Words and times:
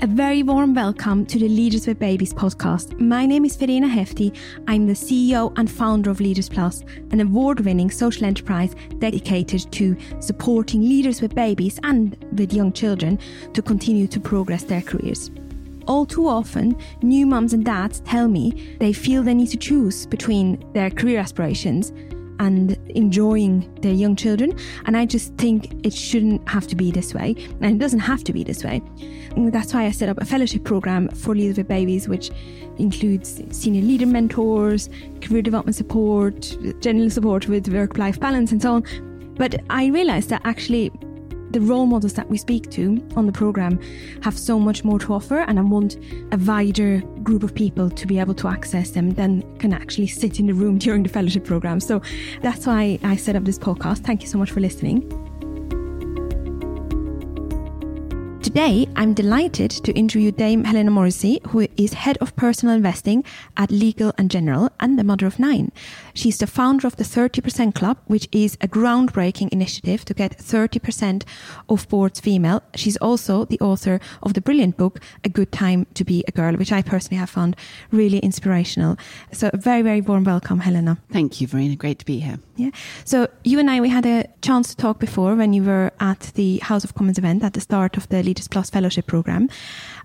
A 0.00 0.06
very 0.06 0.44
warm 0.44 0.74
welcome 0.74 1.26
to 1.26 1.40
the 1.40 1.48
Leaders 1.48 1.88
with 1.88 1.98
Babies 1.98 2.32
podcast. 2.32 3.00
My 3.00 3.26
name 3.26 3.44
is 3.44 3.56
Verena 3.56 3.88
Hefti. 3.88 4.32
I'm 4.68 4.86
the 4.86 4.92
CEO 4.92 5.52
and 5.56 5.68
founder 5.68 6.08
of 6.08 6.20
Leaders 6.20 6.48
Plus, 6.48 6.84
an 7.10 7.20
award 7.20 7.58
winning 7.58 7.90
social 7.90 8.24
enterprise 8.24 8.76
dedicated 8.98 9.72
to 9.72 9.96
supporting 10.20 10.82
leaders 10.82 11.20
with 11.20 11.34
babies 11.34 11.80
and 11.82 12.16
with 12.38 12.52
young 12.52 12.72
children 12.72 13.18
to 13.54 13.60
continue 13.60 14.06
to 14.06 14.20
progress 14.20 14.62
their 14.62 14.82
careers. 14.82 15.32
All 15.88 16.06
too 16.06 16.28
often, 16.28 16.78
new 17.02 17.26
mums 17.26 17.52
and 17.52 17.64
dads 17.64 17.98
tell 17.98 18.28
me 18.28 18.76
they 18.78 18.92
feel 18.92 19.24
they 19.24 19.34
need 19.34 19.50
to 19.50 19.56
choose 19.56 20.06
between 20.06 20.64
their 20.74 20.90
career 20.90 21.18
aspirations 21.18 21.92
and 22.40 22.76
enjoying 22.90 23.68
their 23.80 23.92
young 23.92 24.16
children. 24.16 24.56
And 24.86 24.96
I 24.96 25.06
just 25.06 25.34
think 25.34 25.84
it 25.84 25.92
shouldn't 25.92 26.48
have 26.48 26.66
to 26.68 26.76
be 26.76 26.90
this 26.90 27.14
way. 27.14 27.34
And 27.60 27.74
it 27.74 27.78
doesn't 27.78 27.98
have 28.00 28.24
to 28.24 28.32
be 28.32 28.44
this 28.44 28.64
way. 28.64 28.82
That's 29.46 29.72
why 29.72 29.86
I 29.86 29.90
set 29.90 30.08
up 30.08 30.18
a 30.18 30.24
fellowship 30.24 30.64
program 30.64 31.08
for 31.08 31.34
leaders 31.34 31.58
with 31.58 31.68
babies, 31.68 32.08
which 32.08 32.30
includes 32.78 33.42
senior 33.50 33.82
leader 33.82 34.06
mentors, 34.06 34.88
career 35.20 35.42
development 35.42 35.76
support, 35.76 36.56
general 36.80 37.10
support 37.10 37.48
with 37.48 37.68
work 37.68 37.98
life 37.98 38.18
balance, 38.18 38.52
and 38.52 38.60
so 38.60 38.74
on. 38.74 39.34
But 39.36 39.62
I 39.70 39.86
realized 39.86 40.30
that 40.30 40.42
actually 40.44 40.90
the 41.50 41.60
role 41.60 41.86
models 41.86 42.12
that 42.14 42.28
we 42.28 42.36
speak 42.36 42.70
to 42.70 43.02
on 43.16 43.26
the 43.26 43.32
program 43.32 43.80
have 44.22 44.38
so 44.38 44.58
much 44.58 44.84
more 44.84 44.98
to 44.98 45.14
offer, 45.14 45.38
and 45.38 45.58
I 45.58 45.62
want 45.62 45.96
a 46.32 46.36
wider 46.36 47.00
group 47.22 47.42
of 47.42 47.54
people 47.54 47.90
to 47.90 48.06
be 48.06 48.18
able 48.18 48.34
to 48.34 48.48
access 48.48 48.90
them 48.90 49.12
than 49.12 49.42
can 49.58 49.72
actually 49.72 50.08
sit 50.08 50.40
in 50.40 50.46
the 50.46 50.54
room 50.54 50.78
during 50.86 51.02
the 51.02 51.08
fellowship 51.08 51.44
program. 51.44 51.80
So 51.80 52.02
that's 52.42 52.66
why 52.66 52.98
I 53.02 53.16
set 53.16 53.36
up 53.36 53.44
this 53.44 53.58
podcast. 53.58 53.98
Thank 53.98 54.22
you 54.22 54.28
so 54.28 54.38
much 54.38 54.50
for 54.50 54.60
listening. 54.60 55.27
Today, 58.48 58.88
I'm 58.96 59.12
delighted 59.12 59.70
to 59.70 59.92
interview 59.92 60.32
Dame 60.32 60.64
Helena 60.64 60.90
Morrissey, 60.90 61.38
who 61.48 61.68
is 61.76 61.92
head 61.92 62.16
of 62.22 62.34
personal 62.34 62.74
investing 62.74 63.22
at 63.58 63.70
Legal 63.70 64.14
and 64.16 64.30
General 64.30 64.70
and 64.80 64.98
the 64.98 65.04
mother 65.04 65.26
of 65.26 65.38
nine. 65.38 65.70
She's 66.18 66.38
the 66.38 66.48
founder 66.48 66.84
of 66.84 66.96
the 66.96 67.04
30% 67.04 67.76
Club, 67.76 67.96
which 68.06 68.28
is 68.32 68.58
a 68.60 68.66
groundbreaking 68.66 69.50
initiative 69.50 70.04
to 70.06 70.14
get 70.14 70.36
30% 70.36 71.22
of 71.68 71.88
boards 71.88 72.18
female. 72.18 72.60
She's 72.74 72.96
also 72.96 73.44
the 73.44 73.60
author 73.60 74.00
of 74.24 74.34
the 74.34 74.40
brilliant 74.40 74.76
book, 74.76 74.98
A 75.22 75.28
Good 75.28 75.52
Time 75.52 75.86
to 75.94 76.02
Be 76.02 76.24
a 76.26 76.32
Girl, 76.32 76.56
which 76.56 76.72
I 76.72 76.82
personally 76.82 77.18
have 77.18 77.30
found 77.30 77.54
really 77.92 78.18
inspirational. 78.18 78.96
So, 79.30 79.48
a 79.52 79.56
very, 79.56 79.82
very 79.82 80.00
warm 80.00 80.24
welcome, 80.24 80.58
Helena. 80.58 80.98
Thank 81.12 81.40
you, 81.40 81.46
Verena. 81.46 81.76
Great 81.76 82.00
to 82.00 82.04
be 82.04 82.18
here. 82.18 82.40
Yeah. 82.56 82.70
So, 83.04 83.28
you 83.44 83.60
and 83.60 83.70
I, 83.70 83.80
we 83.80 83.88
had 83.88 84.04
a 84.04 84.24
chance 84.42 84.70
to 84.70 84.76
talk 84.76 84.98
before 84.98 85.36
when 85.36 85.52
you 85.52 85.62
were 85.62 85.92
at 86.00 86.32
the 86.34 86.58
House 86.58 86.82
of 86.82 86.96
Commons 86.96 87.18
event 87.18 87.44
at 87.44 87.52
the 87.52 87.60
start 87.60 87.96
of 87.96 88.08
the 88.08 88.24
Leaders 88.24 88.48
Plus 88.48 88.70
Fellowship 88.70 89.06
Program. 89.06 89.48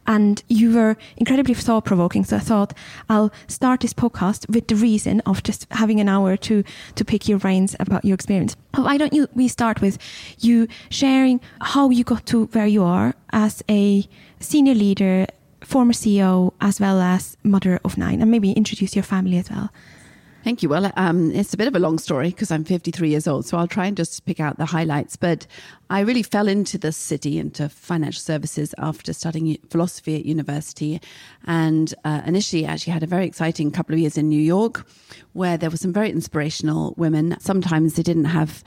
And 0.06 0.44
you 0.48 0.74
were 0.74 0.98
incredibly 1.18 1.54
thought 1.54 1.86
provoking. 1.86 2.26
So 2.26 2.38
I 2.38 2.40
thought 2.40 2.74
I'll 3.10 3.32
start 3.48 3.82
this 3.82 3.94
podcast 3.94 4.50
with 4.50 4.68
the 4.68 4.76
reason 4.76 5.22
of 5.26 5.44
just 5.44 5.66
having 5.72 6.00
an 6.00 6.10
hour 6.10 6.36
to, 6.38 6.64
to 6.96 7.06
pick 7.06 7.28
your 7.28 7.40
brains 7.40 7.76
about 7.80 8.04
your 8.04 8.16
experience. 8.16 8.56
Why 8.76 8.98
don't 8.98 9.14
you, 9.14 9.28
we 9.34 9.48
start 9.48 9.82
with 9.82 9.98
you 10.40 10.68
sharing 10.90 11.40
how 11.62 11.90
you 11.90 12.04
got 12.04 12.26
to 12.28 12.46
where 12.48 12.68
you 12.68 12.84
are 12.84 13.16
as 13.32 13.64
a 13.70 14.08
senior 14.40 14.74
leader, 14.74 15.28
former 15.62 15.94
CEO, 15.94 16.54
as 16.60 16.80
well 16.80 17.02
as 17.02 17.38
mother 17.44 17.80
of 17.86 17.98
nine, 17.98 18.22
and 18.22 18.30
maybe 18.30 18.52
introduce 18.52 18.96
your 18.96 19.04
family 19.04 19.38
as 19.38 19.50
well. 19.50 19.72
Thank 20.44 20.62
you. 20.62 20.68
Well, 20.68 20.92
um, 20.98 21.32
it's 21.32 21.54
a 21.54 21.58
bit 21.58 21.70
of 21.70 21.76
a 21.76 21.80
long 21.80 21.98
story 21.98 22.30
because 22.32 22.52
I'm 22.52 22.66
53 22.66 23.08
years 23.08 23.28
old, 23.28 23.46
so 23.46 23.58
I'll 23.58 23.66
try 23.66 23.86
and 23.86 23.96
just 23.96 24.26
pick 24.26 24.42
out 24.42 24.58
the 24.58 24.66
highlights. 24.66 25.16
But 25.16 25.48
I 25.90 26.02
really 26.02 26.22
fell 26.22 26.50
into 26.50 26.78
the 26.78 26.92
city, 26.92 27.40
into 27.40 27.70
financial 27.70 28.20
services 28.20 28.76
after 28.78 29.14
studying 29.14 29.58
philosophy 29.70 30.18
at 30.18 30.26
university. 30.26 31.00
And 31.46 31.94
uh, 32.04 32.24
initially, 32.26 32.66
actually 32.66 32.92
had 32.92 33.04
a 33.04 33.08
very 33.08 33.26
exciting 33.26 33.72
couple 33.72 33.94
of 33.94 34.00
years 34.00 34.18
in 34.18 34.28
New 34.28 34.42
York 34.42 34.86
where 35.32 35.58
there 35.58 35.70
were 35.70 35.78
some 35.78 35.94
very 35.94 36.10
inspirational 36.10 36.94
women. 36.98 37.38
Sometimes 37.40 37.94
they 37.94 38.04
didn't 38.04 38.26
have 38.26 38.66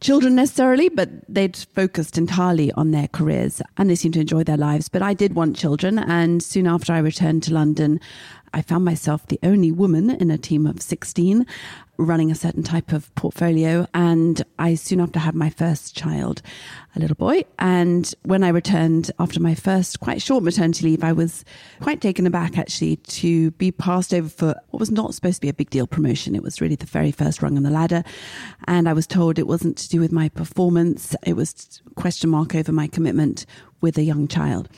children 0.00 0.34
necessarily, 0.34 0.88
but 0.88 1.08
they'd 1.28 1.56
focused 1.56 2.18
entirely 2.18 2.72
on 2.72 2.90
their 2.90 3.06
careers 3.06 3.62
and 3.78 3.88
they 3.88 3.94
seemed 3.94 4.14
to 4.14 4.20
enjoy 4.20 4.42
their 4.42 4.56
lives. 4.56 4.88
But 4.88 5.02
I 5.02 5.14
did 5.14 5.34
want 5.34 5.56
children. 5.56 6.00
And 6.00 6.42
soon 6.42 6.66
after 6.66 6.92
I 6.92 6.98
returned 6.98 7.44
to 7.44 7.54
London, 7.54 8.00
I 8.54 8.62
found 8.62 8.84
myself 8.84 9.26
the 9.26 9.38
only 9.42 9.72
woman 9.72 10.10
in 10.10 10.30
a 10.30 10.38
team 10.38 10.66
of 10.66 10.82
16 10.82 11.46
running 11.98 12.30
a 12.30 12.34
certain 12.34 12.62
type 12.62 12.92
of 12.92 13.14
portfolio. 13.14 13.86
And 13.94 14.42
I 14.58 14.74
soon 14.74 15.00
after 15.00 15.18
had 15.18 15.34
my 15.34 15.50
first 15.50 15.96
child, 15.96 16.42
a 16.96 17.00
little 17.00 17.16
boy. 17.16 17.44
And 17.58 18.12
when 18.22 18.42
I 18.42 18.48
returned 18.48 19.10
after 19.18 19.40
my 19.40 19.54
first 19.54 20.00
quite 20.00 20.20
short 20.20 20.42
maternity 20.42 20.86
leave, 20.86 21.04
I 21.04 21.12
was 21.12 21.44
quite 21.80 22.00
taken 22.00 22.26
aback 22.26 22.58
actually 22.58 22.96
to 22.96 23.50
be 23.52 23.70
passed 23.70 24.12
over 24.12 24.28
for 24.28 24.54
what 24.70 24.80
was 24.80 24.90
not 24.90 25.14
supposed 25.14 25.36
to 25.36 25.40
be 25.42 25.48
a 25.48 25.54
big 25.54 25.70
deal 25.70 25.86
promotion. 25.86 26.34
It 26.34 26.42
was 26.42 26.60
really 26.60 26.76
the 26.76 26.86
very 26.86 27.12
first 27.12 27.42
rung 27.42 27.56
on 27.56 27.62
the 27.62 27.70
ladder. 27.70 28.02
And 28.66 28.88
I 28.88 28.92
was 28.92 29.06
told 29.06 29.38
it 29.38 29.46
wasn't 29.46 29.78
to 29.78 29.88
do 29.88 30.00
with 30.00 30.12
my 30.12 30.28
performance. 30.28 31.14
It 31.24 31.34
was 31.34 31.80
question 31.94 32.30
mark 32.30 32.54
over 32.54 32.72
my 32.72 32.88
commitment 32.88 33.46
with 33.80 33.98
a 33.98 34.02
young 34.02 34.28
child. 34.28 34.68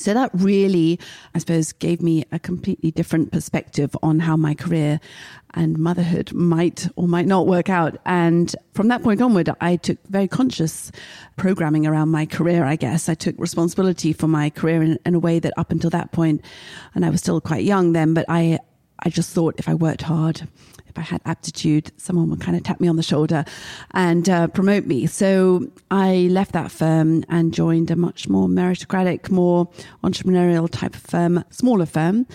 So 0.00 0.14
that 0.14 0.30
really, 0.32 0.98
I 1.34 1.38
suppose, 1.38 1.72
gave 1.72 2.00
me 2.00 2.24
a 2.32 2.38
completely 2.38 2.90
different 2.90 3.32
perspective 3.32 3.94
on 4.02 4.20
how 4.20 4.36
my 4.36 4.54
career 4.54 5.00
and 5.54 5.78
motherhood 5.78 6.32
might 6.32 6.88
or 6.96 7.08
might 7.08 7.26
not 7.26 7.46
work 7.46 7.68
out. 7.68 7.98
And 8.06 8.54
from 8.72 8.88
that 8.88 9.02
point 9.02 9.20
onward, 9.20 9.50
I 9.60 9.76
took 9.76 9.98
very 10.08 10.28
conscious 10.28 10.90
programming 11.36 11.86
around 11.86 12.08
my 12.10 12.24
career, 12.24 12.64
I 12.64 12.76
guess. 12.76 13.08
I 13.08 13.14
took 13.14 13.34
responsibility 13.38 14.12
for 14.12 14.28
my 14.28 14.50
career 14.50 14.82
in, 14.82 14.98
in 15.04 15.14
a 15.14 15.18
way 15.18 15.38
that 15.38 15.52
up 15.56 15.70
until 15.70 15.90
that 15.90 16.12
point, 16.12 16.44
and 16.94 17.04
I 17.04 17.10
was 17.10 17.20
still 17.20 17.40
quite 17.40 17.64
young 17.64 17.92
then, 17.92 18.14
but 18.14 18.24
I, 18.28 18.58
I 19.00 19.10
just 19.10 19.34
thought 19.34 19.56
if 19.58 19.68
I 19.68 19.74
worked 19.74 20.02
hard, 20.02 20.48
if 20.90 20.98
I 20.98 21.02
had 21.02 21.22
aptitude, 21.24 21.92
someone 21.96 22.28
would 22.30 22.40
kind 22.40 22.56
of 22.56 22.62
tap 22.62 22.80
me 22.80 22.88
on 22.88 22.96
the 22.96 23.02
shoulder 23.02 23.44
and 23.92 24.28
uh, 24.28 24.48
promote 24.48 24.84
me. 24.84 25.06
So 25.06 25.70
I 25.90 26.28
left 26.30 26.52
that 26.52 26.70
firm 26.70 27.24
and 27.28 27.54
joined 27.54 27.90
a 27.90 27.96
much 27.96 28.28
more 28.28 28.48
meritocratic, 28.48 29.30
more 29.30 29.68
entrepreneurial 30.04 30.68
type 30.70 30.94
of 30.94 31.02
firm, 31.02 31.44
smaller 31.50 31.86
firm. 31.86 32.26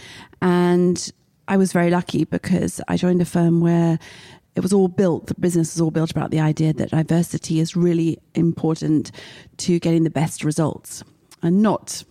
And 0.41 1.11
I 1.47 1.57
was 1.57 1.71
very 1.71 1.91
lucky 1.91 2.25
because 2.25 2.81
I 2.87 2.97
joined 2.97 3.21
a 3.21 3.25
firm 3.25 3.61
where 3.61 3.99
it 4.55 4.61
was 4.61 4.71
all 4.73 4.87
built, 4.87 5.27
the 5.27 5.35
business 5.35 5.75
was 5.75 5.81
all 5.81 5.91
built 5.91 6.11
about 6.11 6.31
the 6.31 6.39
idea 6.39 6.73
that 6.73 6.91
diversity 6.91 7.59
is 7.59 7.75
really 7.75 8.17
important 8.33 9.11
to 9.57 9.79
getting 9.79 10.05
the 10.05 10.09
best 10.09 10.43
results 10.43 11.03
and 11.43 11.61
not 11.61 12.03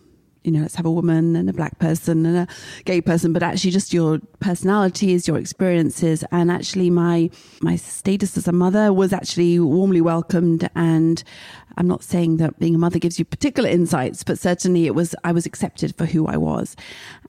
you 0.44 0.52
know, 0.52 0.60
let's 0.60 0.74
have 0.74 0.86
a 0.86 0.90
woman 0.90 1.34
and 1.34 1.48
a 1.48 1.52
black 1.52 1.78
person 1.78 2.26
and 2.26 2.36
a 2.36 2.46
gay 2.84 3.00
person, 3.00 3.32
but 3.32 3.42
actually 3.42 3.70
just 3.70 3.92
your 3.92 4.20
personalities, 4.40 5.26
your 5.26 5.38
experiences, 5.38 6.22
and 6.30 6.50
actually 6.50 6.90
my 6.90 7.30
my 7.62 7.76
status 7.76 8.36
as 8.36 8.46
a 8.46 8.52
mother 8.52 8.92
was 8.92 9.12
actually 9.12 9.58
warmly 9.58 10.02
welcomed. 10.02 10.68
And 10.76 11.24
I'm 11.78 11.88
not 11.88 12.04
saying 12.04 12.36
that 12.36 12.58
being 12.58 12.74
a 12.74 12.78
mother 12.78 12.98
gives 12.98 13.18
you 13.18 13.24
particular 13.24 13.68
insights, 13.68 14.22
but 14.22 14.38
certainly 14.38 14.86
it 14.86 14.94
was 14.94 15.14
I 15.24 15.32
was 15.32 15.46
accepted 15.46 15.96
for 15.96 16.04
who 16.04 16.26
I 16.26 16.36
was, 16.36 16.76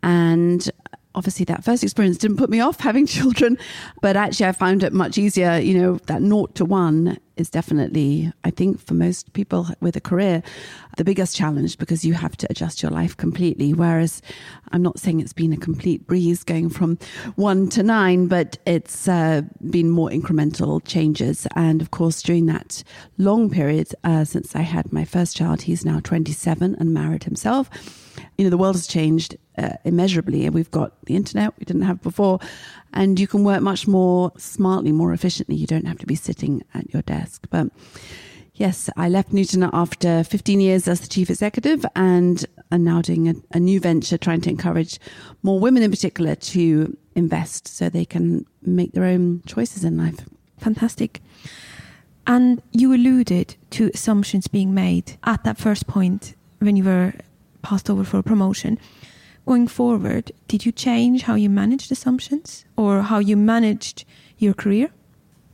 and 0.03 0.69
obviously 1.15 1.45
that 1.45 1.63
first 1.63 1.83
experience 1.83 2.17
didn't 2.17 2.37
put 2.37 2.49
me 2.49 2.59
off 2.59 2.79
having 2.79 3.05
children, 3.07 3.57
but 4.01 4.15
actually 4.15 4.47
I 4.47 4.51
found 4.51 4.83
it 4.83 4.93
much 4.93 5.17
easier. 5.17 5.57
You 5.57 5.79
know, 5.79 5.95
that 6.05 6.21
naught 6.21 6.55
to 6.55 6.65
one 6.65 7.17
is 7.37 7.49
definitely, 7.49 8.31
I 8.43 8.49
think, 8.49 8.79
for 8.79 8.93
most 8.93 9.33
people 9.33 9.67
with 9.81 9.95
a 9.95 10.01
career, 10.01 10.41
the 10.97 11.03
biggest 11.03 11.35
challenge 11.35 11.77
because 11.77 12.05
you 12.05 12.13
have 12.13 12.37
to 12.37 12.47
adjust 12.49 12.81
your 12.81 12.91
life 12.91 13.17
completely. 13.17 13.73
Whereas 13.73 14.21
I'm 14.71 14.81
not 14.81 14.99
saying 14.99 15.19
it's 15.19 15.33
been 15.33 15.51
a 15.51 15.57
complete 15.57 16.07
breeze 16.07 16.43
going 16.43 16.69
from 16.69 16.97
one 17.35 17.67
to 17.69 17.83
nine, 17.83 18.27
but 18.27 18.57
it's 18.65 19.07
uh, 19.07 19.41
been 19.69 19.89
more 19.89 20.09
incremental 20.09 20.81
changes. 20.85 21.47
And 21.55 21.81
of 21.81 21.91
course, 21.91 22.21
during 22.21 22.45
that 22.45 22.83
long 23.17 23.49
period 23.49 23.93
uh, 24.03 24.23
since 24.23 24.55
I 24.55 24.61
had 24.61 24.93
my 24.93 25.05
first 25.05 25.35
child, 25.35 25.63
he's 25.63 25.83
now 25.83 25.99
27 25.99 26.75
and 26.75 26.93
married 26.93 27.25
himself. 27.25 27.69
You 28.37 28.45
know, 28.45 28.49
the 28.49 28.57
world 28.57 28.75
has 28.75 28.87
changed 28.87 29.37
uh, 29.57 29.73
immeasurably, 29.83 30.45
and 30.45 30.53
we've 30.53 30.71
got 30.71 30.93
the 31.05 31.15
internet 31.15 31.53
we 31.59 31.65
didn't 31.65 31.83
have 31.83 32.01
before, 32.01 32.39
and 32.93 33.19
you 33.19 33.27
can 33.27 33.43
work 33.43 33.61
much 33.61 33.87
more 33.87 34.31
smartly, 34.37 34.91
more 34.91 35.13
efficiently. 35.13 35.55
You 35.55 35.67
don't 35.67 35.85
have 35.85 35.99
to 35.99 36.05
be 36.05 36.15
sitting 36.15 36.63
at 36.73 36.91
your 36.93 37.01
desk. 37.03 37.47
But 37.49 37.67
yes, 38.55 38.89
I 38.97 39.09
left 39.09 39.33
Newton 39.33 39.63
after 39.71 40.23
15 40.23 40.59
years 40.59 40.87
as 40.87 41.01
the 41.01 41.07
chief 41.07 41.29
executive, 41.29 41.85
and 41.95 42.45
am 42.71 42.83
now 42.83 43.01
doing 43.01 43.29
a, 43.29 43.35
a 43.51 43.59
new 43.59 43.79
venture 43.79 44.17
trying 44.17 44.41
to 44.41 44.49
encourage 44.49 44.99
more 45.43 45.59
women, 45.59 45.83
in 45.83 45.91
particular, 45.91 46.35
to 46.35 46.97
invest 47.15 47.67
so 47.67 47.89
they 47.89 48.05
can 48.05 48.45
make 48.61 48.91
their 48.91 49.05
own 49.05 49.41
choices 49.45 49.83
in 49.83 49.97
life. 49.97 50.25
Fantastic. 50.57 51.21
And 52.27 52.61
you 52.71 52.93
alluded 52.93 53.55
to 53.71 53.91
assumptions 53.93 54.47
being 54.47 54.73
made 54.73 55.17
at 55.23 55.43
that 55.43 55.57
first 55.57 55.87
point 55.87 56.35
when 56.59 56.75
you 56.75 56.83
were 56.83 57.13
passed 57.65 57.89
over 57.89 58.03
for 58.03 58.17
a 58.19 58.23
promotion 58.23 58.77
going 59.45 59.67
forward, 59.67 60.31
did 60.47 60.65
you 60.65 60.71
change 60.71 61.23
how 61.23 61.35
you 61.35 61.49
managed 61.49 61.91
assumptions 61.91 62.65
or 62.77 63.01
how 63.01 63.19
you 63.19 63.37
managed 63.37 64.05
your 64.37 64.53
career? 64.53 64.89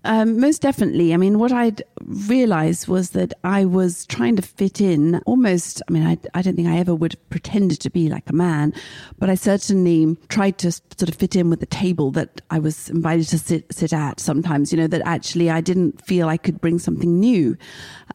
Um, 0.03 0.39
most 0.39 0.63
definitely. 0.63 1.13
I 1.13 1.17
mean, 1.17 1.37
what 1.37 1.51
I'd 1.51 1.83
realized 2.03 2.87
was 2.87 3.11
that 3.11 3.33
I 3.43 3.65
was 3.65 4.07
trying 4.07 4.35
to 4.37 4.41
fit 4.41 4.81
in 4.81 5.21
almost, 5.27 5.79
I 5.87 5.91
mean, 5.91 6.07
I, 6.07 6.17
I 6.33 6.41
don't 6.41 6.55
think 6.55 6.67
I 6.67 6.77
ever 6.77 6.95
would 6.95 7.13
have 7.13 7.29
pretended 7.29 7.79
to 7.81 7.89
be 7.91 8.09
like 8.09 8.27
a 8.27 8.33
man, 8.33 8.73
but 9.19 9.29
I 9.29 9.35
certainly 9.35 10.17
tried 10.27 10.57
to 10.59 10.71
sort 10.71 11.09
of 11.09 11.15
fit 11.15 11.35
in 11.35 11.51
with 11.51 11.59
the 11.59 11.67
table 11.67 12.09
that 12.11 12.41
I 12.49 12.57
was 12.57 12.89
invited 12.89 13.27
to 13.27 13.37
sit, 13.37 13.71
sit 13.71 13.93
at 13.93 14.19
sometimes, 14.19 14.71
you 14.71 14.79
know, 14.79 14.87
that 14.87 15.03
actually 15.05 15.51
I 15.51 15.61
didn't 15.61 16.03
feel 16.03 16.27
I 16.27 16.37
could 16.37 16.59
bring 16.59 16.79
something 16.79 17.19
new 17.19 17.55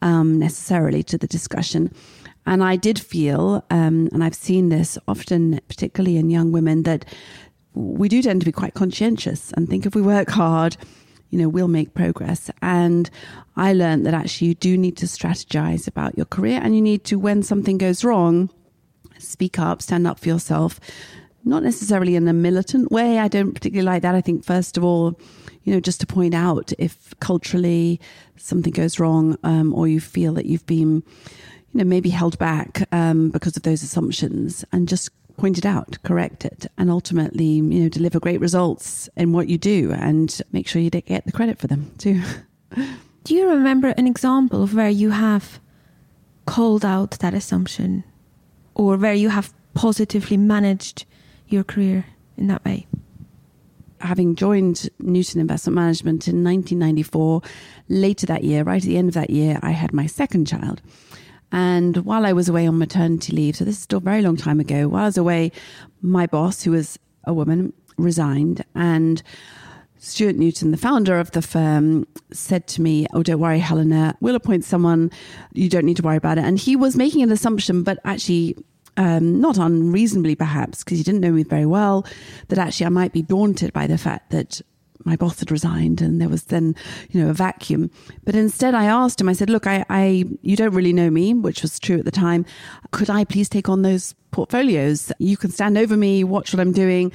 um, 0.01 0.37
necessarily 0.37 1.03
to 1.03 1.17
the 1.17 1.27
discussion. 1.27 1.93
And 2.47 2.63
I 2.63 2.77
did 2.77 2.97
feel, 2.97 3.63
um, 3.69 4.09
and 4.13 4.23
I've 4.23 4.33
seen 4.33 4.69
this 4.69 4.97
often, 5.07 5.59
particularly 5.67 6.17
in 6.17 6.29
young 6.29 6.51
women, 6.53 6.83
that 6.83 7.05
we 7.73 8.07
do 8.07 8.21
tend 8.21 8.41
to 8.41 8.45
be 8.45 8.51
quite 8.51 8.73
conscientious 8.73 9.51
and 9.51 9.67
think 9.67 9.85
if 9.85 9.93
we 9.93 10.01
work 10.01 10.29
hard, 10.29 10.77
you 11.29 11.37
know, 11.37 11.49
we'll 11.49 11.67
make 11.67 11.93
progress. 11.93 12.49
And 12.61 13.09
I 13.57 13.73
learned 13.73 14.05
that 14.05 14.13
actually 14.13 14.47
you 14.47 14.55
do 14.55 14.77
need 14.77 14.95
to 14.97 15.05
strategize 15.07 15.87
about 15.87 16.15
your 16.15 16.25
career 16.25 16.61
and 16.63 16.73
you 16.73 16.81
need 16.81 17.03
to, 17.05 17.19
when 17.19 17.43
something 17.43 17.77
goes 17.77 18.05
wrong, 18.05 18.49
speak 19.19 19.59
up, 19.59 19.81
stand 19.81 20.07
up 20.07 20.17
for 20.17 20.29
yourself. 20.29 20.79
Not 21.43 21.63
necessarily 21.63 22.15
in 22.15 22.27
a 22.29 22.33
militant 22.33 22.91
way. 22.91 23.19
I 23.19 23.27
don't 23.27 23.53
particularly 23.53 23.85
like 23.85 24.03
that. 24.03 24.15
I 24.15 24.21
think, 24.21 24.45
first 24.45 24.77
of 24.77 24.83
all, 24.83 25.19
you 25.63 25.73
know, 25.73 25.79
just 25.81 25.99
to 25.99 26.07
point 26.07 26.33
out 26.33 26.71
if 26.79 27.13
culturally 27.19 27.99
something 28.37 28.71
goes 28.71 28.99
wrong 28.99 29.37
um, 29.43 29.73
or 29.73 29.87
you 29.87 29.99
feel 29.99 30.33
that 30.33 30.45
you've 30.45 30.65
been, 30.65 31.03
you 31.73 31.79
know, 31.79 31.83
maybe 31.83 32.09
held 32.09 32.37
back 32.37 32.87
um, 32.91 33.29
because 33.29 33.57
of 33.57 33.63
those 33.63 33.83
assumptions 33.83 34.63
and 34.71 34.87
just 34.87 35.09
point 35.37 35.57
it 35.57 35.65
out, 35.65 35.97
correct 36.03 36.43
it, 36.45 36.65
and 36.77 36.89
ultimately, 36.89 37.45
you 37.45 37.61
know, 37.61 37.89
deliver 37.89 38.19
great 38.19 38.41
results 38.41 39.07
in 39.15 39.31
what 39.31 39.47
you 39.47 39.57
do 39.57 39.91
and 39.93 40.41
make 40.51 40.67
sure 40.67 40.81
you 40.81 40.89
get 40.89 41.25
the 41.25 41.31
credit 41.31 41.59
for 41.59 41.67
them 41.67 41.91
too. 41.97 42.21
do 43.23 43.35
you 43.35 43.47
remember 43.49 43.89
an 43.89 44.07
example 44.07 44.63
of 44.63 44.73
where 44.73 44.89
you 44.89 45.11
have 45.11 45.59
called 46.45 46.83
out 46.83 47.11
that 47.19 47.33
assumption 47.33 48.03
or 48.73 48.97
where 48.97 49.13
you 49.13 49.29
have 49.29 49.53
positively 49.73 50.37
managed 50.37 51.05
your 51.47 51.63
career 51.63 52.05
in 52.35 52.47
that 52.47 52.65
way? 52.65 52.87
Having 54.01 54.35
joined 54.35 54.89
Newton 54.99 55.41
Investment 55.41 55.75
Management 55.75 56.27
in 56.27 56.43
1994, 56.43 57.41
later 57.89 58.25
that 58.27 58.43
year, 58.43 58.63
right 58.63 58.81
at 58.81 58.87
the 58.87 58.97
end 58.97 59.09
of 59.09 59.15
that 59.15 59.29
year, 59.29 59.59
I 59.61 59.71
had 59.71 59.93
my 59.93 60.05
second 60.05 60.45
child. 60.45 60.81
And 61.51 61.97
while 61.97 62.25
I 62.25 62.33
was 62.33 62.49
away 62.49 62.67
on 62.67 62.77
maternity 62.77 63.33
leave, 63.33 63.55
so 63.55 63.65
this 63.65 63.77
is 63.77 63.83
still 63.83 63.97
a 63.97 64.01
very 64.01 64.21
long 64.21 64.37
time 64.37 64.59
ago, 64.59 64.87
while 64.87 65.03
I 65.03 65.05
was 65.05 65.17
away, 65.17 65.51
my 66.01 66.27
boss, 66.27 66.63
who 66.63 66.71
was 66.71 66.99
a 67.23 67.33
woman, 67.33 67.73
resigned. 67.97 68.63
And 68.75 69.21
Stuart 69.97 70.35
Newton, 70.35 70.71
the 70.71 70.77
founder 70.77 71.19
of 71.19 71.31
the 71.31 71.41
firm, 71.41 72.05
said 72.31 72.67
to 72.67 72.81
me, 72.81 73.07
Oh, 73.13 73.23
don't 73.23 73.39
worry, 73.39 73.59
Helena, 73.59 74.15
we'll 74.19 74.35
appoint 74.35 74.65
someone. 74.65 75.11
You 75.53 75.69
don't 75.69 75.85
need 75.85 75.97
to 75.97 76.03
worry 76.03 76.17
about 76.17 76.37
it. 76.37 76.43
And 76.43 76.59
he 76.59 76.75
was 76.75 76.95
making 76.95 77.23
an 77.23 77.31
assumption, 77.31 77.83
but 77.83 77.99
actually, 78.03 78.55
um, 78.97 79.39
not 79.39 79.57
unreasonably 79.57 80.35
perhaps, 80.35 80.83
because 80.83 80.97
he 80.97 81.03
didn't 81.03 81.21
know 81.21 81.31
me 81.31 81.43
very 81.43 81.65
well, 81.65 82.05
that 82.49 82.59
actually 82.59 82.87
I 82.87 82.89
might 82.89 83.13
be 83.13 83.21
daunted 83.21 83.73
by 83.73 83.87
the 83.87 83.97
fact 83.97 84.31
that 84.31 84.61
my 85.05 85.15
boss 85.15 85.39
had 85.39 85.51
resigned 85.51 86.01
and 86.01 86.19
there 86.21 86.29
was 86.29 86.45
then, 86.45 86.75
you 87.11 87.21
know, 87.21 87.29
a 87.29 87.33
vacuum. 87.33 87.89
But 88.25 88.35
instead 88.35 88.73
I 88.73 88.85
asked 88.85 89.21
him, 89.21 89.29
I 89.29 89.33
said, 89.33 89.49
look, 89.49 89.67
I, 89.67 89.85
I, 89.89 90.25
you 90.41 90.55
don't 90.55 90.73
really 90.73 90.93
know 90.93 91.09
me, 91.09 91.33
which 91.33 91.61
was 91.61 91.79
true 91.79 91.99
at 91.99 92.05
the 92.05 92.11
time. 92.11 92.45
Could 92.91 93.09
I 93.09 93.23
please 93.23 93.49
take 93.49 93.69
on 93.69 93.81
those 93.81 94.13
portfolios? 94.31 95.11
You 95.19 95.37
can 95.37 95.51
stand 95.51 95.77
over 95.77 95.95
me, 95.95 96.23
watch 96.23 96.53
what 96.53 96.59
I'm 96.59 96.73
doing 96.73 97.11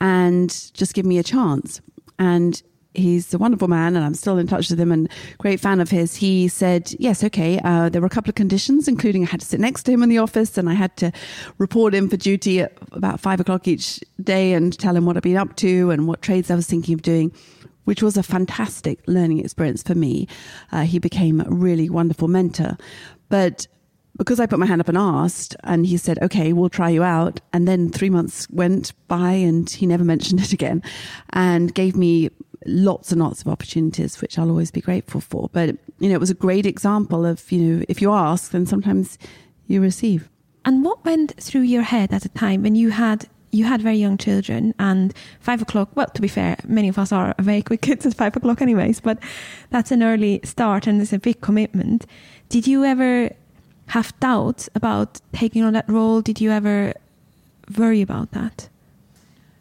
and 0.00 0.48
just 0.74 0.94
give 0.94 1.06
me 1.06 1.18
a 1.18 1.22
chance. 1.22 1.80
And 2.18 2.62
he's 2.94 3.32
a 3.32 3.38
wonderful 3.38 3.68
man 3.68 3.96
and 3.96 4.04
I'm 4.04 4.14
still 4.14 4.38
in 4.38 4.46
touch 4.46 4.70
with 4.70 4.80
him 4.80 4.90
and 4.90 5.08
great 5.38 5.60
fan 5.60 5.80
of 5.80 5.90
his. 5.90 6.16
He 6.16 6.48
said, 6.48 6.92
yes, 6.98 7.22
okay. 7.24 7.60
Uh, 7.62 7.88
there 7.88 8.00
were 8.00 8.06
a 8.06 8.10
couple 8.10 8.30
of 8.30 8.34
conditions, 8.34 8.88
including 8.88 9.22
I 9.24 9.30
had 9.30 9.40
to 9.40 9.46
sit 9.46 9.60
next 9.60 9.84
to 9.84 9.92
him 9.92 10.02
in 10.02 10.08
the 10.08 10.18
office 10.18 10.58
and 10.58 10.68
I 10.68 10.74
had 10.74 10.96
to 10.98 11.12
report 11.58 11.94
in 11.94 12.08
for 12.08 12.16
duty 12.16 12.60
at 12.60 12.76
about 12.92 13.20
five 13.20 13.40
o'clock 13.40 13.68
each 13.68 14.00
day 14.22 14.52
and 14.52 14.76
tell 14.78 14.96
him 14.96 15.06
what 15.06 15.16
I'd 15.16 15.22
been 15.22 15.36
up 15.36 15.56
to 15.56 15.90
and 15.90 16.06
what 16.06 16.22
trades 16.22 16.50
I 16.50 16.56
was 16.56 16.66
thinking 16.66 16.94
of 16.94 17.02
doing. 17.02 17.32
Which 17.84 18.02
was 18.02 18.16
a 18.16 18.22
fantastic 18.22 19.00
learning 19.06 19.40
experience 19.40 19.82
for 19.82 19.94
me. 19.94 20.28
Uh, 20.70 20.82
he 20.82 20.98
became 20.98 21.40
a 21.40 21.48
really 21.48 21.88
wonderful 21.88 22.28
mentor. 22.28 22.76
But 23.30 23.66
because 24.20 24.38
I 24.38 24.44
put 24.44 24.58
my 24.58 24.66
hand 24.66 24.82
up 24.82 24.88
and 24.88 24.98
asked, 24.98 25.56
and 25.64 25.86
he 25.86 25.96
said, 25.96 26.18
okay, 26.20 26.52
we'll 26.52 26.68
try 26.68 26.90
you 26.90 27.02
out. 27.02 27.40
And 27.54 27.66
then 27.66 27.88
three 27.88 28.10
months 28.10 28.46
went 28.50 28.92
by 29.08 29.32
and 29.32 29.68
he 29.68 29.86
never 29.86 30.04
mentioned 30.12 30.40
it 30.40 30.52
again 30.52 30.82
and 31.32 31.74
gave 31.74 31.96
me 31.96 32.28
lots 32.66 33.12
and 33.12 33.20
lots 33.20 33.40
of 33.42 33.48
opportunities, 33.48 34.20
which 34.20 34.38
I'll 34.38 34.50
always 34.50 34.70
be 34.70 34.80
grateful 34.80 35.20
for. 35.20 35.48
But, 35.52 35.76
you 35.98 36.08
know, 36.08 36.14
it 36.14 36.20
was 36.20 36.30
a 36.30 36.34
great 36.34 36.66
example 36.66 37.24
of, 37.24 37.50
you 37.50 37.58
know, 37.60 37.84
if 37.88 38.02
you 38.02 38.12
ask, 38.12 38.52
then 38.52 38.66
sometimes 38.66 39.18
you 39.66 39.80
receive. 39.80 40.28
And 40.64 40.84
what 40.84 41.04
went 41.04 41.40
through 41.40 41.62
your 41.62 41.82
head 41.82 42.12
at 42.12 42.22
the 42.22 42.28
time 42.28 42.62
when 42.62 42.74
you 42.74 42.90
had 42.90 43.28
you 43.52 43.64
had 43.64 43.82
very 43.82 43.96
young 43.96 44.16
children 44.16 44.72
and 44.78 45.12
five 45.40 45.60
o'clock 45.60 45.88
well 45.96 46.06
to 46.06 46.22
be 46.22 46.28
fair 46.28 46.56
many 46.68 46.88
of 46.88 46.96
us 46.98 47.10
are 47.10 47.34
awake 47.36 47.68
with 47.70 47.80
kids 47.80 48.06
at 48.06 48.14
five 48.14 48.36
o'clock 48.36 48.62
anyways 48.62 49.00
but 49.00 49.18
that's 49.70 49.90
an 49.90 50.04
early 50.04 50.40
start 50.44 50.86
and 50.86 51.02
it's 51.02 51.12
a 51.12 51.18
big 51.18 51.40
commitment 51.40 52.06
did 52.48 52.68
you 52.68 52.84
ever 52.84 53.30
have 53.88 54.18
doubts 54.20 54.68
about 54.76 55.20
taking 55.32 55.64
on 55.64 55.72
that 55.72 55.88
role 55.88 56.20
did 56.20 56.40
you 56.40 56.52
ever 56.52 56.94
worry 57.76 58.00
about 58.00 58.30
that 58.30 58.68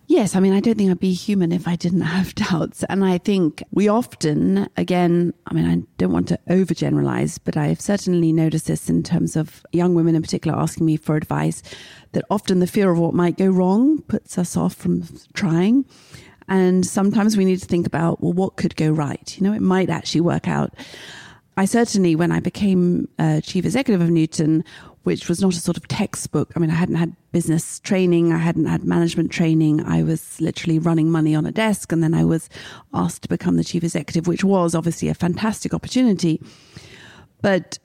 Yes, 0.10 0.36
I 0.36 0.40
mean, 0.40 0.54
I 0.54 0.60
don't 0.60 0.76
think 0.76 0.90
I'd 0.90 1.00
be 1.00 1.14
human 1.14 1.52
if 1.52 1.68
I 1.68 1.76
didn't 1.76 2.02
have 2.02 2.34
doubts. 2.50 2.84
And 2.90 3.06
I 3.06 3.20
think 3.20 3.62
we 3.72 3.88
often, 3.88 4.68
again, 4.76 5.36
I 5.46 5.54
mean, 5.54 5.66
I 5.68 5.84
don't 6.00 6.12
want 6.12 6.28
to 6.30 6.40
overgeneralize, 6.50 7.38
but 7.44 7.56
I've 7.56 7.80
certainly 7.80 8.34
noticed 8.34 8.66
this 8.66 8.90
in 8.90 9.04
terms 9.04 9.36
of 9.36 9.64
young 9.72 9.94
women 9.94 10.16
in 10.16 10.24
particular 10.24 10.58
asking 10.58 10.88
me 10.88 10.98
for 10.98 11.16
advice, 11.16 11.62
that 12.14 12.26
often 12.32 12.60
the 12.60 12.66
fear 12.66 12.90
of 12.90 12.98
what 12.98 13.14
might 13.14 13.38
go 13.38 13.50
wrong 13.50 14.02
puts 14.02 14.40
us 14.40 14.58
off 14.58 14.74
from 14.74 15.04
trying. 15.36 15.86
And 16.48 16.88
sometimes 16.88 17.38
we 17.38 17.46
need 17.46 17.60
to 17.60 17.68
think 17.68 17.86
about, 17.86 18.20
well, 18.20 18.34
what 18.34 18.56
could 18.56 18.76
go 18.76 18.90
right? 18.90 19.38
You 19.38 19.44
know, 19.44 19.54
it 19.54 19.62
might 19.62 19.92
actually 19.92 20.22
work 20.22 20.48
out. 20.48 20.74
I 21.56 21.66
certainly, 21.66 22.16
when 22.16 22.32
I 22.32 22.40
became 22.40 23.10
uh, 23.20 23.42
chief 23.42 23.64
executive 23.64 24.02
of 24.02 24.10
Newton, 24.10 24.64
which 25.04 25.30
was 25.30 25.42
not 25.42 25.54
a 25.54 25.60
sort 25.60 25.78
of 25.78 25.88
textbook. 25.88 26.52
I 26.56 26.60
mean, 26.60 26.70
I 26.70 26.76
hadn't 26.76 26.96
had 26.96 27.16
business 27.32 27.80
training, 27.80 28.34
I 28.34 28.38
hadn't 28.38 28.66
had 28.66 28.84
management 28.84 29.32
training. 29.32 29.84
I 29.86 30.04
was 30.04 30.40
literally 30.42 30.80
running 30.80 31.10
money 31.10 31.36
on 31.36 31.46
a 31.46 31.52
desk, 31.52 31.92
and 31.92 32.04
then 32.04 32.14
I 32.14 32.24
was 32.24 32.50
asked 32.94 33.24
to 33.24 33.30
become 33.30 33.58
the 33.58 33.64
chief 33.64 33.84
executive, 33.84 34.28
which 34.28 34.44
was 34.44 34.76
obviously 34.76 35.10
a 35.10 35.14
fantastic 35.14 35.74
opportunity. 35.74 36.42
But 37.42 37.80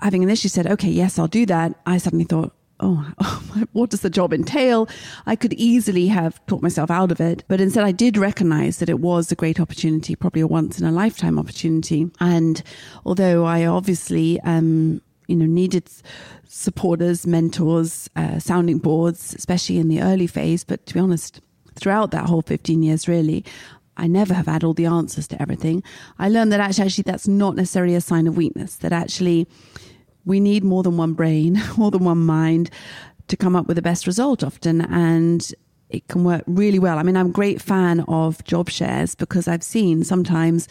having 0.00 0.22
initially 0.22 0.50
said, 0.50 0.66
okay, 0.66 0.90
yes, 0.90 1.18
I'll 1.18 1.28
do 1.28 1.46
that, 1.46 1.74
I 1.86 1.98
suddenly 1.98 2.24
thought, 2.24 2.54
oh, 2.80 3.12
what 3.72 3.90
does 3.90 4.00
the 4.00 4.10
job 4.10 4.32
entail? 4.32 4.88
I 5.26 5.36
could 5.36 5.52
easily 5.54 6.08
have 6.08 6.44
talked 6.46 6.62
myself 6.62 6.90
out 6.90 7.12
of 7.12 7.20
it, 7.20 7.44
but 7.48 7.60
instead 7.60 7.84
I 7.84 7.92
did 7.92 8.16
recognize 8.16 8.78
that 8.78 8.88
it 8.88 9.00
was 9.00 9.30
a 9.30 9.36
great 9.36 9.60
opportunity, 9.60 10.16
probably 10.16 10.42
a 10.42 10.46
once 10.46 10.80
in 10.80 10.86
a 10.86 10.92
lifetime 10.92 11.38
opportunity. 11.38 12.10
And 12.20 12.62
although 13.04 13.44
I 13.44 13.66
obviously, 13.66 14.40
um, 14.40 15.02
you 15.30 15.36
know, 15.36 15.46
needed 15.46 15.88
supporters, 16.48 17.26
mentors, 17.26 18.10
uh, 18.16 18.38
sounding 18.38 18.78
boards, 18.78 19.34
especially 19.38 19.78
in 19.78 19.88
the 19.88 20.02
early 20.02 20.26
phase. 20.26 20.64
But 20.64 20.84
to 20.86 20.94
be 20.94 21.00
honest, 21.00 21.40
throughout 21.76 22.10
that 22.10 22.26
whole 22.26 22.42
15 22.42 22.82
years, 22.82 23.06
really, 23.06 23.44
I 23.96 24.06
never 24.06 24.34
have 24.34 24.46
had 24.46 24.64
all 24.64 24.74
the 24.74 24.86
answers 24.86 25.28
to 25.28 25.40
everything. 25.40 25.82
I 26.18 26.28
learned 26.28 26.52
that 26.52 26.60
actually, 26.60 26.86
actually 26.86 27.02
that's 27.02 27.28
not 27.28 27.54
necessarily 27.54 27.94
a 27.94 28.00
sign 28.00 28.26
of 28.26 28.36
weakness, 28.36 28.76
that 28.76 28.92
actually 28.92 29.46
we 30.24 30.40
need 30.40 30.64
more 30.64 30.82
than 30.82 30.96
one 30.96 31.12
brain, 31.14 31.62
more 31.76 31.90
than 31.90 32.04
one 32.04 32.18
mind 32.18 32.70
to 33.28 33.36
come 33.36 33.54
up 33.54 33.66
with 33.66 33.76
the 33.76 33.82
best 33.82 34.06
result 34.06 34.42
often. 34.42 34.80
And 34.80 35.52
it 35.88 36.08
can 36.08 36.24
work 36.24 36.42
really 36.46 36.78
well. 36.78 36.98
I 36.98 37.02
mean, 37.02 37.16
I'm 37.16 37.26
a 37.26 37.32
great 37.32 37.60
fan 37.60 38.00
of 38.08 38.42
job 38.44 38.70
shares 38.70 39.14
because 39.14 39.46
I've 39.46 39.62
seen 39.62 40.02
sometimes 40.02 40.68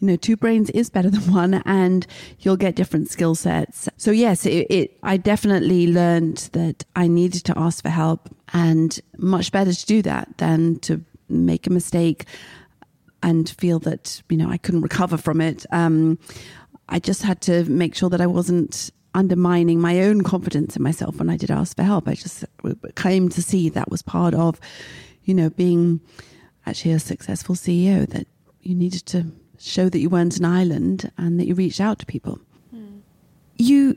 you 0.00 0.06
know, 0.06 0.16
two 0.16 0.36
brains 0.36 0.70
is 0.70 0.90
better 0.90 1.10
than 1.10 1.20
one 1.32 1.54
and 1.64 2.06
you'll 2.40 2.56
get 2.56 2.74
different 2.74 3.08
skill 3.08 3.34
sets. 3.34 3.88
So 3.96 4.10
yes, 4.10 4.46
it, 4.46 4.66
it, 4.70 4.98
I 5.02 5.16
definitely 5.16 5.86
learned 5.86 6.48
that 6.52 6.84
I 6.96 7.06
needed 7.06 7.44
to 7.44 7.58
ask 7.58 7.82
for 7.82 7.90
help 7.90 8.34
and 8.52 8.98
much 9.18 9.52
better 9.52 9.72
to 9.72 9.86
do 9.86 10.02
that 10.02 10.38
than 10.38 10.78
to 10.80 11.04
make 11.28 11.66
a 11.66 11.70
mistake 11.70 12.24
and 13.22 13.48
feel 13.48 13.78
that, 13.80 14.22
you 14.30 14.36
know, 14.36 14.48
I 14.48 14.56
couldn't 14.56 14.80
recover 14.80 15.16
from 15.16 15.40
it. 15.40 15.66
Um, 15.70 16.18
I 16.88 16.98
just 16.98 17.22
had 17.22 17.40
to 17.42 17.64
make 17.64 17.94
sure 17.94 18.08
that 18.10 18.20
I 18.20 18.26
wasn't 18.26 18.90
undermining 19.14 19.80
my 19.80 20.00
own 20.02 20.22
confidence 20.22 20.76
in 20.76 20.82
myself 20.82 21.16
when 21.16 21.28
I 21.28 21.36
did 21.36 21.50
ask 21.50 21.76
for 21.76 21.82
help. 21.82 22.08
I 22.08 22.14
just 22.14 22.44
came 22.96 23.28
to 23.28 23.42
see 23.42 23.68
that 23.68 23.90
was 23.90 24.02
part 24.02 24.34
of, 24.34 24.58
you 25.24 25.34
know, 25.34 25.50
being 25.50 26.00
actually 26.66 26.92
a 26.92 26.98
successful 26.98 27.54
CEO 27.54 28.08
that 28.08 28.26
you 28.62 28.74
needed 28.74 29.06
to 29.06 29.26
show 29.60 29.88
that 29.88 29.98
you 29.98 30.08
weren't 30.08 30.38
an 30.38 30.44
island 30.44 31.10
and 31.18 31.38
that 31.38 31.46
you 31.46 31.54
reached 31.54 31.80
out 31.80 31.98
to 31.98 32.06
people. 32.06 32.40
Hmm. 32.70 33.00
You 33.56 33.96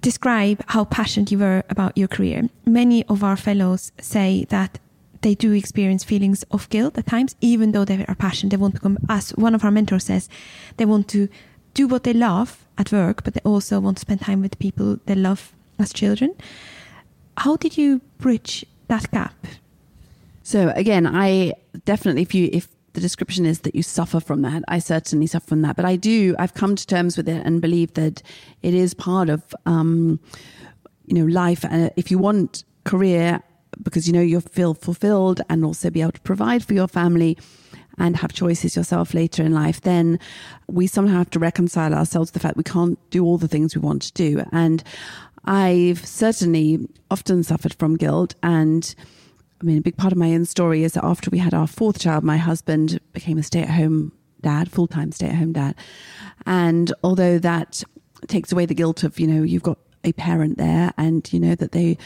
describe 0.00 0.62
how 0.68 0.84
passionate 0.84 1.30
you 1.30 1.38
were 1.38 1.62
about 1.70 1.96
your 1.96 2.08
career. 2.08 2.48
Many 2.66 3.04
of 3.06 3.22
our 3.22 3.36
fellows 3.36 3.92
say 4.00 4.44
that 4.50 4.78
they 5.22 5.34
do 5.34 5.52
experience 5.52 6.04
feelings 6.04 6.42
of 6.50 6.68
guilt 6.68 6.98
at 6.98 7.06
times, 7.06 7.34
even 7.40 7.72
though 7.72 7.86
they 7.86 8.04
are 8.06 8.14
passionate. 8.14 8.50
They 8.50 8.58
want 8.58 8.74
to 8.74 8.80
come, 8.80 8.98
as 9.08 9.30
one 9.30 9.54
of 9.54 9.64
our 9.64 9.70
mentors 9.70 10.04
says, 10.04 10.28
they 10.76 10.84
want 10.84 11.08
to 11.08 11.28
do 11.72 11.88
what 11.88 12.02
they 12.02 12.12
love 12.12 12.66
at 12.76 12.92
work, 12.92 13.24
but 13.24 13.32
they 13.32 13.40
also 13.44 13.80
want 13.80 13.96
to 13.96 14.02
spend 14.02 14.20
time 14.20 14.42
with 14.42 14.50
the 14.50 14.58
people 14.58 14.98
they 15.06 15.14
love 15.14 15.54
as 15.78 15.92
children. 15.92 16.34
How 17.38 17.56
did 17.56 17.78
you 17.78 18.00
bridge 18.18 18.66
that 18.88 19.10
gap? 19.10 19.34
So 20.42 20.72
again, 20.76 21.06
I 21.06 21.54
definitely, 21.86 22.22
if 22.22 22.34
you, 22.34 22.50
if 22.52 22.68
the 22.94 23.00
description 23.00 23.44
is 23.44 23.60
that 23.60 23.74
you 23.74 23.82
suffer 23.82 24.20
from 24.20 24.42
that, 24.42 24.62
I 24.68 24.78
certainly 24.78 25.26
suffer 25.26 25.46
from 25.46 25.62
that. 25.62 25.76
But 25.76 25.84
I 25.84 25.96
do, 25.96 26.34
I've 26.38 26.54
come 26.54 26.74
to 26.76 26.86
terms 26.86 27.16
with 27.16 27.28
it 27.28 27.44
and 27.44 27.60
believe 27.60 27.94
that 27.94 28.22
it 28.62 28.72
is 28.72 28.94
part 28.94 29.28
of, 29.28 29.54
um, 29.66 30.18
you 31.06 31.14
know, 31.14 31.26
life. 31.26 31.64
And 31.64 31.90
if 31.96 32.10
you 32.10 32.18
want 32.18 32.64
career 32.84 33.42
because 33.82 34.06
you 34.06 34.12
know 34.12 34.20
you'll 34.20 34.40
feel 34.40 34.72
fulfilled 34.72 35.40
and 35.48 35.64
also 35.64 35.90
be 35.90 36.00
able 36.00 36.12
to 36.12 36.20
provide 36.20 36.64
for 36.64 36.74
your 36.74 36.86
family 36.86 37.36
and 37.98 38.16
have 38.16 38.32
choices 38.32 38.76
yourself 38.76 39.14
later 39.14 39.42
in 39.42 39.52
life, 39.52 39.80
then 39.80 40.18
we 40.68 40.86
somehow 40.86 41.18
have 41.18 41.30
to 41.30 41.38
reconcile 41.38 41.94
ourselves 41.94 42.30
to 42.30 42.34
the 42.34 42.40
fact 42.40 42.56
we 42.56 42.62
can't 42.62 42.98
do 43.10 43.24
all 43.24 43.38
the 43.38 43.48
things 43.48 43.74
we 43.74 43.80
want 43.80 44.02
to 44.02 44.12
do. 44.12 44.44
And 44.52 44.82
I've 45.44 46.04
certainly 46.06 46.88
often 47.10 47.42
suffered 47.42 47.74
from 47.74 47.96
guilt. 47.96 48.34
And 48.42 48.94
I 49.64 49.66
mean, 49.66 49.78
a 49.78 49.80
big 49.80 49.96
part 49.96 50.12
of 50.12 50.18
my 50.18 50.34
own 50.34 50.44
story 50.44 50.84
is 50.84 50.92
that 50.92 51.04
after 51.04 51.30
we 51.30 51.38
had 51.38 51.54
our 51.54 51.66
fourth 51.66 51.98
child, 51.98 52.22
my 52.22 52.36
husband 52.36 53.00
became 53.14 53.38
a 53.38 53.42
stay 53.42 53.62
at 53.62 53.70
home 53.70 54.12
dad, 54.42 54.70
full 54.70 54.86
time 54.86 55.10
stay 55.10 55.28
at 55.28 55.36
home 55.36 55.54
dad. 55.54 55.74
And 56.44 56.92
although 57.02 57.38
that 57.38 57.82
takes 58.26 58.52
away 58.52 58.66
the 58.66 58.74
guilt 58.74 59.04
of, 59.04 59.18
you 59.18 59.26
know, 59.26 59.42
you've 59.42 59.62
got 59.62 59.78
a 60.04 60.12
parent 60.12 60.58
there 60.58 60.92
and 60.98 61.32
you 61.32 61.40
know 61.40 61.54
that 61.54 61.72
they 61.72 61.96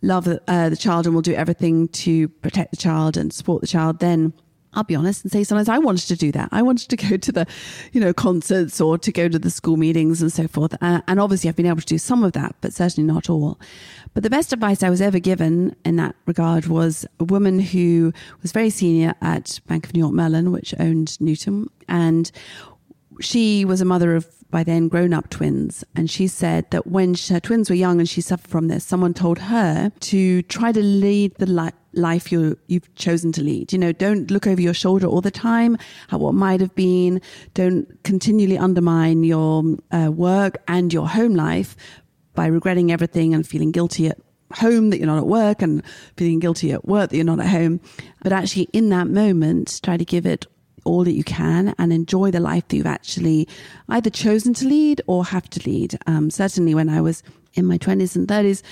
love 0.00 0.28
uh, 0.28 0.68
the 0.68 0.76
child 0.76 1.06
and 1.06 1.14
will 1.16 1.22
do 1.22 1.34
everything 1.34 1.88
to 1.88 2.28
protect 2.28 2.70
the 2.70 2.76
child 2.76 3.16
and 3.16 3.32
support 3.32 3.62
the 3.62 3.66
child 3.66 3.98
then 3.98 4.32
I'll 4.74 4.84
be 4.84 4.94
honest 4.94 5.24
and 5.24 5.32
say 5.32 5.44
sometimes 5.44 5.68
I 5.68 5.78
wanted 5.78 6.06
to 6.08 6.16
do 6.16 6.32
that. 6.32 6.48
I 6.52 6.62
wanted 6.62 6.88
to 6.90 6.96
go 6.96 7.16
to 7.16 7.32
the, 7.32 7.46
you 7.92 8.00
know, 8.00 8.12
concerts 8.12 8.80
or 8.80 8.98
to 8.98 9.12
go 9.12 9.28
to 9.28 9.38
the 9.38 9.50
school 9.50 9.76
meetings 9.76 10.22
and 10.22 10.32
so 10.32 10.48
forth. 10.48 10.74
Uh, 10.80 11.00
and 11.06 11.20
obviously 11.20 11.48
I've 11.48 11.56
been 11.56 11.66
able 11.66 11.80
to 11.80 11.86
do 11.86 11.98
some 11.98 12.24
of 12.24 12.32
that, 12.32 12.54
but 12.60 12.72
certainly 12.72 13.06
not 13.06 13.28
all. 13.28 13.58
But 14.14 14.22
the 14.22 14.30
best 14.30 14.52
advice 14.52 14.82
I 14.82 14.90
was 14.90 15.00
ever 15.00 15.18
given 15.18 15.76
in 15.84 15.96
that 15.96 16.16
regard 16.26 16.66
was 16.66 17.06
a 17.20 17.24
woman 17.24 17.58
who 17.60 18.12
was 18.40 18.52
very 18.52 18.70
senior 18.70 19.14
at 19.20 19.60
Bank 19.66 19.86
of 19.86 19.94
New 19.94 20.00
York 20.00 20.14
Mellon, 20.14 20.52
which 20.52 20.74
owned 20.78 21.20
Newton. 21.20 21.68
And 21.88 22.30
she 23.20 23.64
was 23.64 23.80
a 23.80 23.84
mother 23.86 24.14
of 24.14 24.26
by 24.52 24.62
then 24.62 24.86
grown 24.86 25.12
up 25.12 25.30
twins. 25.30 25.82
And 25.96 26.08
she 26.08 26.28
said 26.28 26.70
that 26.70 26.86
when 26.86 27.16
her 27.28 27.40
twins 27.40 27.68
were 27.68 27.74
young 27.74 27.98
and 27.98 28.08
she 28.08 28.20
suffered 28.20 28.50
from 28.50 28.68
this, 28.68 28.84
someone 28.84 29.14
told 29.14 29.38
her 29.38 29.90
to 29.98 30.42
try 30.42 30.70
to 30.70 30.82
lead 30.82 31.34
the 31.36 31.46
li- 31.46 31.70
life 31.94 32.30
you 32.30 32.56
you've 32.68 32.94
chosen 32.94 33.32
to 33.32 33.42
lead. 33.42 33.72
You 33.72 33.78
know, 33.78 33.92
don't 33.92 34.30
look 34.30 34.46
over 34.46 34.60
your 34.60 34.74
shoulder 34.74 35.06
all 35.06 35.22
the 35.22 35.30
time 35.30 35.76
at 36.12 36.20
what 36.20 36.34
might 36.34 36.60
have 36.60 36.74
been. 36.74 37.20
Don't 37.54 38.02
continually 38.04 38.58
undermine 38.58 39.24
your 39.24 39.64
uh, 39.90 40.12
work 40.12 40.62
and 40.68 40.92
your 40.92 41.08
home 41.08 41.34
life 41.34 41.74
by 42.34 42.46
regretting 42.46 42.92
everything 42.92 43.34
and 43.34 43.46
feeling 43.46 43.72
guilty 43.72 44.08
at 44.08 44.18
home 44.54 44.90
that 44.90 44.98
you're 44.98 45.06
not 45.06 45.18
at 45.18 45.26
work 45.26 45.62
and 45.62 45.82
feeling 46.16 46.38
guilty 46.38 46.72
at 46.72 46.84
work 46.84 47.08
that 47.10 47.16
you're 47.16 47.24
not 47.24 47.40
at 47.40 47.48
home. 47.48 47.80
But 48.22 48.32
actually, 48.32 48.68
in 48.74 48.90
that 48.90 49.08
moment, 49.08 49.80
try 49.82 49.96
to 49.96 50.04
give 50.04 50.26
it 50.26 50.46
all 50.84 51.04
that 51.04 51.12
you 51.12 51.24
can 51.24 51.74
and 51.78 51.92
enjoy 51.92 52.30
the 52.30 52.40
life 52.40 52.68
that 52.68 52.76
you've 52.76 52.86
actually 52.86 53.48
either 53.88 54.10
chosen 54.10 54.54
to 54.54 54.66
lead 54.66 55.00
or 55.06 55.24
have 55.24 55.48
to 55.50 55.68
lead. 55.68 55.98
Um, 56.06 56.30
certainly, 56.30 56.74
when 56.74 56.88
I 56.88 57.00
was 57.00 57.22
in 57.54 57.66
my 57.66 57.78
20s 57.78 58.16
and 58.16 58.26
30s, 58.26 58.62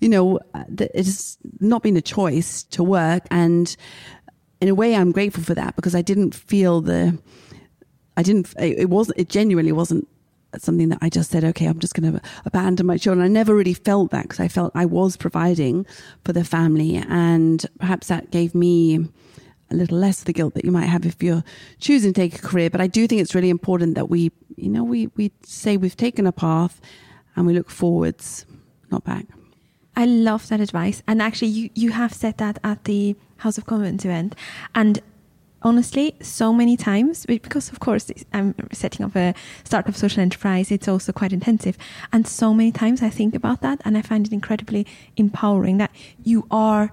you 0.00 0.08
know, 0.08 0.40
it 0.54 0.94
has 0.94 1.38
not 1.60 1.82
been 1.82 1.96
a 1.96 2.02
choice 2.02 2.62
to 2.64 2.82
work. 2.82 3.24
And 3.30 3.74
in 4.60 4.68
a 4.68 4.74
way, 4.74 4.94
I'm 4.94 5.12
grateful 5.12 5.42
for 5.42 5.54
that 5.54 5.76
because 5.76 5.94
I 5.94 6.02
didn't 6.02 6.34
feel 6.34 6.80
the, 6.80 7.18
I 8.16 8.22
didn't, 8.22 8.54
it 8.58 8.88
wasn't, 8.88 9.18
it 9.18 9.28
genuinely 9.28 9.72
wasn't 9.72 10.08
something 10.58 10.88
that 10.88 10.98
I 11.00 11.08
just 11.08 11.30
said, 11.30 11.44
okay, 11.44 11.66
I'm 11.66 11.78
just 11.78 11.94
going 11.94 12.12
to 12.12 12.20
abandon 12.44 12.86
my 12.86 12.96
children. 12.96 13.24
I 13.24 13.28
never 13.28 13.54
really 13.54 13.74
felt 13.74 14.10
that 14.10 14.22
because 14.22 14.40
I 14.40 14.48
felt 14.48 14.72
I 14.74 14.84
was 14.84 15.16
providing 15.16 15.86
for 16.24 16.32
the 16.32 16.44
family. 16.44 16.96
And 16.96 17.64
perhaps 17.78 18.08
that 18.08 18.30
gave 18.30 18.54
me 18.54 19.06
a 19.70 19.74
little 19.74 19.98
less 19.98 20.22
the 20.22 20.32
guilt 20.32 20.54
that 20.54 20.64
you 20.64 20.72
might 20.72 20.86
have 20.86 21.06
if 21.06 21.22
you're 21.22 21.44
choosing 21.78 22.12
to 22.12 22.20
take 22.20 22.34
a 22.36 22.42
career. 22.42 22.70
But 22.70 22.80
I 22.80 22.86
do 22.86 23.06
think 23.06 23.20
it's 23.20 23.34
really 23.34 23.50
important 23.50 23.94
that 23.94 24.08
we, 24.08 24.32
you 24.56 24.68
know, 24.68 24.84
we, 24.84 25.08
we 25.16 25.32
say 25.42 25.76
we've 25.76 25.96
taken 25.96 26.26
a 26.26 26.32
path 26.32 26.80
and 27.36 27.46
we 27.46 27.54
look 27.54 27.70
forwards, 27.70 28.46
not 28.90 29.04
back. 29.04 29.26
I 29.96 30.06
love 30.06 30.48
that 30.48 30.60
advice. 30.60 31.02
And 31.06 31.20
actually, 31.20 31.48
you, 31.48 31.70
you 31.74 31.90
have 31.92 32.12
said 32.12 32.38
that 32.38 32.58
at 32.64 32.84
the 32.84 33.16
House 33.38 33.58
of 33.58 33.66
Commons 33.66 34.04
event. 34.04 34.34
And 34.74 35.00
honestly, 35.62 36.16
so 36.20 36.52
many 36.52 36.76
times, 36.76 37.26
because 37.26 37.70
of 37.70 37.80
course 37.80 38.10
I'm 38.32 38.54
setting 38.72 39.04
up 39.04 39.14
a 39.16 39.34
startup 39.64 39.94
social 39.94 40.22
enterprise, 40.22 40.70
it's 40.70 40.88
also 40.88 41.12
quite 41.12 41.32
intensive. 41.32 41.76
And 42.12 42.26
so 42.26 42.54
many 42.54 42.72
times 42.72 43.02
I 43.02 43.10
think 43.10 43.34
about 43.34 43.60
that 43.62 43.80
and 43.84 43.96
I 43.96 44.02
find 44.02 44.26
it 44.26 44.32
incredibly 44.32 44.86
empowering 45.16 45.78
that 45.78 45.90
you 46.22 46.46
are 46.50 46.92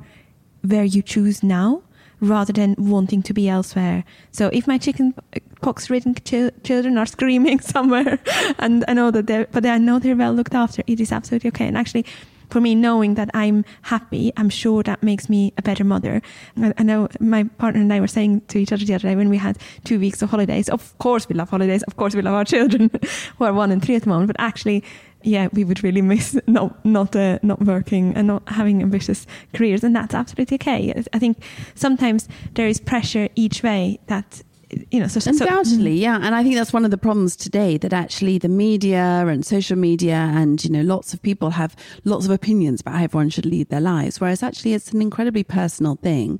where 0.61 0.83
you 0.83 1.01
choose 1.01 1.43
now 1.43 1.83
rather 2.19 2.53
than 2.53 2.75
wanting 2.77 3.21
to 3.23 3.33
be 3.33 3.47
elsewhere. 3.47 4.03
So 4.31 4.49
if 4.53 4.67
my 4.67 4.77
chicken 4.77 5.13
uh, 5.35 5.39
pox 5.61 5.89
ridden 5.89 6.15
ch- 6.15 6.51
children 6.63 6.97
are 6.97 7.05
screaming 7.17 7.59
somewhere 7.59 8.19
and 8.59 8.83
I 8.87 8.93
know 8.93 9.11
that 9.11 9.27
they're, 9.27 9.47
but 9.51 9.65
I 9.65 9.77
know 9.77 9.99
they're 9.99 10.15
well 10.15 10.33
looked 10.33 10.55
after, 10.55 10.83
it 10.87 10.99
is 10.99 11.11
absolutely 11.11 11.49
okay. 11.49 11.67
And 11.67 11.77
actually, 11.77 12.05
for 12.49 12.61
me, 12.61 12.75
knowing 12.75 13.15
that 13.15 13.29
I'm 13.33 13.65
happy, 13.83 14.31
I'm 14.37 14.49
sure 14.49 14.83
that 14.83 15.03
makes 15.03 15.29
me 15.29 15.53
a 15.57 15.61
better 15.61 15.83
mother. 15.83 16.21
I, 16.55 16.83
know 16.83 17.09
my 17.19 17.43
partner 17.43 17.81
and 17.81 17.91
I 17.91 17.99
were 17.99 18.07
saying 18.07 18.41
to 18.47 18.57
each 18.57 18.71
other 18.71 18.85
the 18.85 18.93
other 18.93 19.09
day 19.09 19.15
when 19.15 19.29
we 19.29 19.37
had 19.37 19.57
two 19.83 19.99
weeks 19.99 20.21
of 20.21 20.29
holidays, 20.29 20.69
of 20.69 20.97
course 20.97 21.27
we 21.27 21.35
love 21.35 21.49
holidays, 21.49 21.83
of 21.83 21.97
course 21.97 22.15
we 22.15 22.21
love 22.21 22.33
our 22.33 22.45
children 22.45 22.89
who 23.37 23.43
are 23.43 23.53
one 23.53 23.71
and 23.71 23.83
three 23.83 23.95
at 23.95 24.03
the 24.03 24.09
moment, 24.09 24.27
but 24.27 24.39
actually 24.39 24.83
yeah, 25.23 25.47
we 25.51 25.63
would 25.63 25.83
really 25.83 26.01
miss 26.01 26.37
not 26.47 26.83
not 26.85 27.15
uh, 27.15 27.39
not 27.43 27.61
working 27.63 28.13
and 28.15 28.27
not 28.27 28.47
having 28.47 28.81
ambitious 28.81 29.25
careers, 29.53 29.83
and 29.83 29.95
that's 29.95 30.13
absolutely 30.13 30.55
okay. 30.55 31.03
I 31.13 31.19
think 31.19 31.43
sometimes 31.75 32.27
there 32.53 32.67
is 32.67 32.79
pressure 32.79 33.29
each 33.35 33.63
way 33.63 33.99
that 34.07 34.43
you 34.91 34.99
know, 34.99 35.07
so, 35.07 35.29
undoubtedly, 35.29 35.97
so, 35.97 36.01
yeah, 36.01 36.19
and 36.21 36.35
I 36.35 36.43
think 36.43 36.55
that's 36.55 36.73
one 36.73 36.83
of 36.83 36.91
the 36.91 36.97
problems 36.97 37.37
today 37.37 37.77
that 37.77 37.93
actually 37.93 38.37
the 38.37 38.49
media 38.49 39.25
and 39.27 39.45
social 39.45 39.77
media 39.77 40.15
and 40.15 40.61
you 40.63 40.69
know 40.69 40.81
lots 40.81 41.13
of 41.13 41.21
people 41.21 41.51
have 41.51 41.75
lots 42.03 42.25
of 42.25 42.31
opinions 42.31 42.81
about 42.81 42.95
how 42.95 43.03
everyone 43.03 43.29
should 43.29 43.45
lead 43.45 43.69
their 43.69 43.81
lives, 43.81 44.19
whereas 44.19 44.43
actually 44.43 44.73
it's 44.73 44.91
an 44.91 45.01
incredibly 45.01 45.43
personal 45.43 45.95
thing, 45.95 46.39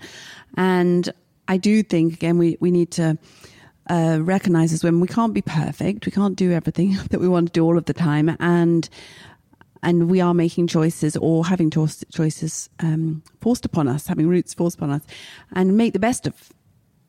and 0.58 1.10
I 1.48 1.58
do 1.58 1.84
think 1.84 2.14
again 2.14 2.38
we 2.38 2.58
we 2.60 2.72
need 2.72 2.92
to 2.92 3.18
uh, 3.90 4.20
recognizes 4.22 4.84
when 4.84 5.00
we 5.00 5.08
can't 5.08 5.34
be 5.34 5.42
perfect, 5.42 6.06
we 6.06 6.12
can't 6.12 6.36
do 6.36 6.52
everything 6.52 6.98
that 7.10 7.20
we 7.20 7.28
want 7.28 7.48
to 7.48 7.54
do 7.54 7.64
all 7.64 7.78
of 7.78 7.86
the 7.86 7.94
time, 7.94 8.36
and 8.40 8.90
and 9.84 10.10
we 10.10 10.20
are 10.20 10.34
making 10.34 10.68
choices 10.68 11.16
or 11.18 11.46
having 11.46 11.70
cho- 11.70 11.88
choices 12.12 12.70
um, 12.80 13.22
forced 13.40 13.64
upon 13.64 13.88
us, 13.88 14.08
having 14.08 14.28
routes 14.28 14.54
forced 14.54 14.78
upon 14.78 14.90
us, 14.90 15.04
and 15.54 15.78
make 15.78 15.94
the 15.94 16.00
best 16.00 16.28
of 16.28 16.52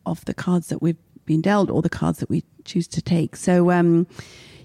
of 0.06 0.24
the 0.24 0.34
cards 0.34 0.68
that 0.68 0.80
we've 0.82 0.96
been 1.26 1.40
dealt 1.40 1.70
or 1.70 1.82
the 1.82 1.90
cards 1.90 2.18
that 2.18 2.30
we 2.30 2.42
choose 2.64 2.88
to 2.88 3.02
take. 3.02 3.36
So, 3.36 3.70
um, 3.70 4.06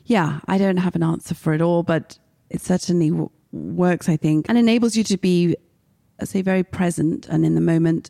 yeah, 0.05 0.39
I 0.47 0.57
don't 0.57 0.77
have 0.77 0.95
an 0.95 1.03
answer 1.03 1.35
for 1.35 1.53
it 1.53 1.61
all, 1.61 1.83
but 1.83 2.17
it 2.49 2.61
certainly 2.61 3.09
w- 3.09 3.29
works, 3.51 4.09
I 4.09 4.17
think, 4.17 4.47
and 4.49 4.57
enables 4.57 4.95
you 4.95 5.03
to 5.05 5.17
be, 5.17 5.55
I 6.19 6.25
say, 6.25 6.41
very 6.41 6.63
present 6.63 7.27
and 7.27 7.45
in 7.45 7.55
the 7.55 7.61
moment, 7.61 8.09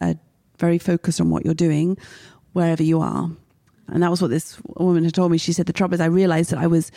uh, 0.00 0.14
very 0.58 0.78
focused 0.78 1.20
on 1.20 1.30
what 1.30 1.44
you're 1.44 1.54
doing, 1.54 1.98
wherever 2.52 2.82
you 2.82 3.00
are. 3.00 3.30
And 3.88 4.02
that 4.02 4.10
was 4.10 4.22
what 4.22 4.30
this 4.30 4.58
woman 4.76 5.04
had 5.04 5.14
told 5.14 5.32
me. 5.32 5.38
She 5.38 5.52
said, 5.52 5.66
the 5.66 5.72
trouble 5.72 5.94
is 5.94 6.00
I 6.00 6.06
realized 6.06 6.50
that 6.50 6.58
I 6.58 6.66
was 6.66 6.90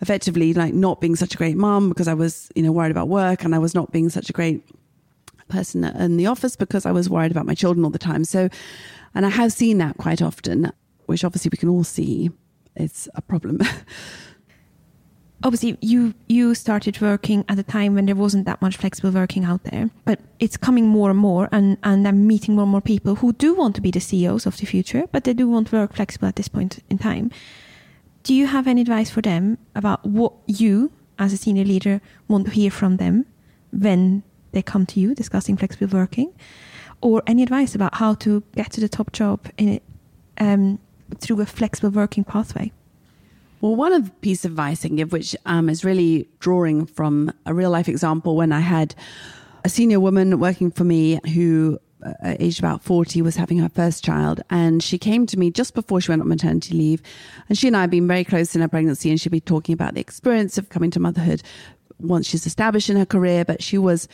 effectively 0.00 0.52
like 0.52 0.74
not 0.74 1.00
being 1.00 1.16
such 1.16 1.34
a 1.34 1.36
great 1.36 1.56
mom 1.56 1.88
because 1.88 2.08
I 2.08 2.14
was, 2.14 2.50
you 2.54 2.62
know, 2.62 2.72
worried 2.72 2.90
about 2.90 3.08
work 3.08 3.44
and 3.44 3.54
I 3.54 3.58
was 3.58 3.74
not 3.74 3.92
being 3.92 4.08
such 4.08 4.28
a 4.28 4.32
great 4.32 4.62
person 5.48 5.84
in 5.84 6.16
the 6.16 6.26
office 6.26 6.56
because 6.56 6.86
I 6.86 6.92
was 6.92 7.08
worried 7.08 7.30
about 7.30 7.46
my 7.46 7.54
children 7.54 7.84
all 7.84 7.90
the 7.90 7.98
time. 7.98 8.24
So, 8.24 8.48
and 9.14 9.24
I 9.24 9.28
have 9.28 9.52
seen 9.52 9.78
that 9.78 9.96
quite 9.98 10.22
often, 10.22 10.72
which 11.06 11.24
obviously 11.24 11.50
we 11.52 11.58
can 11.58 11.68
all 11.68 11.84
see 11.84 12.30
is 12.76 13.08
a 13.14 13.22
problem. 13.22 13.60
obviously 15.44 15.76
you 15.80 16.14
you 16.26 16.54
started 16.54 17.00
working 17.00 17.44
at 17.48 17.58
a 17.58 17.62
time 17.62 17.94
when 17.94 18.06
there 18.06 18.16
wasn't 18.16 18.44
that 18.46 18.60
much 18.62 18.76
flexible 18.76 19.10
working 19.10 19.44
out 19.44 19.62
there 19.64 19.90
but 20.04 20.18
it's 20.40 20.56
coming 20.56 20.88
more 20.88 21.10
and 21.10 21.18
more 21.18 21.48
and 21.52 21.76
and 21.82 22.08
i'm 22.08 22.26
meeting 22.26 22.54
more 22.54 22.62
and 22.62 22.72
more 22.72 22.80
people 22.80 23.16
who 23.16 23.32
do 23.34 23.54
want 23.54 23.74
to 23.74 23.82
be 23.82 23.90
the 23.90 24.00
ceos 24.00 24.46
of 24.46 24.56
the 24.56 24.66
future 24.66 25.04
but 25.12 25.24
they 25.24 25.34
do 25.34 25.48
want 25.48 25.68
to 25.68 25.76
work 25.76 25.92
flexible 25.94 26.28
at 26.28 26.36
this 26.36 26.48
point 26.48 26.82
in 26.90 26.98
time. 26.98 27.30
Do 28.22 28.34
you 28.34 28.46
have 28.46 28.66
any 28.66 28.80
advice 28.80 29.10
for 29.10 29.20
them 29.20 29.58
about 29.74 30.04
what 30.04 30.32
you 30.46 30.90
as 31.18 31.32
a 31.32 31.36
senior 31.36 31.64
leader 31.64 32.00
want 32.28 32.46
to 32.46 32.52
hear 32.52 32.70
from 32.70 32.96
them 32.96 33.26
when 33.70 34.22
they 34.52 34.62
come 34.62 34.86
to 34.86 35.00
you 35.00 35.14
discussing 35.14 35.56
flexible 35.56 35.98
working? 35.98 36.32
Or 37.00 37.22
any 37.26 37.42
advice 37.42 37.74
about 37.74 37.96
how 37.96 38.14
to 38.14 38.42
get 38.54 38.72
to 38.72 38.80
the 38.80 38.88
top 38.88 39.12
job 39.12 39.46
in 39.58 39.80
um, 40.38 40.78
through 41.20 41.40
a 41.42 41.46
flexible 41.46 41.90
working 41.90 42.24
pathway 42.24 42.72
well, 43.64 43.76
one 43.76 43.94
of 43.94 44.20
piece 44.20 44.44
of 44.44 44.50
advice 44.50 44.84
I 44.84 44.88
can 44.88 44.96
give, 44.96 45.10
which 45.10 45.34
um, 45.46 45.70
is 45.70 45.86
really 45.86 46.28
drawing 46.38 46.84
from 46.84 47.32
a 47.46 47.54
real 47.54 47.70
life 47.70 47.88
example 47.88 48.36
when 48.36 48.52
I 48.52 48.60
had 48.60 48.94
a 49.64 49.70
senior 49.70 50.00
woman 50.00 50.38
working 50.38 50.70
for 50.70 50.84
me 50.84 51.18
who 51.32 51.78
uh, 52.04 52.12
aged 52.38 52.58
about 52.58 52.82
40, 52.82 53.22
was 53.22 53.36
having 53.36 53.56
her 53.56 53.70
first 53.70 54.04
child. 54.04 54.42
And 54.50 54.82
she 54.82 54.98
came 54.98 55.24
to 55.24 55.38
me 55.38 55.50
just 55.50 55.72
before 55.72 56.02
she 56.02 56.12
went 56.12 56.20
on 56.20 56.28
maternity 56.28 56.74
leave. 56.74 57.00
And 57.48 57.56
she 57.56 57.66
and 57.66 57.74
I 57.74 57.80
had 57.80 57.90
been 57.90 58.06
very 58.06 58.22
close 58.22 58.54
in 58.54 58.60
her 58.60 58.68
pregnancy, 58.68 59.08
and 59.08 59.18
she'd 59.18 59.32
be 59.32 59.40
talking 59.40 59.72
about 59.72 59.94
the 59.94 60.00
experience 60.02 60.58
of 60.58 60.68
coming 60.68 60.90
to 60.90 61.00
motherhood 61.00 61.42
once 61.98 62.28
she's 62.28 62.44
established 62.44 62.90
in 62.90 62.98
her 62.98 63.06
career. 63.06 63.46
But 63.46 63.62
she 63.62 63.78
was, 63.78 64.08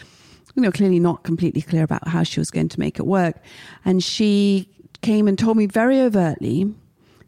you 0.54 0.62
know, 0.62 0.70
clearly 0.70 1.00
not 1.00 1.24
completely 1.24 1.62
clear 1.62 1.82
about 1.82 2.06
how 2.06 2.22
she 2.22 2.38
was 2.38 2.52
going 2.52 2.68
to 2.68 2.78
make 2.78 3.00
it 3.00 3.06
work. 3.06 3.42
And 3.84 4.00
she 4.00 4.68
came 5.02 5.26
and 5.26 5.36
told 5.36 5.56
me 5.56 5.66
very 5.66 6.00
overtly, 6.00 6.72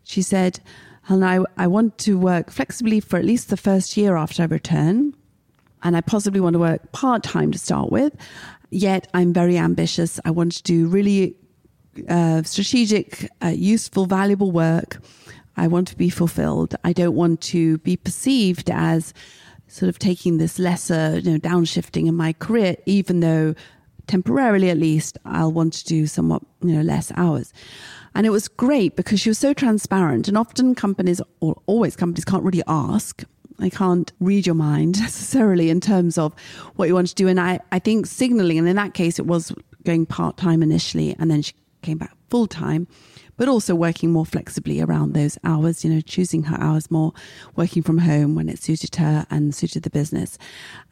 she 0.04 0.22
said, 0.22 0.60
and 1.09 1.25
I, 1.25 1.40
I 1.56 1.66
want 1.66 1.99
to 1.99 2.18
work 2.18 2.50
flexibly 2.50 3.00
for 3.00 3.18
at 3.18 3.25
least 3.25 3.50
the 3.50 3.56
first 3.56 3.97
year 3.97 4.16
after 4.16 4.42
I 4.42 4.47
return. 4.47 5.14
And 5.82 5.97
I 5.97 6.00
possibly 6.00 6.40
want 6.40 6.54
to 6.54 6.61
work 6.61 6.92
part 6.92 7.25
time 7.25 7.50
to 7.50 7.59
start 7.59 7.90
with. 7.90 8.14
Yet 8.71 9.09
I'm 9.12 9.32
very 9.32 9.59
ambitious. 9.59 10.21
I 10.25 10.30
want 10.30 10.52
to 10.52 10.62
do 10.62 10.87
really 10.87 11.37
uh, 12.09 12.42
strategic, 12.44 13.28
uh, 13.42 13.49
useful, 13.49 14.06
valuable 14.06 14.52
work. 14.52 14.99
I 15.56 15.66
want 15.66 15.88
to 15.88 15.97
be 15.97 16.09
fulfilled. 16.09 16.76
I 16.85 16.92
don't 16.92 17.14
want 17.14 17.40
to 17.42 17.78
be 17.78 17.97
perceived 17.97 18.71
as 18.71 19.12
sort 19.66 19.88
of 19.88 19.99
taking 19.99 20.38
this 20.38 20.59
lesser, 20.59 21.18
you 21.18 21.32
know, 21.32 21.38
downshifting 21.38 22.06
in 22.06 22.14
my 22.14 22.32
career, 22.35 22.76
even 22.87 23.21
though 23.21 23.54
temporarily 24.06 24.71
at 24.71 24.78
least 24.78 25.18
I'll 25.25 25.52
want 25.52 25.73
to 25.75 25.85
do 25.85 26.06
somewhat, 26.06 26.42
you 26.62 26.75
know, 26.75 26.82
less 26.82 27.11
hours. 27.16 27.52
And 28.14 28.26
it 28.26 28.31
was 28.31 28.49
great 28.49 28.97
because 28.97 29.21
she 29.21 29.31
was 29.31 29.38
so 29.38 29.52
transparent. 29.52 30.28
And 30.28 30.37
often 30.37 30.75
companies, 30.75 31.21
or 31.40 31.61
always 31.66 31.97
companies, 31.97 32.25
can't 32.25 32.45
really 32.45 32.62
ask. 32.66 33.25
They 33.59 33.71
can't 33.71 34.12
read 34.21 34.47
your 34.47 34.54
mind 34.54 34.99
necessarily 35.00 35.71
in 35.71 35.81
terms 35.81 36.19
of 36.19 36.35
what 36.76 36.88
you 36.88 36.95
want 36.95 37.09
to 37.09 37.14
do. 37.14 37.28
And 37.28 37.40
I, 37.40 37.61
I 37.71 37.78
think 37.78 38.07
signaling, 38.07 38.59
and 38.59 38.69
in 38.69 38.76
that 38.76 38.95
case, 38.95 39.19
it 39.19 39.26
was 39.26 39.52
going 39.85 40.07
part 40.07 40.37
time 40.37 40.62
initially, 40.62 41.16
and 41.19 41.31
then 41.31 41.42
she 41.42 41.54
came 41.83 41.99
back 41.99 42.14
full 42.31 42.47
time, 42.47 42.87
but 43.37 43.49
also 43.49 43.75
working 43.75 44.11
more 44.11 44.25
flexibly 44.25 44.81
around 44.81 45.12
those 45.12 45.37
hours, 45.45 45.85
you 45.85 45.90
know, 45.92 46.00
choosing 46.00 46.45
her 46.45 46.57
hours 46.61 46.90
more, 46.90 47.12
working 47.57 47.83
from 47.83 47.99
home 47.99 48.35
when 48.35 48.49
it 48.49 48.62
suited 48.62 48.97
her 48.97 49.26
and 49.31 49.54
suited 49.54 49.83
the 49.83 49.90
business. 49.90 50.38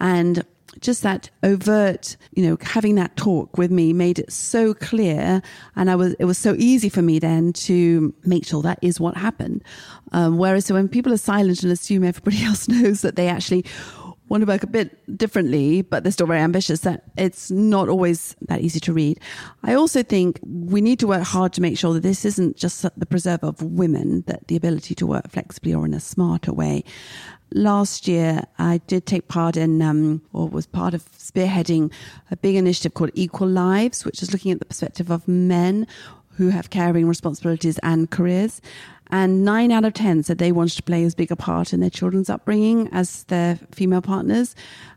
And 0.01 0.45
just 0.81 1.03
that 1.03 1.31
overt, 1.43 2.17
you 2.33 2.47
know, 2.47 2.57
having 2.61 2.95
that 2.95 3.17
talk 3.17 3.59
with 3.59 3.71
me 3.71 3.93
made 3.93 4.19
it 4.19 4.33
so 4.33 4.73
clear. 4.75 5.43
And 5.77 5.91
I 5.91 5.97
was, 5.97 6.15
it 6.15 6.25
was 6.25 6.39
so 6.39 6.55
easy 6.59 6.89
for 6.89 7.03
me 7.03 7.19
then 7.19 7.53
to 7.55 8.15
make 8.25 8.47
sure 8.47 8.63
that 8.63 8.79
is 8.81 9.01
what 9.01 9.17
happened. 9.17 9.65
Um, 10.13 10.39
whereas 10.39 10.67
so 10.67 10.75
when 10.75 10.89
people 10.89 11.13
are 11.13 11.19
silent 11.19 11.63
and 11.63 11.73
assume 11.73 12.05
everybody 12.05 12.43
else 12.45 12.69
knows 12.69 13.03
that 13.03 13.17
they 13.17 13.29
actually 13.29 13.65
want 14.31 14.41
to 14.41 14.47
work 14.47 14.63
a 14.63 14.67
bit 14.67 15.19
differently, 15.19 15.83
but 15.83 16.03
they're 16.03 16.13
still 16.13 16.27
very 16.27 16.41
ambitious, 16.41 16.81
that 16.81 17.03
it's 17.19 17.51
not 17.51 17.89
always 17.89 18.35
that 18.49 18.63
easy 18.63 18.81
to 18.81 18.93
read. 18.93 19.21
I 19.63 19.75
also 19.75 20.03
think 20.03 20.41
we 20.43 20.81
need 20.81 20.99
to 21.01 21.07
work 21.07 21.25
hard 21.25 21.53
to 21.55 21.61
make 21.61 21.77
sure 21.77 21.93
that 21.93 22.03
this 22.03 22.25
isn't 22.25 22.57
just 22.57 22.83
the 22.97 23.07
preserve 23.07 23.45
of 23.45 23.61
women, 23.61 24.23
that 24.29 24.49
the 24.49 24.57
ability 24.57 24.95
to 24.95 25.07
work 25.07 25.29
flexibly 25.31 25.75
or 25.75 25.85
in 25.85 25.93
a 25.93 26.01
smarter 26.01 26.53
way 26.53 26.85
last 27.53 28.07
year, 28.07 28.45
I 28.59 28.79
did 28.87 29.07
take 29.07 29.29
part 29.29 29.57
in, 29.57 29.83
um, 29.83 30.23
or 30.33 30.49
was 30.49 30.67
part 30.67 30.95
of 30.95 31.11
spearheading 31.13 31.93
a 32.31 32.37
big 32.37 32.55
initiative 32.55 32.95
called 32.95 33.11
Equal 33.15 33.49
Lives, 33.49 34.05
which 34.05 34.23
is 34.23 34.33
looking 34.33 34.53
at 34.53 34.61
the 34.61 34.65
perspective 34.65 35.11
of 35.11 35.27
men 35.27 35.87
who 36.37 36.51
have 36.51 36.71
caring 36.71 37.07
responsibilities 37.07 37.79
and 37.83 38.11
careers. 38.11 38.61
And 39.13 39.45
nine 39.45 39.73
out 39.73 39.85
of 39.85 39.95
10 39.95 40.23
said 40.23 40.39
they 40.39 40.53
wanted 40.53 40.77
to 40.77 40.83
play 40.83 41.05
as 41.05 41.15
big 41.15 41.31
a 41.31 41.37
part 41.37 41.73
in 41.73 41.81
their 41.81 41.91
children's 41.91 42.31
upbringing 42.31 42.89
as 42.93 43.25
their 43.25 43.57
female 43.73 44.03
partners. 44.03 44.55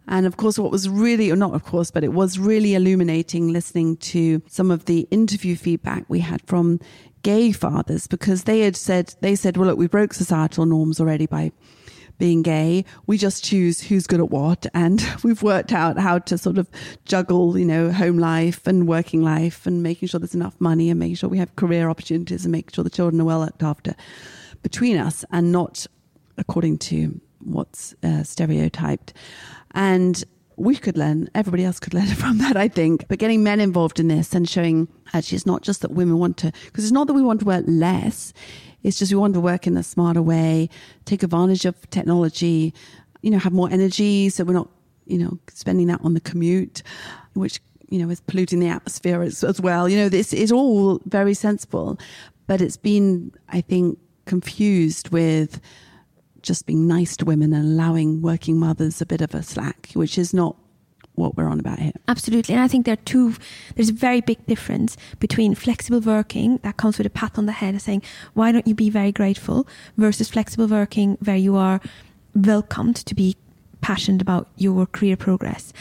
And 0.07 0.25
of 0.25 0.37
course, 0.37 0.59
what 0.59 0.71
was 0.71 0.87
really, 0.87 1.31
or 1.31 1.35
not 1.35 1.53
of 1.53 1.63
course, 1.63 1.89
but 1.89 2.03
it 2.03 2.13
was 2.13 2.37
really 2.37 2.75
illuminating 2.75 3.49
listening 3.49 3.97
to 3.97 4.41
some 4.47 4.69
of 4.69 4.85
the 4.85 5.07
interview 5.11 5.55
feedback 5.55 6.05
we 6.07 6.19
had 6.19 6.41
from 6.45 6.79
gay 7.23 7.51
fathers 7.51 8.05
because 8.05 8.43
they 8.43 8.59
had 8.59 8.75
said, 8.75 9.15
they 9.21 9.35
said, 9.35 9.57
well, 9.57 9.67
look, 9.67 9.77
we 9.77 9.87
broke 9.87 10.13
societal 10.13 10.65
norms 10.65 10.99
already 10.99 11.25
by 11.25 11.51
being 12.23 12.41
gay. 12.41 12.85
We 13.05 13.17
just 13.17 13.43
choose 13.43 13.81
who's 13.81 14.07
good 14.07 14.21
at 14.21 14.29
what. 14.29 14.65
And 14.73 15.05
we've 15.25 15.43
worked 15.43 15.73
out 15.73 15.99
how 15.99 16.19
to 16.19 16.37
sort 16.37 16.57
of 16.57 16.69
juggle, 17.03 17.57
you 17.57 17.65
know, 17.65 17.91
home 17.91 18.17
life 18.17 18.65
and 18.65 18.87
working 18.87 19.21
life 19.21 19.67
and 19.67 19.83
making 19.83 20.07
sure 20.07 20.21
there's 20.21 20.33
enough 20.33 20.55
money 20.57 20.89
and 20.89 20.97
making 20.97 21.15
sure 21.15 21.29
we 21.29 21.37
have 21.37 21.53
career 21.57 21.89
opportunities 21.89 22.45
and 22.45 22.53
making 22.53 22.71
sure 22.71 22.85
the 22.85 22.89
children 22.89 23.19
are 23.19 23.25
well 23.25 23.41
looked 23.41 23.61
after 23.61 23.93
between 24.61 24.95
us 24.95 25.25
and 25.31 25.51
not 25.51 25.85
according 26.37 26.77
to 26.77 27.19
what's 27.39 27.93
uh, 28.03 28.23
stereotyped. 28.23 29.11
And 29.71 30.23
we 30.55 30.77
could 30.77 30.97
learn, 30.97 31.29
everybody 31.35 31.65
else 31.65 31.81
could 31.81 31.93
learn 31.99 32.07
from 32.07 32.37
that, 32.37 32.55
I 32.55 32.69
think. 32.69 33.05
But 33.09 33.19
getting 33.19 33.43
men 33.43 33.59
involved 33.59 33.99
in 33.99 34.07
this 34.07 34.33
and 34.33 34.47
showing 34.47 34.87
actually 35.13 35.35
it's 35.35 35.45
not 35.45 35.61
just 35.61 35.81
that 35.81 35.91
women 35.91 36.19
want 36.19 36.37
to, 36.37 36.53
because 36.67 36.85
it's 36.85 36.93
not 36.93 37.07
that 37.07 37.13
we 37.15 37.21
want 37.21 37.41
to 37.41 37.45
work 37.45 37.65
less, 37.67 38.31
it's 38.83 38.99
just 38.99 39.11
we 39.11 39.17
want 39.17 39.33
to 39.33 39.39
work 39.39 39.65
in 39.65 39.77
a 39.77 39.83
smarter 39.83 40.21
way, 40.21 40.69
take 41.05 41.23
advantage 41.23 41.65
of 41.65 41.89
technology, 41.89 42.73
you 43.21 43.31
know, 43.31 43.39
have 43.39 43.53
more 43.53 43.69
energy 43.71 44.29
so 44.29 44.43
we're 44.43 44.53
not, 44.53 44.69
you 45.05 45.17
know, 45.17 45.39
spending 45.51 45.87
that 45.87 46.01
on 46.03 46.13
the 46.13 46.21
commute, 46.21 46.83
which, 47.33 47.59
you 47.89 47.99
know, 47.99 48.09
is 48.09 48.21
polluting 48.21 48.59
the 48.59 48.67
atmosphere 48.67 49.21
as, 49.21 49.43
as 49.43 49.61
well. 49.61 49.87
You 49.87 49.97
know, 49.97 50.09
this 50.09 50.33
is 50.33 50.51
all 50.51 50.99
very 51.05 51.33
sensible, 51.33 51.97
but 52.47 52.61
it's 52.61 52.77
been, 52.77 53.31
I 53.49 53.61
think, 53.61 53.97
confused 54.25 55.09
with 55.09 55.59
just 56.41 56.65
being 56.65 56.87
nice 56.87 57.15
to 57.17 57.25
women 57.25 57.53
and 57.53 57.65
allowing 57.65 58.21
working 58.21 58.57
mothers 58.57 59.01
a 59.01 59.05
bit 59.05 59.21
of 59.21 59.33
a 59.33 59.41
slack, 59.41 59.91
which 59.93 60.17
is 60.17 60.33
not 60.33 60.57
what 61.15 61.37
we're 61.37 61.47
on 61.47 61.59
about 61.59 61.79
here. 61.79 61.93
Absolutely. 62.07 62.55
And 62.55 62.63
I 62.63 62.67
think 62.67 62.85
there 62.85 62.93
are 62.93 63.05
two, 63.05 63.35
there's 63.75 63.89
a 63.89 63.93
very 63.93 64.21
big 64.21 64.45
difference 64.45 64.97
between 65.19 65.55
flexible 65.55 65.99
working 65.99 66.57
that 66.63 66.77
comes 66.77 66.97
with 66.97 67.07
a 67.07 67.11
pat 67.11 67.37
on 67.37 67.45
the 67.45 67.51
head 67.51 67.73
and 67.73 67.81
saying, 67.81 68.03
why 68.33 68.51
don't 68.51 68.67
you 68.67 68.75
be 68.75 68.89
very 68.89 69.11
grateful 69.11 69.67
versus 69.97 70.29
flexible 70.29 70.67
working 70.67 71.17
where 71.23 71.37
you 71.37 71.55
are 71.55 71.79
welcomed 72.35 72.95
to 72.95 73.15
be 73.15 73.35
passionate 73.83 74.21
about 74.21 74.47
your 74.55 74.85
career 74.87 75.17
progress. 75.17 75.73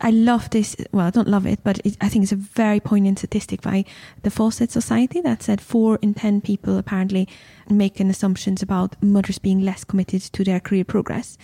I 0.00 0.10
love 0.10 0.48
this. 0.50 0.74
Well, 0.92 1.06
I 1.06 1.10
don't 1.10 1.28
love 1.28 1.46
it, 1.46 1.60
but 1.62 1.78
it, 1.84 1.96
I 2.00 2.08
think 2.08 2.22
it's 2.22 2.32
a 2.32 2.36
very 2.36 2.80
poignant 2.80 3.18
statistic 3.18 3.60
by 3.60 3.84
the 4.22 4.30
Fawcett 4.30 4.72
Society 4.72 5.20
that 5.20 5.42
said 5.42 5.60
four 5.60 5.98
in 6.00 6.14
10 6.14 6.40
people 6.40 6.78
apparently 6.78 7.28
make 7.68 8.00
an 8.00 8.08
assumptions 8.08 8.62
about 8.62 9.00
mothers 9.02 9.38
being 9.38 9.60
less 9.60 9.84
committed 9.84 10.22
to 10.22 10.42
their 10.42 10.58
career 10.58 10.84
progress. 10.84 11.36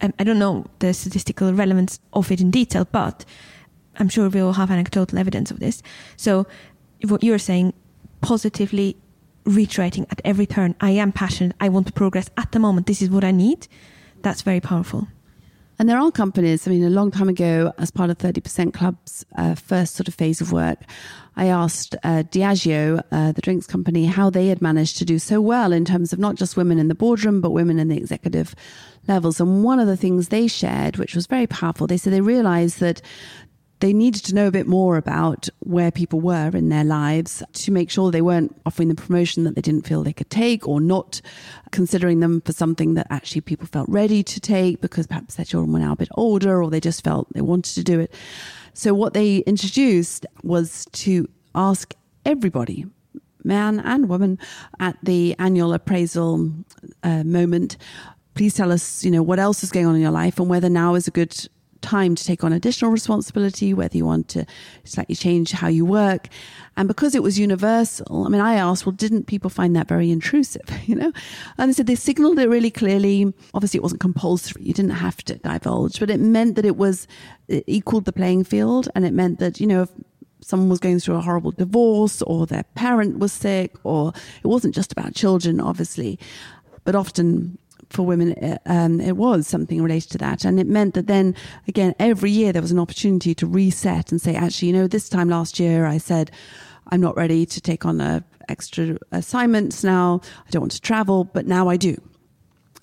Um, 0.00 0.12
I 0.18 0.24
don't 0.24 0.38
know 0.38 0.66
the 0.78 0.92
statistical 0.92 1.52
relevance 1.52 2.00
of 2.12 2.30
it 2.30 2.40
in 2.40 2.50
detail, 2.50 2.86
but 2.90 3.24
I'm 3.98 4.08
sure 4.08 4.28
we 4.28 4.42
will 4.42 4.54
have 4.54 4.70
anecdotal 4.70 5.18
evidence 5.18 5.50
of 5.50 5.60
this. 5.60 5.82
So, 6.16 6.46
what 7.08 7.22
you're 7.22 7.38
saying, 7.38 7.72
positively 8.20 8.96
reiterating 9.44 10.06
at 10.10 10.20
every 10.24 10.46
turn, 10.46 10.74
I 10.80 10.90
am 10.90 11.12
passionate, 11.12 11.56
I 11.60 11.68
want 11.68 11.86
to 11.86 11.92
progress 11.92 12.28
at 12.36 12.52
the 12.52 12.58
moment, 12.58 12.86
this 12.86 13.00
is 13.00 13.10
what 13.10 13.24
I 13.24 13.30
need, 13.30 13.68
that's 14.22 14.42
very 14.42 14.60
powerful. 14.60 15.08
And 15.78 15.88
there 15.88 15.98
are 15.98 16.10
companies, 16.10 16.66
I 16.66 16.70
mean, 16.70 16.84
a 16.84 16.90
long 16.90 17.10
time 17.10 17.28
ago, 17.28 17.72
as 17.78 17.90
part 17.90 18.08
of 18.08 18.18
30% 18.18 18.72
Club's 18.72 19.26
uh, 19.36 19.54
first 19.54 19.94
sort 19.94 20.08
of 20.08 20.14
phase 20.14 20.40
of 20.40 20.50
work, 20.50 20.78
I 21.36 21.46
asked 21.48 21.94
uh, 22.02 22.22
Diageo, 22.30 23.02
uh, 23.12 23.32
the 23.32 23.42
drinks 23.42 23.66
company, 23.66 24.06
how 24.06 24.30
they 24.30 24.48
had 24.48 24.62
managed 24.62 24.96
to 24.98 25.04
do 25.04 25.18
so 25.18 25.40
well 25.40 25.72
in 25.72 25.84
terms 25.84 26.14
of 26.14 26.18
not 26.18 26.36
just 26.36 26.56
women 26.56 26.78
in 26.78 26.88
the 26.88 26.94
boardroom, 26.94 27.42
but 27.42 27.50
women 27.50 27.78
in 27.78 27.88
the 27.88 27.96
executive 27.96 28.54
levels. 29.06 29.38
And 29.38 29.62
one 29.62 29.78
of 29.78 29.86
the 29.86 29.98
things 29.98 30.28
they 30.28 30.46
shared, 30.46 30.96
which 30.96 31.14
was 31.14 31.26
very 31.26 31.46
powerful, 31.46 31.86
they 31.86 31.98
said 31.98 32.14
they 32.14 32.22
realized 32.22 32.80
that 32.80 33.02
they 33.80 33.92
needed 33.92 34.24
to 34.24 34.34
know 34.34 34.46
a 34.46 34.50
bit 34.50 34.66
more 34.66 34.96
about 34.96 35.48
where 35.60 35.90
people 35.90 36.20
were 36.20 36.50
in 36.54 36.70
their 36.70 36.84
lives 36.84 37.42
to 37.52 37.70
make 37.70 37.90
sure 37.90 38.10
they 38.10 38.22
weren't 38.22 38.58
offering 38.64 38.88
the 38.88 38.94
promotion 38.94 39.44
that 39.44 39.54
they 39.54 39.60
didn't 39.60 39.86
feel 39.86 40.02
they 40.02 40.12
could 40.12 40.30
take 40.30 40.66
or 40.66 40.80
not 40.80 41.20
considering 41.72 42.20
them 42.20 42.40
for 42.40 42.52
something 42.52 42.94
that 42.94 43.06
actually 43.10 43.42
people 43.42 43.66
felt 43.66 43.88
ready 43.88 44.22
to 44.22 44.40
take 44.40 44.80
because 44.80 45.06
perhaps 45.06 45.34
their 45.34 45.44
children 45.44 45.72
were 45.72 45.78
now 45.78 45.92
a 45.92 45.96
bit 45.96 46.08
older 46.14 46.62
or 46.62 46.70
they 46.70 46.80
just 46.80 47.04
felt 47.04 47.30
they 47.34 47.42
wanted 47.42 47.74
to 47.74 47.84
do 47.84 48.00
it. 48.00 48.14
So, 48.72 48.94
what 48.94 49.14
they 49.14 49.38
introduced 49.38 50.26
was 50.42 50.86
to 50.92 51.28
ask 51.54 51.94
everybody, 52.24 52.86
man 53.44 53.80
and 53.80 54.08
woman, 54.08 54.38
at 54.80 54.96
the 55.02 55.34
annual 55.38 55.72
appraisal 55.72 56.50
uh, 57.02 57.24
moment 57.24 57.76
please 58.36 58.54
tell 58.54 58.70
us, 58.70 59.02
you 59.02 59.10
know, 59.10 59.22
what 59.22 59.38
else 59.38 59.64
is 59.64 59.72
going 59.72 59.86
on 59.86 59.94
in 59.94 60.00
your 60.00 60.10
life 60.10 60.38
and 60.38 60.48
whether 60.48 60.68
now 60.68 60.94
is 60.94 61.08
a 61.08 61.10
good 61.10 61.48
time 61.86 62.14
to 62.14 62.24
take 62.24 62.42
on 62.44 62.52
additional 62.52 62.90
responsibility, 62.90 63.72
whether 63.72 63.96
you 63.96 64.04
want 64.04 64.28
to 64.28 64.44
slightly 64.84 65.14
change 65.14 65.52
how 65.52 65.68
you 65.68 65.84
work. 65.84 66.28
And 66.76 66.88
because 66.88 67.14
it 67.14 67.22
was 67.22 67.38
universal, 67.38 68.24
I 68.26 68.28
mean, 68.28 68.40
I 68.40 68.54
asked, 68.54 68.84
well, 68.84 68.92
didn't 68.92 69.26
people 69.26 69.48
find 69.48 69.74
that 69.76 69.88
very 69.88 70.10
intrusive, 70.10 70.68
you 70.86 70.94
know? 70.94 71.12
And 71.58 71.68
they 71.68 71.72
said 71.72 71.86
they 71.86 71.94
signaled 71.94 72.38
it 72.38 72.48
really 72.48 72.70
clearly. 72.70 73.32
Obviously, 73.54 73.78
it 73.78 73.82
wasn't 73.82 74.00
compulsory. 74.00 74.62
You 74.62 74.74
didn't 74.74 74.90
have 74.90 75.16
to 75.24 75.36
divulge, 75.36 76.00
but 76.00 76.10
it 76.10 76.20
meant 76.20 76.56
that 76.56 76.64
it 76.64 76.76
was, 76.76 77.06
it 77.48 77.64
equaled 77.66 78.04
the 78.04 78.12
playing 78.12 78.44
field. 78.44 78.88
And 78.94 79.06
it 79.06 79.12
meant 79.12 79.38
that, 79.38 79.60
you 79.60 79.66
know, 79.66 79.82
if 79.82 79.90
someone 80.40 80.68
was 80.68 80.80
going 80.80 80.98
through 80.98 81.16
a 81.16 81.20
horrible 81.20 81.52
divorce 81.52 82.20
or 82.22 82.46
their 82.46 82.64
parent 82.74 83.18
was 83.18 83.32
sick 83.32 83.74
or 83.84 84.12
it 84.42 84.46
wasn't 84.46 84.74
just 84.74 84.92
about 84.92 85.14
children, 85.14 85.60
obviously, 85.60 86.18
but 86.84 86.94
often 86.94 87.58
for 87.90 88.04
women, 88.04 88.32
uh, 88.34 88.58
um, 88.66 89.00
it 89.00 89.16
was 89.16 89.46
something 89.46 89.82
related 89.82 90.10
to 90.12 90.18
that. 90.18 90.44
And 90.44 90.58
it 90.58 90.66
meant 90.66 90.94
that 90.94 91.06
then, 91.06 91.34
again, 91.68 91.94
every 91.98 92.30
year 92.30 92.52
there 92.52 92.62
was 92.62 92.72
an 92.72 92.78
opportunity 92.78 93.34
to 93.34 93.46
reset 93.46 94.10
and 94.10 94.20
say, 94.20 94.34
actually, 94.34 94.68
you 94.68 94.74
know, 94.74 94.86
this 94.86 95.08
time 95.08 95.28
last 95.28 95.58
year 95.58 95.86
I 95.86 95.98
said, 95.98 96.30
I'm 96.88 97.00
not 97.00 97.16
ready 97.16 97.46
to 97.46 97.60
take 97.60 97.84
on 97.84 98.00
a 98.00 98.24
extra 98.48 98.96
assignments 99.10 99.82
now. 99.82 100.20
I 100.46 100.50
don't 100.50 100.62
want 100.62 100.72
to 100.72 100.80
travel, 100.80 101.24
but 101.24 101.46
now 101.46 101.68
I 101.68 101.76
do. 101.76 102.00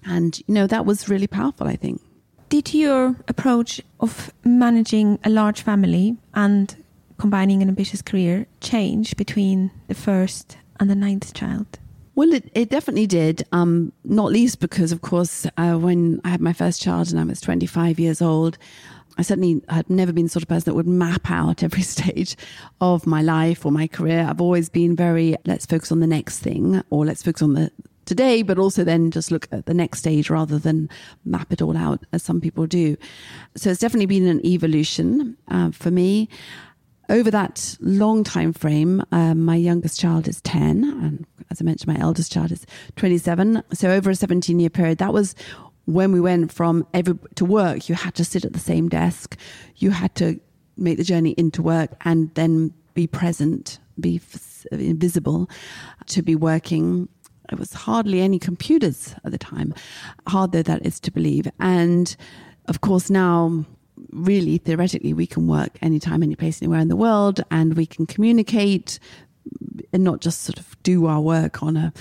And, 0.05 0.37
you 0.47 0.53
know, 0.53 0.67
that 0.67 0.85
was 0.85 1.07
really 1.07 1.27
powerful, 1.27 1.67
I 1.67 1.77
think. 1.77 2.01
Did 2.49 2.73
your 2.73 3.15
approach 3.27 3.81
of 3.99 4.31
managing 4.43 5.19
a 5.23 5.29
large 5.29 5.61
family 5.61 6.17
and 6.33 6.75
combining 7.17 7.61
an 7.61 7.69
ambitious 7.69 8.01
career 8.01 8.45
change 8.59 9.15
between 9.15 9.71
the 9.87 9.95
first 9.95 10.57
and 10.79 10.89
the 10.89 10.95
ninth 10.95 11.33
child? 11.33 11.79
Well, 12.15 12.31
it, 12.31 12.49
it 12.53 12.69
definitely 12.69 13.07
did. 13.07 13.43
Um, 13.51 13.91
not 14.03 14.31
least 14.31 14.59
because, 14.59 14.91
of 14.91 15.01
course, 15.01 15.47
uh, 15.57 15.75
when 15.75 16.21
I 16.23 16.29
had 16.29 16.41
my 16.41 16.53
first 16.53 16.81
child 16.81 17.09
and 17.09 17.19
I 17.19 17.23
was 17.23 17.41
25 17.41 17.99
years 17.99 18.21
old, 18.21 18.57
I 19.17 19.21
certainly 19.21 19.61
had 19.69 19.89
never 19.89 20.13
been 20.13 20.25
the 20.25 20.29
sort 20.29 20.43
of 20.43 20.49
person 20.49 20.71
that 20.71 20.75
would 20.75 20.87
map 20.87 21.29
out 21.29 21.63
every 21.63 21.81
stage 21.81 22.35
of 22.81 23.07
my 23.07 23.21
life 23.21 23.65
or 23.65 23.71
my 23.71 23.87
career. 23.87 24.27
I've 24.29 24.41
always 24.41 24.69
been 24.69 24.95
very, 24.95 25.35
let's 25.45 25.65
focus 25.65 25.91
on 25.91 25.99
the 25.99 26.07
next 26.07 26.39
thing 26.39 26.83
or 26.89 27.05
let's 27.05 27.23
focus 27.23 27.41
on 27.41 27.53
the 27.53 27.71
today, 28.05 28.41
but 28.41 28.59
also 28.59 28.83
then 28.83 29.11
just 29.11 29.31
look 29.31 29.47
at 29.51 29.65
the 29.65 29.73
next 29.73 29.99
stage 29.99 30.29
rather 30.29 30.59
than 30.59 30.89
map 31.23 31.51
it 31.53 31.61
all 31.61 31.77
out 31.77 32.03
as 32.11 32.21
some 32.21 32.41
people 32.41 32.67
do. 32.67 32.97
So 33.55 33.69
it's 33.69 33.79
definitely 33.79 34.07
been 34.07 34.27
an 34.27 34.45
evolution 34.45 35.37
uh, 35.47 35.71
for 35.71 35.89
me. 35.89 36.27
Over 37.09 37.29
that 37.31 37.77
long 37.81 38.23
time 38.23 38.53
frame, 38.53 39.03
um, 39.11 39.43
my 39.43 39.55
youngest 39.55 39.99
child 39.99 40.27
is 40.27 40.41
10, 40.41 40.83
and 40.83 41.25
as 41.51 41.61
I 41.61 41.65
mentioned, 41.65 41.93
my 41.93 41.99
eldest 42.01 42.31
child 42.31 42.51
is 42.51 42.65
27. 42.95 43.61
So 43.73 43.91
over 43.91 44.09
a 44.09 44.15
17 44.15 44.59
year 44.59 44.69
period, 44.69 44.99
that 44.99 45.13
was 45.13 45.35
when 45.85 46.13
we 46.13 46.21
went 46.21 46.51
from 46.51 46.87
every 46.93 47.17
to 47.35 47.45
work. 47.45 47.89
You 47.89 47.95
had 47.95 48.15
to 48.15 48.25
sit 48.25 48.45
at 48.45 48.53
the 48.53 48.59
same 48.59 48.87
desk, 48.87 49.37
you 49.77 49.91
had 49.91 50.15
to 50.15 50.39
make 50.77 50.97
the 50.97 51.03
journey 51.03 51.31
into 51.37 51.61
work, 51.61 51.91
and 52.05 52.33
then 52.35 52.73
be 52.93 53.07
present, 53.07 53.79
be 53.99 54.21
visible, 54.71 55.49
to 56.07 56.21
be 56.21 56.35
working 56.35 57.09
it 57.51 57.59
was 57.59 57.73
hardly 57.73 58.21
any 58.21 58.39
computers 58.39 59.15
at 59.23 59.31
the 59.31 59.37
time, 59.37 59.73
hard 60.27 60.51
though 60.53 60.63
that 60.63 60.85
is 60.85 60.99
to 61.01 61.11
believe. 61.11 61.47
And 61.59 62.15
of 62.67 62.81
course, 62.81 63.09
now, 63.09 63.65
really 64.11 64.57
theoretically, 64.57 65.13
we 65.13 65.27
can 65.27 65.47
work 65.47 65.77
anytime, 65.81 66.23
any 66.23 66.35
place, 66.35 66.61
anywhere 66.61 66.79
in 66.79 66.87
the 66.87 66.95
world, 66.95 67.41
and 67.51 67.75
we 67.75 67.85
can 67.85 68.05
communicate 68.05 68.99
and 69.91 70.03
not 70.03 70.21
just 70.21 70.43
sort 70.43 70.59
of 70.59 70.81
do 70.83 71.05
our 71.05 71.21
work 71.21 71.61
on 71.61 71.75
a 71.75 71.93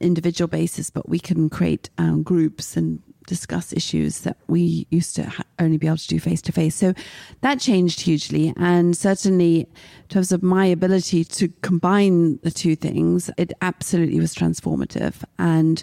individual 0.00 0.48
basis, 0.48 0.90
but 0.90 1.08
we 1.08 1.18
can 1.18 1.48
create 1.48 1.90
um, 1.98 2.22
groups 2.22 2.76
and 2.76 3.02
discuss 3.26 3.72
issues 3.72 4.22
that 4.22 4.36
we 4.48 4.86
used 4.90 5.14
to 5.14 5.22
ha- 5.22 5.44
only 5.58 5.76
be 5.76 5.86
able 5.86 5.96
to 5.96 6.08
do 6.08 6.18
face 6.18 6.42
to 6.42 6.52
face. 6.52 6.74
So 6.74 6.94
that 7.42 7.60
changed 7.60 8.00
hugely. 8.00 8.52
And 8.56 8.96
certainly, 8.96 9.60
in 9.60 10.08
terms 10.08 10.32
of 10.32 10.42
my 10.42 10.66
ability 10.66 11.24
to 11.24 11.48
combine 11.62 12.38
the 12.42 12.50
two 12.50 12.74
things, 12.74 13.30
it 13.36 13.52
absolutely 13.62 14.18
was 14.18 14.34
transformative. 14.34 15.22
And 15.38 15.82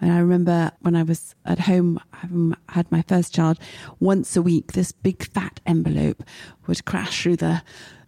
and 0.00 0.12
I 0.12 0.18
remember 0.18 0.70
when 0.80 0.94
I 0.94 1.02
was 1.02 1.34
at 1.44 1.58
home, 1.58 2.00
having 2.12 2.54
had 2.68 2.90
my 2.92 3.02
first 3.02 3.34
child, 3.34 3.58
once 3.98 4.36
a 4.36 4.42
week, 4.42 4.72
this 4.72 4.92
big 4.92 5.24
fat 5.32 5.60
envelope 5.66 6.22
would 6.66 6.84
crash 6.84 7.22
through 7.22 7.36
the 7.36 7.62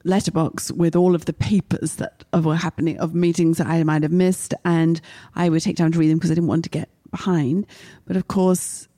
letterbox 0.05 0.71
with 0.71 0.95
all 0.95 1.15
of 1.15 1.25
the 1.25 1.33
papers 1.33 1.97
that 1.97 2.25
were 2.33 2.57
happening 2.57 2.99
of 2.99 3.15
meetings 3.15 3.59
that 3.59 3.67
I 3.67 3.83
might 3.83 4.03
have 4.03 4.13
missed. 4.13 4.55
And 4.65 5.01
I 5.35 5.49
would 5.49 5.63
take 5.63 5.77
time 5.77 5.93
to 5.93 5.99
read 5.99 6.11
them 6.11 6.19
because 6.19 6.31
I 6.31 6.35
didn't 6.35 6.49
want 6.49 6.65
to 6.65 6.71
get 6.71 6.89
behind. 7.11 7.67
But 8.07 8.17
of 8.17 8.29
course, 8.29 8.89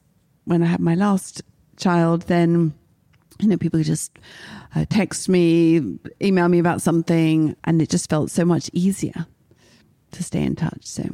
when 0.44 0.62
I 0.62 0.66
had 0.66 0.80
my 0.80 0.94
last 0.94 1.42
child, 1.76 2.22
then 2.22 2.74
you 3.40 3.48
know 3.48 3.56
people 3.56 3.82
just 3.82 4.18
uh, 4.74 4.84
text 4.90 5.28
me, 5.28 5.98
email 6.20 6.48
me 6.48 6.58
about 6.58 6.82
something, 6.82 7.56
and 7.64 7.80
it 7.80 7.88
just 7.88 8.10
felt 8.10 8.30
so 8.30 8.44
much 8.44 8.68
easier 8.72 9.26
to 10.10 10.22
stay 10.22 10.42
in 10.42 10.56
touch. 10.56 10.84
So. 10.84 11.04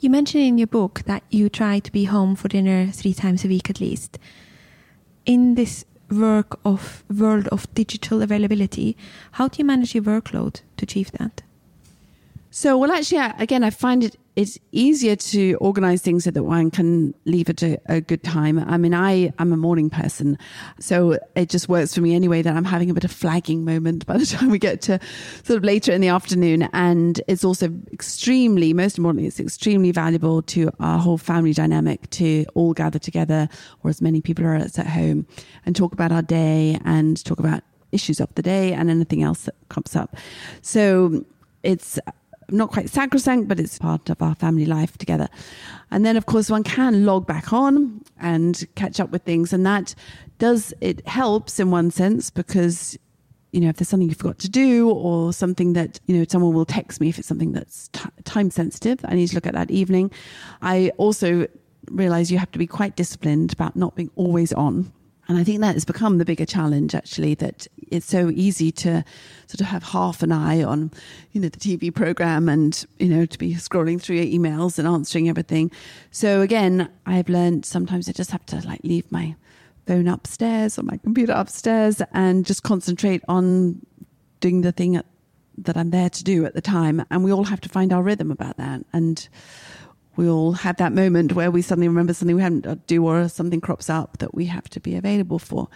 You 0.00 0.08
mentioned 0.08 0.44
in 0.44 0.56
your 0.56 0.66
book 0.66 1.02
that 1.04 1.22
you 1.28 1.50
try 1.50 1.78
to 1.78 1.92
be 1.92 2.04
home 2.04 2.34
for 2.34 2.48
dinner 2.48 2.86
three 2.90 3.12
times 3.12 3.44
a 3.44 3.48
week 3.48 3.68
at 3.68 3.80
least. 3.82 4.18
In 5.26 5.56
this 5.56 5.84
work 6.10 6.58
of 6.64 7.04
world 7.14 7.48
of 7.48 7.72
digital 7.74 8.22
availability, 8.22 8.96
how 9.32 9.48
do 9.48 9.58
you 9.58 9.64
manage 9.66 9.94
your 9.94 10.02
workload 10.02 10.62
to 10.78 10.84
achieve 10.84 11.12
that? 11.12 11.42
So, 12.50 12.78
well, 12.78 12.90
actually, 12.90 13.20
again, 13.38 13.62
I 13.62 13.68
find 13.68 14.02
it 14.02 14.16
it's 14.36 14.58
easier 14.72 15.16
to 15.16 15.54
organize 15.54 16.02
things 16.02 16.24
so 16.24 16.30
that 16.30 16.44
one 16.44 16.70
can 16.70 17.14
leave 17.24 17.48
at 17.48 17.62
a, 17.62 17.78
a, 17.86 18.00
good 18.00 18.22
time. 18.22 18.58
I 18.58 18.78
mean, 18.78 18.94
I 18.94 19.32
am 19.38 19.52
a 19.52 19.56
morning 19.56 19.90
person, 19.90 20.38
so 20.78 21.18
it 21.34 21.48
just 21.48 21.68
works 21.68 21.94
for 21.94 22.00
me 22.00 22.14
anyway 22.14 22.42
that 22.42 22.56
I'm 22.56 22.64
having 22.64 22.90
a 22.90 22.94
bit 22.94 23.04
of 23.04 23.10
flagging 23.10 23.64
moment 23.64 24.06
by 24.10 24.16
the 24.16 24.26
time 24.26 24.50
we 24.50 24.58
get 24.58 24.82
to 24.82 25.00
sort 25.42 25.58
of 25.58 25.64
later 25.64 25.92
in 25.92 26.00
the 26.00 26.08
afternoon. 26.08 26.68
And 26.72 27.20
it's 27.26 27.44
also 27.44 27.70
extremely, 27.92 28.72
most 28.72 28.98
importantly, 28.98 29.26
it's 29.26 29.40
extremely 29.40 29.90
valuable 29.92 30.42
to 30.42 30.70
our 30.80 30.98
whole 30.98 31.18
family 31.18 31.52
dynamic 31.52 32.08
to 32.10 32.46
all 32.54 32.72
gather 32.72 32.98
together, 32.98 33.48
or 33.82 33.90
as 33.90 34.00
many 34.00 34.20
people 34.20 34.44
are 34.44 34.54
at 34.54 34.76
home, 34.76 35.26
and 35.66 35.74
talk 35.74 35.92
about 35.92 36.12
our 36.12 36.22
day 36.22 36.78
and 36.84 37.22
talk 37.24 37.38
about 37.38 37.62
issues 37.92 38.20
of 38.20 38.32
the 38.36 38.42
day 38.42 38.72
and 38.72 38.88
anything 38.88 39.22
else 39.22 39.42
that 39.42 39.54
comes 39.68 39.96
up. 39.96 40.16
So 40.62 41.24
it's 41.62 41.98
not 42.52 42.70
quite 42.70 42.90
sacrosanct, 42.90 43.48
but 43.48 43.60
it's 43.60 43.78
part 43.78 44.10
of 44.10 44.20
our 44.22 44.34
family 44.34 44.66
life 44.66 44.96
together. 44.98 45.28
And 45.90 46.04
then, 46.04 46.16
of 46.16 46.26
course, 46.26 46.50
one 46.50 46.62
can 46.62 47.04
log 47.04 47.26
back 47.26 47.52
on 47.52 48.02
and 48.20 48.64
catch 48.74 49.00
up 49.00 49.10
with 49.10 49.22
things. 49.22 49.52
And 49.52 49.64
that 49.66 49.94
does, 50.38 50.72
it 50.80 51.06
helps 51.06 51.58
in 51.60 51.70
one 51.70 51.90
sense 51.90 52.30
because, 52.30 52.98
you 53.52 53.60
know, 53.60 53.68
if 53.68 53.76
there's 53.76 53.88
something 53.88 54.08
you 54.08 54.14
forgot 54.14 54.38
to 54.40 54.48
do 54.48 54.90
or 54.90 55.32
something 55.32 55.72
that, 55.74 56.00
you 56.06 56.16
know, 56.16 56.24
someone 56.28 56.54
will 56.54 56.64
text 56.64 57.00
me 57.00 57.08
if 57.08 57.18
it's 57.18 57.28
something 57.28 57.52
that's 57.52 57.88
t- 57.88 58.08
time 58.24 58.50
sensitive, 58.50 59.00
I 59.04 59.14
need 59.14 59.28
to 59.28 59.34
look 59.34 59.46
at 59.46 59.54
that 59.54 59.70
evening. 59.70 60.10
I 60.62 60.92
also 60.96 61.46
realize 61.90 62.30
you 62.30 62.38
have 62.38 62.52
to 62.52 62.58
be 62.58 62.66
quite 62.66 62.96
disciplined 62.96 63.52
about 63.52 63.74
not 63.74 63.96
being 63.96 64.10
always 64.16 64.52
on 64.52 64.92
and 65.30 65.38
I 65.38 65.44
think 65.44 65.60
that 65.60 65.74
has 65.74 65.84
become 65.84 66.18
the 66.18 66.24
bigger 66.24 66.44
challenge, 66.44 66.92
actually, 66.92 67.34
that 67.36 67.68
it's 67.86 68.06
so 68.06 68.30
easy 68.30 68.72
to 68.72 69.04
sort 69.46 69.60
of 69.60 69.66
have 69.66 69.84
half 69.84 70.24
an 70.24 70.32
eye 70.32 70.60
on, 70.60 70.90
you 71.30 71.40
know, 71.40 71.48
the 71.48 71.56
TV 71.56 71.94
program 71.94 72.48
and, 72.48 72.84
you 72.98 73.06
know, 73.06 73.24
to 73.26 73.38
be 73.38 73.54
scrolling 73.54 74.02
through 74.02 74.16
your 74.16 74.24
emails 74.24 74.76
and 74.76 74.88
answering 74.88 75.28
everything. 75.28 75.70
So 76.10 76.40
again, 76.40 76.90
I've 77.06 77.28
learned 77.28 77.64
sometimes 77.64 78.08
I 78.08 78.12
just 78.12 78.32
have 78.32 78.44
to 78.46 78.56
like 78.66 78.80
leave 78.82 79.12
my 79.12 79.36
phone 79.86 80.08
upstairs 80.08 80.76
or 80.80 80.82
my 80.82 80.96
computer 80.96 81.32
upstairs 81.32 82.02
and 82.12 82.44
just 82.44 82.64
concentrate 82.64 83.22
on 83.28 83.86
doing 84.40 84.62
the 84.62 84.72
thing 84.72 85.00
that 85.58 85.76
I'm 85.76 85.90
there 85.90 86.10
to 86.10 86.24
do 86.24 86.44
at 86.44 86.54
the 86.54 86.60
time. 86.60 87.04
And 87.08 87.22
we 87.22 87.32
all 87.32 87.44
have 87.44 87.60
to 87.60 87.68
find 87.68 87.92
our 87.92 88.02
rhythm 88.02 88.32
about 88.32 88.56
that. 88.56 88.84
And 88.92 89.28
we 90.16 90.28
all 90.28 90.52
have 90.52 90.76
that 90.76 90.92
moment 90.92 91.34
where 91.34 91.50
we 91.50 91.62
suddenly 91.62 91.88
remember 91.88 92.12
something 92.12 92.36
we 92.36 92.42
hadn't 92.42 92.66
uh, 92.66 92.76
do 92.86 93.06
or 93.06 93.28
something 93.28 93.60
crops 93.60 93.88
up 93.88 94.18
that 94.18 94.34
we 94.34 94.46
have 94.46 94.68
to 94.70 94.80
be 94.80 94.96
available 94.96 95.38
for. 95.38 95.68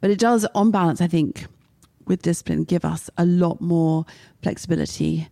But 0.00 0.10
it 0.10 0.18
does, 0.18 0.46
on 0.54 0.70
balance, 0.70 1.00
I 1.00 1.06
think, 1.06 1.46
with 2.06 2.22
discipline, 2.22 2.64
give 2.64 2.84
us 2.84 3.08
a 3.16 3.24
lot 3.24 3.60
more 3.60 4.04
flexibility 4.42 5.28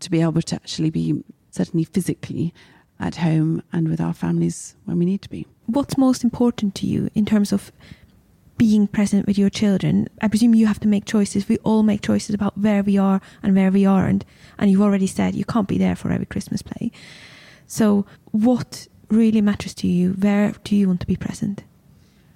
to 0.00 0.10
be 0.10 0.20
able 0.20 0.42
to 0.42 0.54
actually 0.56 0.90
be 0.90 1.22
certainly 1.50 1.84
physically 1.84 2.52
at 2.98 3.16
home 3.16 3.62
and 3.72 3.88
with 3.88 4.00
our 4.00 4.14
families 4.14 4.76
when 4.84 4.98
we 4.98 5.04
need 5.04 5.22
to 5.22 5.30
be. 5.30 5.46
What's 5.66 5.98
most 5.98 6.24
important 6.24 6.74
to 6.76 6.86
you 6.86 7.10
in 7.14 7.24
terms 7.24 7.52
of 7.52 7.72
being 8.58 8.86
present 8.86 9.26
with 9.26 9.38
your 9.38 9.50
children? 9.50 10.08
I 10.20 10.28
presume 10.28 10.54
you 10.54 10.66
have 10.66 10.80
to 10.80 10.88
make 10.88 11.04
choices. 11.04 11.48
We 11.48 11.58
all 11.58 11.82
make 11.82 12.02
choices 12.02 12.34
about 12.34 12.56
where 12.58 12.82
we 12.82 12.98
are 12.98 13.20
and 13.42 13.56
where 13.56 13.70
we 13.70 13.84
aren't. 13.84 14.24
And 14.58 14.70
you've 14.70 14.82
already 14.82 15.06
said 15.06 15.34
you 15.34 15.44
can't 15.44 15.68
be 15.68 15.78
there 15.78 15.96
for 15.96 16.10
every 16.10 16.26
Christmas 16.26 16.62
play. 16.62 16.92
So, 17.66 18.06
what 18.30 18.86
really 19.08 19.40
matters 19.40 19.74
to 19.74 19.86
you? 19.86 20.12
Where 20.12 20.52
do 20.64 20.76
you 20.76 20.88
want 20.88 21.00
to 21.00 21.06
be 21.06 21.16
present? 21.16 21.64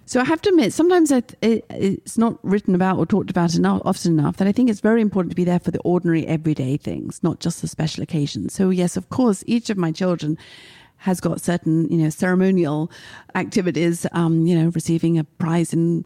So 0.08 0.20
I 0.20 0.24
have 0.24 0.40
to 0.42 0.50
admit, 0.50 0.72
sometimes 0.72 1.10
it, 1.10 1.34
it's 1.42 2.16
not 2.16 2.38
written 2.44 2.76
about 2.76 2.96
or 2.96 3.06
talked 3.06 3.28
about 3.28 3.56
enough, 3.56 3.82
often 3.84 4.16
enough 4.16 4.36
that 4.36 4.46
I 4.46 4.52
think 4.52 4.70
it's 4.70 4.78
very 4.78 5.00
important 5.00 5.32
to 5.32 5.36
be 5.36 5.42
there 5.42 5.58
for 5.58 5.72
the 5.72 5.80
ordinary, 5.80 6.24
everyday 6.28 6.76
things, 6.76 7.20
not 7.24 7.40
just 7.40 7.60
the 7.60 7.66
special 7.66 8.04
occasions. 8.04 8.54
So 8.54 8.70
yes, 8.70 8.96
of 8.96 9.08
course, 9.08 9.42
each 9.48 9.68
of 9.68 9.76
my 9.76 9.90
children 9.90 10.38
has 10.98 11.20
got 11.20 11.40
certain, 11.40 11.90
you 11.90 11.98
know, 11.98 12.10
ceremonial 12.10 12.88
activities, 13.34 14.06
um, 14.12 14.46
you 14.46 14.56
know, 14.56 14.68
receiving 14.76 15.18
a 15.18 15.24
prize 15.24 15.72
in 15.72 16.04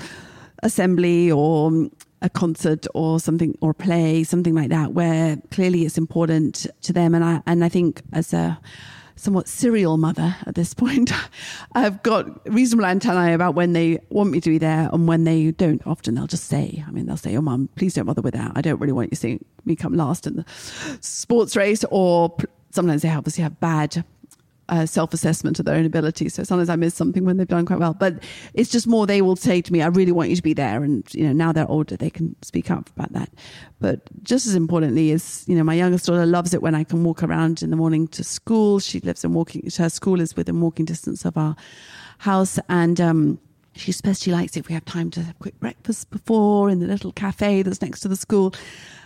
assembly 0.62 1.30
or 1.30 1.90
a 2.22 2.30
concert 2.30 2.86
or 2.94 3.20
something 3.20 3.56
or 3.60 3.74
play, 3.74 4.24
something 4.24 4.54
like 4.54 4.70
that, 4.70 4.92
where 4.92 5.36
clearly 5.50 5.84
it's 5.84 5.98
important 5.98 6.66
to 6.80 6.94
them. 6.94 7.14
And 7.14 7.22
I 7.22 7.42
and 7.46 7.62
I 7.62 7.68
think 7.68 8.00
as 8.14 8.32
a 8.32 8.58
somewhat 9.20 9.48
serial 9.48 9.96
mother 9.96 10.36
at 10.46 10.54
this 10.54 10.74
point. 10.74 11.12
I've 11.74 12.02
got 12.02 12.46
reasonable 12.50 12.86
antennae 12.86 13.34
about 13.34 13.54
when 13.54 13.72
they 13.72 14.00
want 14.08 14.30
me 14.30 14.40
to 14.40 14.50
be 14.50 14.58
there 14.58 14.88
and 14.92 15.06
when 15.06 15.24
they 15.24 15.50
don't. 15.50 15.86
Often 15.86 16.14
they'll 16.14 16.26
just 16.26 16.44
say, 16.44 16.82
I 16.86 16.90
mean, 16.90 17.06
they'll 17.06 17.16
say, 17.16 17.36
Oh, 17.36 17.40
mum, 17.40 17.68
please 17.76 17.94
don't 17.94 18.06
bother 18.06 18.22
with 18.22 18.34
that. 18.34 18.52
I 18.54 18.60
don't 18.60 18.80
really 18.80 18.92
want 18.92 19.06
you 19.06 19.10
to 19.10 19.16
see 19.16 19.40
me 19.64 19.76
come 19.76 19.94
last 19.94 20.26
in 20.26 20.36
the 20.36 20.44
sports 21.00 21.56
race. 21.56 21.84
Or 21.90 22.34
sometimes 22.70 23.02
they 23.02 23.10
obviously 23.10 23.42
have 23.42 23.60
bad 23.60 24.04
uh, 24.70 24.86
self 24.86 25.12
assessment 25.12 25.58
of 25.58 25.66
their 25.66 25.74
own 25.74 25.84
abilities. 25.84 26.34
So 26.34 26.44
sometimes 26.44 26.70
I 26.70 26.76
miss 26.76 26.94
something 26.94 27.24
when 27.24 27.36
they've 27.36 27.46
done 27.46 27.66
quite 27.66 27.78
well. 27.78 27.92
But 27.92 28.22
it's 28.54 28.70
just 28.70 28.86
more 28.86 29.06
they 29.06 29.20
will 29.20 29.36
say 29.36 29.60
to 29.60 29.72
me, 29.72 29.82
I 29.82 29.88
really 29.88 30.12
want 30.12 30.30
you 30.30 30.36
to 30.36 30.42
be 30.42 30.54
there. 30.54 30.82
And, 30.82 31.04
you 31.12 31.26
know, 31.26 31.32
now 31.32 31.52
they're 31.52 31.70
older, 31.70 31.96
they 31.96 32.10
can 32.10 32.34
speak 32.42 32.70
up 32.70 32.88
about 32.96 33.12
that. 33.12 33.30
But 33.80 34.00
just 34.22 34.46
as 34.46 34.54
importantly 34.54 35.10
is, 35.10 35.44
you 35.46 35.56
know, 35.56 35.64
my 35.64 35.74
youngest 35.74 36.06
daughter 36.06 36.24
loves 36.24 36.54
it 36.54 36.62
when 36.62 36.74
I 36.74 36.84
can 36.84 37.04
walk 37.04 37.22
around 37.22 37.62
in 37.62 37.70
the 37.70 37.76
morning 37.76 38.08
to 38.08 38.24
school. 38.24 38.78
She 38.78 39.00
lives 39.00 39.24
in 39.24 39.34
walking, 39.34 39.68
her 39.76 39.90
school 39.90 40.20
is 40.20 40.36
within 40.36 40.60
walking 40.60 40.84
distance 40.84 41.24
of 41.24 41.36
our 41.36 41.56
house. 42.18 42.58
And, 42.68 43.00
um, 43.00 43.38
she 43.74 43.92
especially 43.92 44.32
likes 44.32 44.56
it 44.56 44.60
if 44.60 44.68
we 44.68 44.74
have 44.74 44.84
time 44.84 45.10
to 45.12 45.22
have 45.22 45.38
quick 45.38 45.58
breakfast 45.60 46.10
before 46.10 46.68
in 46.70 46.80
the 46.80 46.86
little 46.86 47.12
cafe 47.12 47.62
that's 47.62 47.80
next 47.80 48.00
to 48.00 48.08
the 48.08 48.16
school. 48.16 48.52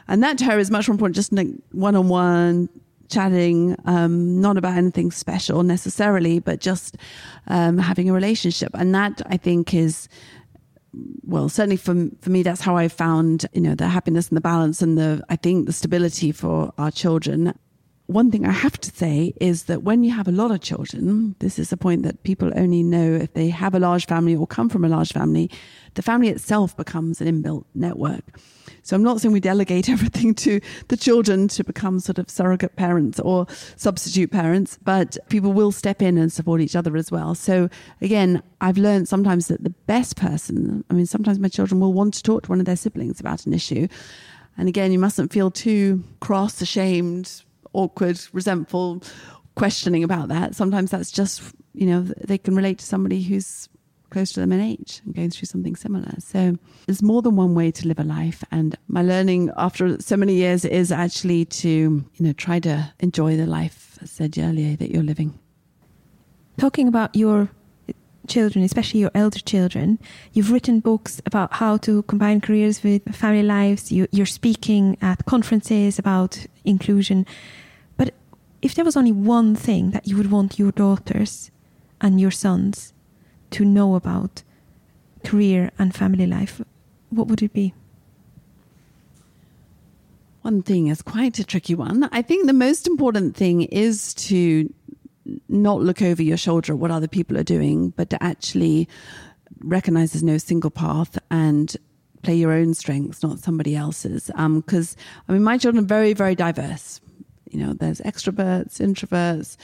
And 0.09 0.23
that 0.23 0.39
to 0.39 0.45
her 0.47 0.59
is 0.59 0.71
much 0.71 0.89
more 0.89 0.95
important, 0.95 1.17
just 1.17 1.33
one 1.73 1.95
on 1.95 2.09
one 2.09 2.69
chatting, 3.09 3.77
um, 3.85 4.41
not 4.41 4.57
about 4.57 4.77
anything 4.77 5.11
special 5.11 5.63
necessarily, 5.63 6.41
but 6.41 6.61
just 6.61 6.97
um, 7.49 7.79
having 7.79 8.09
a 8.09 8.13
relationship. 8.13 8.71
And 8.75 8.95
that 8.95 9.23
I 9.27 9.37
think 9.37 9.75
is, 9.75 10.09
well, 11.23 11.49
certainly 11.49 11.77
for, 11.77 11.95
for 12.21 12.31
me, 12.31 12.43
that's 12.43 12.61
how 12.61 12.77
I 12.77 12.89
found, 12.89 13.47
you 13.53 13.61
know, 13.61 13.75
the 13.75 13.89
happiness 13.89 14.29
and 14.29 14.37
the 14.37 14.41
balance 14.41 14.83
and 14.83 14.97
the, 14.97 15.25
I 15.29 15.37
think 15.37 15.67
the 15.67 15.73
stability 15.73 16.33
for 16.33 16.73
our 16.79 16.91
children. 16.91 17.55
One 18.07 18.31
thing 18.31 18.45
I 18.45 18.53
have 18.53 18.79
to 18.81 18.91
say 18.91 19.33
is 19.41 19.65
that 19.65 19.83
when 19.83 20.05
you 20.05 20.11
have 20.11 20.29
a 20.29 20.33
lot 20.33 20.51
of 20.51 20.61
children, 20.61 21.37
this 21.39 21.59
is 21.59 21.73
a 21.73 21.77
point 21.77 22.03
that 22.03 22.23
people 22.23 22.53
only 22.55 22.83
know 22.83 23.15
if 23.15 23.33
they 23.33 23.49
have 23.49 23.75
a 23.75 23.79
large 23.79 24.07
family 24.07 24.37
or 24.37 24.47
come 24.47 24.69
from 24.69 24.85
a 24.85 24.91
large 24.91 25.13
family, 25.13 25.51
the 25.95 26.03
family 26.03 26.29
itself 26.29 26.77
becomes 26.77 27.23
an 27.23 27.29
inbuilt 27.29 27.65
network. 27.75 28.39
So 28.83 28.95
I'm 28.95 29.03
not 29.03 29.23
saying 29.23 29.33
we 29.33 29.41
delegate 29.41 29.89
everything 29.89 30.35
to 30.35 30.61
the 30.89 30.99
children 30.99 31.49
to 31.49 31.65
become 31.65 31.99
sort 31.99 32.19
of 32.19 32.29
surrogate 32.29 32.77
parents 32.77 33.19
or 33.21 33.47
substitute 33.77 34.31
parents, 34.31 34.79
but 34.83 35.17
people 35.31 35.55
will 35.55 35.73
step 35.73 36.03
in 36.03 36.19
and 36.19 36.31
support 36.31 36.61
each 36.61 36.77
other 36.77 36.99
as 36.99 37.11
well. 37.11 37.35
So 37.35 37.71
again, 38.03 38.43
I've 38.61 38.77
learned 38.77 39.09
sometimes 39.09 39.49
that 39.49 39.65
the 39.65 39.71
best 39.71 40.17
person, 40.17 40.85
I 40.91 40.95
mean, 40.95 41.07
sometimes 41.07 41.39
my 41.39 41.49
children 41.49 41.81
will 41.81 41.95
want 41.95 42.13
to 42.15 42.23
talk 42.23 42.43
to 42.43 42.51
one 42.51 42.61
of 42.61 42.67
their 42.67 42.77
siblings 42.77 43.19
about 43.19 43.47
an 43.47 43.55
issue. 43.55 43.89
And 44.59 44.69
again, 44.69 44.93
you 44.93 44.99
mustn't 44.99 45.33
feel 45.33 45.51
too 45.51 46.05
cross, 46.21 46.61
ashamed, 46.61 47.43
awkward, 47.75 48.21
resentful, 48.33 49.03
questioning 49.55 50.03
about 50.03 50.29
that. 50.29 50.55
Sometimes 50.55 50.91
that's 50.91 51.11
just, 51.11 51.43
you 51.75 51.87
know, 51.87 52.03
they 52.03 52.39
can 52.39 52.57
relate 52.57 52.79
to 52.79 52.85
somebody 52.85 53.23
who's 53.23 53.69
close 54.11 54.33
to 54.33 54.41
them 54.41 54.53
in 54.53 54.61
age 54.61 55.03
and 55.05 55.15
going 55.15 55.31
through 55.31 55.47
something 55.47 55.75
similar. 55.75 56.15
So 56.21 56.57
there's 56.87 57.03
more 57.03 57.21
than 57.21 57.35
one 57.35 57.55
way 57.55 57.73
to 57.73 57.89
live 57.89 57.99
a 57.99 58.05
life. 58.05 58.45
And 58.53 58.77
my 58.87 59.03
learning 59.03 59.51
after 59.57 60.01
so 60.01 60.17
many 60.17 60.35
years 60.35 60.65
is 60.65 60.93
actually 60.93 61.47
to, 61.47 61.69
you 61.69 62.05
know, 62.21 62.33
try 62.33 62.61
to 62.61 62.93
enjoy 63.01 63.37
the 63.37 63.47
life, 63.47 63.99
I 64.01 64.07
said 64.07 64.39
earlier, 64.39 64.77
that 64.77 64.91
you're 64.93 65.03
living. 65.03 65.39
Talking 66.59 66.87
about 66.87 67.17
your 67.17 67.51
children, 68.29 68.65
especially 68.65 69.01
your 69.01 69.11
elder 69.15 69.41
children, 69.41 69.99
you've 70.33 70.53
written 70.53 70.81
books 70.81 71.21
about 71.27 71.53
how 71.55 71.77
to 71.79 72.03
combine 72.05 72.41
careers 72.41 72.83
with 72.83 73.03
family 73.15 73.43
lives. 73.43 73.91
You, 73.91 74.07
you're 74.13 74.27
speaking 74.27 74.97
at 75.03 75.27
conferences 75.27 75.99
about 75.99 76.47
inclusion. 76.65 77.27
If 78.65 78.75
there 78.75 78.85
was 78.85 78.97
only 78.97 79.13
one 79.13 79.55
thing 79.55 79.91
that 79.91 80.09
you 80.09 80.17
would 80.17 80.31
want 80.31 80.59
your 80.59 80.73
daughters 80.73 81.51
and 82.01 82.19
your 82.19 82.31
sons 82.31 82.95
to 83.51 83.63
know 83.63 83.95
about 83.95 84.43
career 85.23 85.71
and 85.79 85.95
family 85.95 86.27
life, 86.27 86.63
what 87.11 87.29
would 87.29 87.43
it 87.43 87.53
be? 87.53 87.75
One 90.41 90.63
thing 90.63 90.87
is 90.87 91.03
quite 91.03 91.39
a 91.39 91.45
tricky 91.45 91.75
one. 91.75 92.09
I 92.11 92.23
think 92.23 92.47
the 92.47 92.55
most 92.55 92.87
important 92.87 93.37
thing 93.37 93.65
is 93.65 94.15
to 94.29 94.73
not 95.51 95.83
look 95.83 96.01
over 96.01 96.23
your 96.23 96.39
shoulder 96.39 96.73
at 96.73 96.79
what 96.79 96.91
other 96.91 97.09
people 97.09 97.37
are 97.37 97.45
doing, 97.45 97.91
but 97.91 98.09
to 98.11 98.23
actually 98.23 98.89
recognize 99.59 100.15
there's 100.15 100.23
no 100.23 100.39
single 100.39 100.71
path 100.71 101.19
and 101.31 101.77
play 102.23 102.35
your 102.35 102.53
own 102.53 102.73
strengths, 102.73 103.23
not 103.23 103.41
somebody 103.41 103.77
else's. 103.77 104.29
Because 104.29 104.97
um, 104.97 105.25
I 105.29 105.33
mean, 105.35 105.43
my 105.43 105.59
children 105.59 105.85
are 105.85 105.87
very, 105.87 106.15
very 106.15 106.35
diverse. 106.35 107.03
You 107.55 107.65
know, 107.65 107.73
there's 107.73 108.01
extroverts, 108.01 108.81
introverts, 108.81 109.57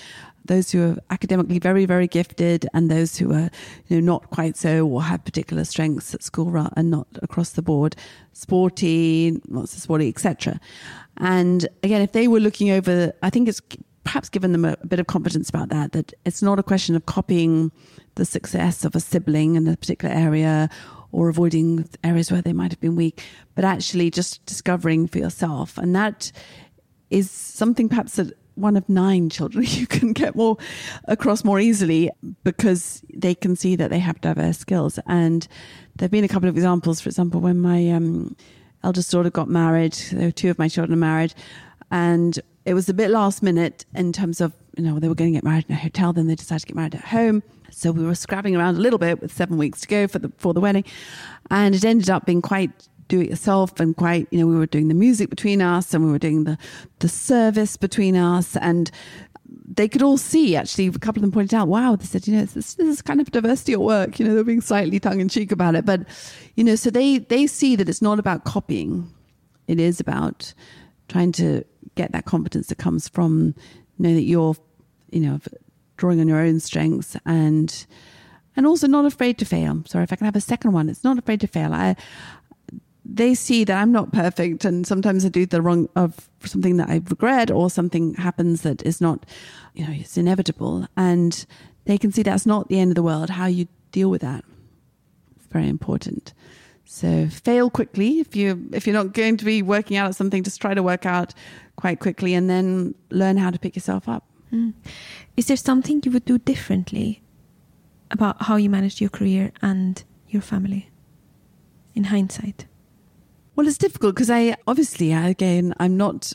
those 0.44 0.70
who 0.70 0.92
are 0.92 0.96
academically 1.10 1.58
very, 1.58 1.86
very 1.86 2.06
gifted, 2.06 2.68
and 2.72 2.90
those 2.90 3.16
who 3.16 3.32
are, 3.32 3.50
you 3.88 4.00
know, 4.00 4.12
not 4.12 4.30
quite 4.30 4.56
so 4.56 4.86
or 4.86 5.02
have 5.02 5.24
particular 5.24 5.64
strengths 5.64 6.14
at 6.14 6.22
school 6.22 6.56
and 6.76 6.90
not 6.90 7.08
across 7.22 7.50
the 7.50 7.62
board, 7.62 7.96
sporty, 8.32 9.40
not 9.48 9.68
so 9.68 9.78
sporty, 9.78 10.08
etc. 10.08 10.60
And 11.16 11.68
again, 11.82 12.00
if 12.00 12.12
they 12.12 12.28
were 12.28 12.40
looking 12.40 12.70
over, 12.70 13.12
I 13.22 13.30
think 13.30 13.48
it's 13.48 13.60
perhaps 14.04 14.28
given 14.28 14.52
them 14.52 14.64
a, 14.64 14.76
a, 14.82 14.86
bit 14.86 14.98
of 14.98 15.06
confidence 15.06 15.48
about 15.48 15.68
that, 15.68 15.92
that 15.92 16.12
it's 16.24 16.42
not 16.42 16.58
a 16.58 16.62
question 16.62 16.96
of 16.96 17.06
copying 17.06 17.70
the 18.14 18.24
success 18.24 18.84
of 18.84 18.94
a 18.94 19.00
sibling 19.00 19.56
in 19.56 19.66
a 19.66 19.76
particular 19.76 20.14
area 20.14 20.70
or 21.12 21.28
avoiding 21.28 21.88
areas 22.04 22.30
where 22.30 22.42
they 22.42 22.52
might 22.52 22.70
have 22.70 22.80
been 22.80 22.96
weak, 22.96 23.22
but 23.54 23.64
actually 23.64 24.10
just 24.10 24.44
discovering 24.46 25.06
for 25.06 25.18
yourself. 25.18 25.76
And 25.76 25.94
that 25.94 26.32
is 27.10 27.30
something 27.30 27.88
perhaps 27.88 28.16
that 28.16 28.32
one 28.54 28.76
of 28.76 28.88
nine 28.88 29.30
children 29.30 29.64
you 29.68 29.86
can 29.86 30.12
get 30.12 30.34
more 30.36 30.56
across 31.06 31.44
more 31.44 31.58
easily 31.58 32.10
because 32.44 33.02
they 33.14 33.34
can 33.34 33.56
see 33.56 33.76
that 33.76 33.90
they 33.90 33.98
have 33.98 34.20
diverse 34.20 34.58
skills. 34.58 34.98
And 35.06 35.46
there 35.96 36.04
have 36.04 36.10
been 36.10 36.24
a 36.24 36.28
couple 36.28 36.48
of 36.48 36.56
examples. 36.56 37.00
For 37.00 37.08
example, 37.08 37.40
when 37.40 37.60
my 37.60 37.90
um, 37.90 38.36
eldest 38.84 39.10
daughter 39.10 39.30
got 39.30 39.48
married, 39.48 39.92
two 40.34 40.50
of 40.50 40.58
my 40.58 40.68
children 40.68 40.92
are 40.92 41.00
married, 41.00 41.34
and 41.90 42.38
it 42.64 42.74
was 42.74 42.88
a 42.88 42.94
bit 42.94 43.10
last 43.10 43.42
minute 43.42 43.84
in 43.94 44.12
terms 44.12 44.40
of 44.40 44.52
you 44.76 44.84
know 44.84 44.98
they 44.98 45.08
were 45.08 45.14
going 45.14 45.32
to 45.32 45.36
get 45.36 45.44
married 45.44 45.64
in 45.68 45.74
a 45.74 45.78
hotel, 45.78 46.12
then 46.12 46.26
they 46.26 46.34
decided 46.34 46.60
to 46.60 46.66
get 46.66 46.76
married 46.76 46.94
at 46.94 47.04
home. 47.04 47.42
So 47.70 47.92
we 47.92 48.04
were 48.04 48.14
scrabbling 48.14 48.56
around 48.56 48.76
a 48.76 48.80
little 48.80 48.98
bit 48.98 49.20
with 49.20 49.32
seven 49.32 49.56
weeks 49.56 49.80
to 49.82 49.88
go 49.88 50.06
for 50.06 50.18
the 50.18 50.32
for 50.38 50.54
the 50.54 50.60
wedding, 50.60 50.84
and 51.50 51.74
it 51.74 51.84
ended 51.84 52.10
up 52.10 52.26
being 52.26 52.42
quite 52.42 52.88
do 53.10 53.20
it 53.20 53.28
yourself 53.28 53.78
and 53.80 53.96
quite, 53.96 54.26
you 54.30 54.38
know, 54.38 54.46
we 54.46 54.56
were 54.56 54.66
doing 54.66 54.88
the 54.88 54.94
music 54.94 55.28
between 55.28 55.60
us 55.60 55.92
and 55.92 56.04
we 56.04 56.10
were 56.10 56.18
doing 56.18 56.44
the, 56.44 56.56
the 57.00 57.08
service 57.08 57.76
between 57.76 58.16
us 58.16 58.56
and 58.56 58.90
they 59.72 59.88
could 59.88 60.02
all 60.02 60.16
see 60.16 60.56
actually 60.56 60.86
a 60.86 60.92
couple 60.92 61.20
of 61.20 61.22
them 61.22 61.32
pointed 61.32 61.54
out 61.54 61.68
wow 61.68 61.96
they 61.96 62.04
said 62.04 62.26
you 62.26 62.34
know 62.34 62.44
this, 62.44 62.74
this 62.74 62.86
is 62.86 63.02
kind 63.02 63.20
of 63.20 63.30
diversity 63.30 63.72
at 63.72 63.80
work 63.80 64.18
you 64.18 64.24
know 64.24 64.34
they're 64.34 64.44
being 64.44 64.60
slightly 64.60 65.00
tongue-in-cheek 65.00 65.50
about 65.52 65.74
it. 65.74 65.84
But 65.84 66.02
you 66.54 66.64
know 66.64 66.76
so 66.76 66.90
they 66.90 67.18
they 67.18 67.46
see 67.46 67.76
that 67.76 67.88
it's 67.88 68.02
not 68.02 68.18
about 68.18 68.44
copying. 68.44 69.12
It 69.66 69.80
is 69.80 70.00
about 70.00 70.54
trying 71.08 71.32
to 71.32 71.64
get 71.94 72.12
that 72.12 72.24
confidence 72.24 72.68
that 72.68 72.78
comes 72.78 73.08
from 73.08 73.54
you 73.98 74.08
know 74.08 74.14
that 74.14 74.22
you're 74.22 74.56
you 75.10 75.20
know 75.20 75.40
drawing 75.96 76.20
on 76.20 76.28
your 76.28 76.40
own 76.40 76.60
strengths 76.60 77.16
and 77.26 77.86
and 78.56 78.66
also 78.66 78.86
not 78.86 79.04
afraid 79.04 79.38
to 79.38 79.44
fail. 79.44 79.82
Sorry 79.86 80.04
if 80.04 80.12
i 80.12 80.16
can 80.16 80.26
have 80.26 80.36
a 80.36 80.40
second 80.40 80.72
one 80.72 80.88
it's 80.88 81.04
not 81.04 81.18
afraid 81.18 81.40
to 81.40 81.46
fail. 81.46 81.72
I 81.72 81.96
they 83.04 83.34
see 83.34 83.64
that 83.64 83.80
I'm 83.80 83.92
not 83.92 84.12
perfect, 84.12 84.64
and 84.64 84.86
sometimes 84.86 85.24
I 85.24 85.28
do 85.28 85.46
the 85.46 85.62
wrong 85.62 85.88
of 85.96 86.28
something 86.44 86.76
that 86.76 86.88
I 86.88 86.96
regret, 87.08 87.50
or 87.50 87.70
something 87.70 88.14
happens 88.14 88.62
that 88.62 88.82
is 88.82 89.00
not, 89.00 89.26
you 89.74 89.86
know, 89.86 89.92
it's 89.92 90.16
inevitable, 90.16 90.86
and 90.96 91.44
they 91.86 91.98
can 91.98 92.12
see 92.12 92.22
that's 92.22 92.46
not 92.46 92.68
the 92.68 92.78
end 92.78 92.90
of 92.90 92.94
the 92.94 93.02
world. 93.02 93.30
How 93.30 93.46
you 93.46 93.68
deal 93.90 94.10
with 94.10 94.20
that, 94.20 94.44
very 95.50 95.68
important. 95.68 96.34
So 96.84 97.28
fail 97.28 97.70
quickly 97.70 98.20
if 98.20 98.34
you 98.34 98.68
if 98.72 98.86
you're 98.86 98.94
not 98.94 99.12
going 99.12 99.36
to 99.36 99.44
be 99.44 99.62
working 99.62 99.96
out 99.96 100.08
at 100.08 100.16
something, 100.16 100.42
just 100.42 100.60
try 100.60 100.74
to 100.74 100.82
work 100.82 101.06
out 101.06 101.34
quite 101.76 102.00
quickly, 102.00 102.34
and 102.34 102.50
then 102.50 102.94
learn 103.10 103.36
how 103.36 103.50
to 103.50 103.58
pick 103.58 103.76
yourself 103.76 104.08
up. 104.08 104.24
Mm. 104.52 104.74
Is 105.36 105.46
there 105.46 105.56
something 105.56 106.02
you 106.04 106.10
would 106.10 106.24
do 106.24 106.36
differently 106.36 107.22
about 108.10 108.42
how 108.42 108.56
you 108.56 108.68
managed 108.68 109.00
your 109.00 109.10
career 109.10 109.52
and 109.62 110.02
your 110.28 110.42
family 110.42 110.90
in 111.94 112.04
hindsight? 112.04 112.66
Well, 113.56 113.66
it's 113.66 113.78
difficult 113.78 114.14
because 114.14 114.30
I 114.30 114.56
obviously, 114.66 115.12
again, 115.12 115.74
I'm 115.78 115.96
not 115.96 116.32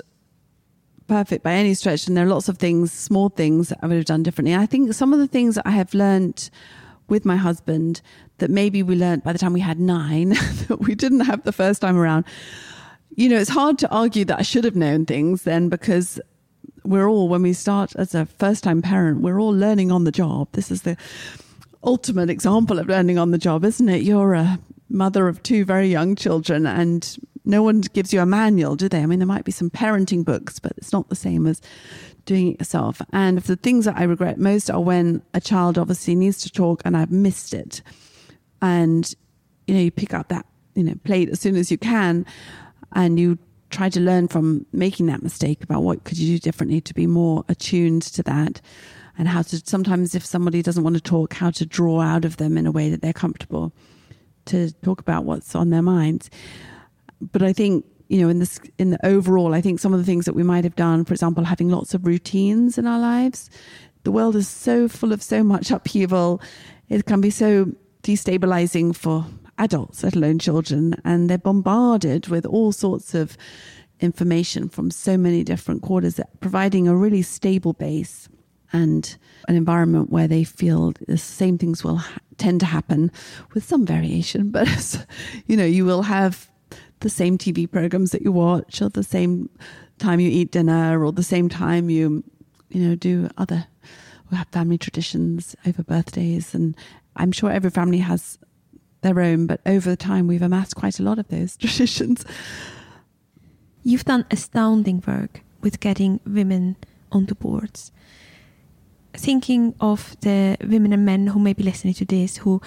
perfect 1.07 1.43
by 1.43 1.53
any 1.53 1.73
stretch, 1.73 2.07
and 2.07 2.17
there 2.17 2.25
are 2.25 2.29
lots 2.29 2.49
of 2.49 2.57
things, 2.57 2.91
small 2.91 3.29
things 3.29 3.71
I 3.81 3.87
would 3.87 3.95
have 3.95 4.05
done 4.05 4.23
differently. 4.23 4.55
I 4.55 4.65
think 4.65 4.93
some 4.93 5.13
of 5.13 5.19
the 5.19 5.27
things 5.27 5.55
that 5.55 5.67
I 5.67 5.71
have 5.71 5.93
learned 5.93 6.49
with 7.07 7.25
my 7.25 7.35
husband 7.35 8.01
that 8.39 8.49
maybe 8.49 8.83
we 8.83 8.95
learned 8.95 9.23
by 9.23 9.31
the 9.31 9.39
time 9.39 9.53
we 9.53 9.59
had 9.59 9.79
nine 9.79 10.29
that 10.67 10.79
we 10.81 10.95
didn't 10.95 11.21
have 11.21 11.43
the 11.43 11.51
first 11.51 11.81
time 11.81 11.97
around. 11.97 12.25
You 13.15 13.29
know, 13.29 13.37
it's 13.37 13.49
hard 13.49 13.77
to 13.79 13.89
argue 13.89 14.25
that 14.25 14.39
I 14.39 14.41
should 14.41 14.65
have 14.65 14.75
known 14.75 15.05
things 15.05 15.43
then 15.43 15.69
because 15.69 16.19
we're 16.83 17.07
all, 17.07 17.29
when 17.29 17.41
we 17.41 17.53
start 17.53 17.95
as 17.95 18.13
a 18.13 18.25
first 18.25 18.63
time 18.63 18.81
parent, 18.81 19.21
we're 19.21 19.39
all 19.39 19.53
learning 19.53 19.91
on 19.91 20.03
the 20.03 20.11
job. 20.11 20.49
This 20.51 20.69
is 20.69 20.81
the 20.81 20.97
ultimate 21.83 22.29
example 22.29 22.79
of 22.79 22.87
learning 22.87 23.17
on 23.17 23.31
the 23.31 23.37
job, 23.37 23.63
isn't 23.63 23.87
it? 23.87 24.01
You're 24.01 24.33
a 24.33 24.59
mother 24.95 25.27
of 25.27 25.43
two 25.43 25.65
very 25.65 25.89
young 25.89 26.15
children, 26.15 26.65
and 26.65 27.17
no 27.43 27.61
one 27.61 27.81
gives 27.81 28.11
you 28.13 28.21
a 28.21 28.25
manual, 28.25 28.75
do 28.75 28.89
they? 28.89 29.01
I 29.01 29.05
mean, 29.05 29.19
there 29.19 29.27
might 29.27 29.45
be 29.45 29.51
some 29.51 29.69
parenting 29.69 30.25
books, 30.25 30.57
but 30.57 30.73
it's 30.77 30.91
not 30.91 31.09
the 31.09 31.15
same 31.15 31.45
as 31.45 31.61
doing 32.25 32.53
it 32.53 32.59
yourself. 32.59 33.01
And 33.13 33.39
the 33.39 33.55
things 33.55 33.85
that 33.85 33.97
I 33.97 34.03
regret 34.03 34.39
most 34.39 34.71
are 34.71 34.81
when 34.81 35.21
a 35.35 35.39
child 35.39 35.77
obviously 35.77 36.15
needs 36.15 36.39
to 36.39 36.49
talk 36.49 36.81
and 36.83 36.97
I've 36.97 37.11
missed 37.11 37.53
it. 37.53 37.83
And, 38.61 39.13
you 39.67 39.75
know, 39.75 39.81
you 39.81 39.91
pick 39.91 40.13
up 40.13 40.29
that, 40.29 40.47
you 40.73 40.83
know, 40.83 40.95
plate 41.03 41.29
as 41.29 41.39
soon 41.39 41.55
as 41.55 41.69
you 41.69 41.77
can 41.77 42.25
and 42.93 43.19
you 43.19 43.37
try 43.69 43.89
to 43.89 43.99
learn 43.99 44.27
from 44.27 44.65
making 44.71 45.05
that 45.07 45.21
mistake 45.21 45.63
about 45.63 45.83
what 45.83 46.03
could 46.03 46.17
you 46.17 46.35
do 46.35 46.39
differently 46.39 46.81
to 46.81 46.93
be 46.95 47.05
more 47.05 47.43
attuned 47.47 48.01
to 48.01 48.23
that. 48.23 48.59
and 49.17 49.27
how 49.27 49.41
to 49.41 49.61
sometimes 49.65 50.15
if 50.15 50.25
somebody 50.25 50.61
doesn't 50.61 50.83
want 50.83 50.95
to 50.95 51.01
talk, 51.01 51.33
how 51.33 51.49
to 51.51 51.65
draw 51.65 52.01
out 52.01 52.25
of 52.25 52.37
them 52.37 52.57
in 52.57 52.65
a 52.65 52.71
way 52.71 52.89
that 52.89 53.01
they're 53.01 53.13
comfortable 53.13 53.71
to 54.45 54.71
talk 54.83 54.99
about 54.99 55.25
what's 55.25 55.55
on 55.55 55.69
their 55.69 55.81
minds. 55.81 56.29
But 57.21 57.41
I 57.41 57.53
think 57.53 57.85
you 58.07 58.21
know 58.21 58.29
in 58.29 58.39
this 58.39 58.59
in 58.77 58.91
the 58.91 59.05
overall, 59.05 59.53
I 59.53 59.61
think 59.61 59.79
some 59.79 59.93
of 59.93 59.99
the 59.99 60.05
things 60.05 60.25
that 60.25 60.35
we 60.35 60.43
might 60.43 60.63
have 60.63 60.75
done, 60.75 61.05
for 61.05 61.13
example, 61.13 61.43
having 61.43 61.69
lots 61.69 61.93
of 61.93 62.05
routines 62.05 62.77
in 62.77 62.87
our 62.87 62.99
lives. 62.99 63.49
The 64.03 64.11
world 64.11 64.35
is 64.35 64.47
so 64.47 64.87
full 64.87 65.11
of 65.11 65.23
so 65.23 65.43
much 65.43 65.71
upheaval. 65.71 66.39
It 66.89 67.05
can 67.05 67.21
be 67.21 67.31
so 67.31 67.71
destabilizing 68.03 68.95
for 68.95 69.25
adults, 69.57 70.03
let 70.03 70.15
alone 70.15 70.37
children, 70.37 70.95
and 71.03 71.29
they're 71.29 71.37
bombarded 71.39 72.27
with 72.27 72.45
all 72.45 72.71
sorts 72.71 73.15
of 73.15 73.35
information 73.99 74.69
from 74.69 74.91
so 74.91 75.17
many 75.17 75.43
different 75.43 75.81
quarters, 75.81 76.19
providing 76.39 76.87
a 76.87 76.95
really 76.95 77.21
stable 77.21 77.73
base 77.73 78.29
and 78.73 79.17
an 79.47 79.55
environment 79.55 80.09
where 80.09 80.27
they 80.27 80.43
feel 80.43 80.93
the 81.07 81.17
same 81.17 81.57
things 81.57 81.83
will 81.83 82.01
tend 82.37 82.59
to 82.59 82.65
happen 82.65 83.11
with 83.53 83.63
some 83.63 83.85
variation, 83.85 84.51
but 84.51 85.05
you 85.47 85.57
know, 85.57 85.65
you 85.65 85.85
will 85.85 86.03
have 86.03 86.49
the 87.01 87.09
same 87.09 87.37
TV 87.37 87.69
programs 87.69 88.11
that 88.11 88.21
you 88.21 88.31
watch, 88.31 88.81
or 88.81 88.89
the 88.89 89.03
same 89.03 89.49
time 89.99 90.19
you 90.19 90.29
eat 90.29 90.51
dinner, 90.51 91.03
or 91.03 91.11
the 91.11 91.23
same 91.23 91.49
time 91.49 91.89
you, 91.89 92.23
you 92.69 92.87
know, 92.87 92.95
do 92.95 93.29
other 93.37 93.67
we 94.31 94.37
have 94.37 94.47
family 94.49 94.77
traditions 94.77 95.55
over 95.65 95.83
birthdays, 95.83 96.53
and 96.53 96.75
I'm 97.15 97.31
sure 97.31 97.51
every 97.51 97.69
family 97.69 97.99
has 97.99 98.39
their 99.01 99.19
own, 99.19 99.45
but 99.45 99.61
over 99.65 99.95
time 99.95 100.27
we've 100.27 100.41
amassed 100.41 100.75
quite 100.75 100.99
a 100.99 101.03
lot 101.03 101.19
of 101.19 101.27
those 101.27 101.55
traditions. 101.57 102.25
You've 103.83 104.05
done 104.05 104.25
astounding 104.31 105.03
work 105.05 105.41
with 105.61 105.79
getting 105.79 106.19
women 106.25 106.75
onto 107.11 107.35
boards. 107.35 107.91
Thinking 109.17 109.75
of 109.79 110.15
the 110.21 110.57
women 110.61 110.93
and 110.93 111.05
men 111.05 111.27
who 111.27 111.39
may 111.39 111.53
be 111.53 111.63
listening 111.63 111.93
to 111.95 112.05
this 112.05 112.37
who 112.37 112.61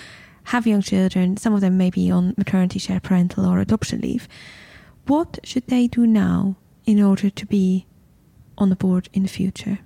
have 0.44 0.66
young 0.66 0.82
children, 0.82 1.36
some 1.36 1.54
of 1.54 1.60
them 1.60 1.76
may 1.76 1.90
be 1.90 2.10
on 2.10 2.34
maternity 2.38 2.78
share, 2.78 3.00
parental, 3.00 3.44
or 3.44 3.58
adoption 3.58 4.00
leave, 4.00 4.28
what 5.06 5.38
should 5.44 5.66
they 5.66 5.86
do 5.86 6.06
now 6.06 6.56
in 6.86 7.02
order 7.02 7.28
to 7.30 7.46
be 7.46 7.86
on 8.56 8.70
the 8.70 8.76
board 8.76 9.08
in 9.12 9.22
the 9.22 9.28
future? 9.28 9.80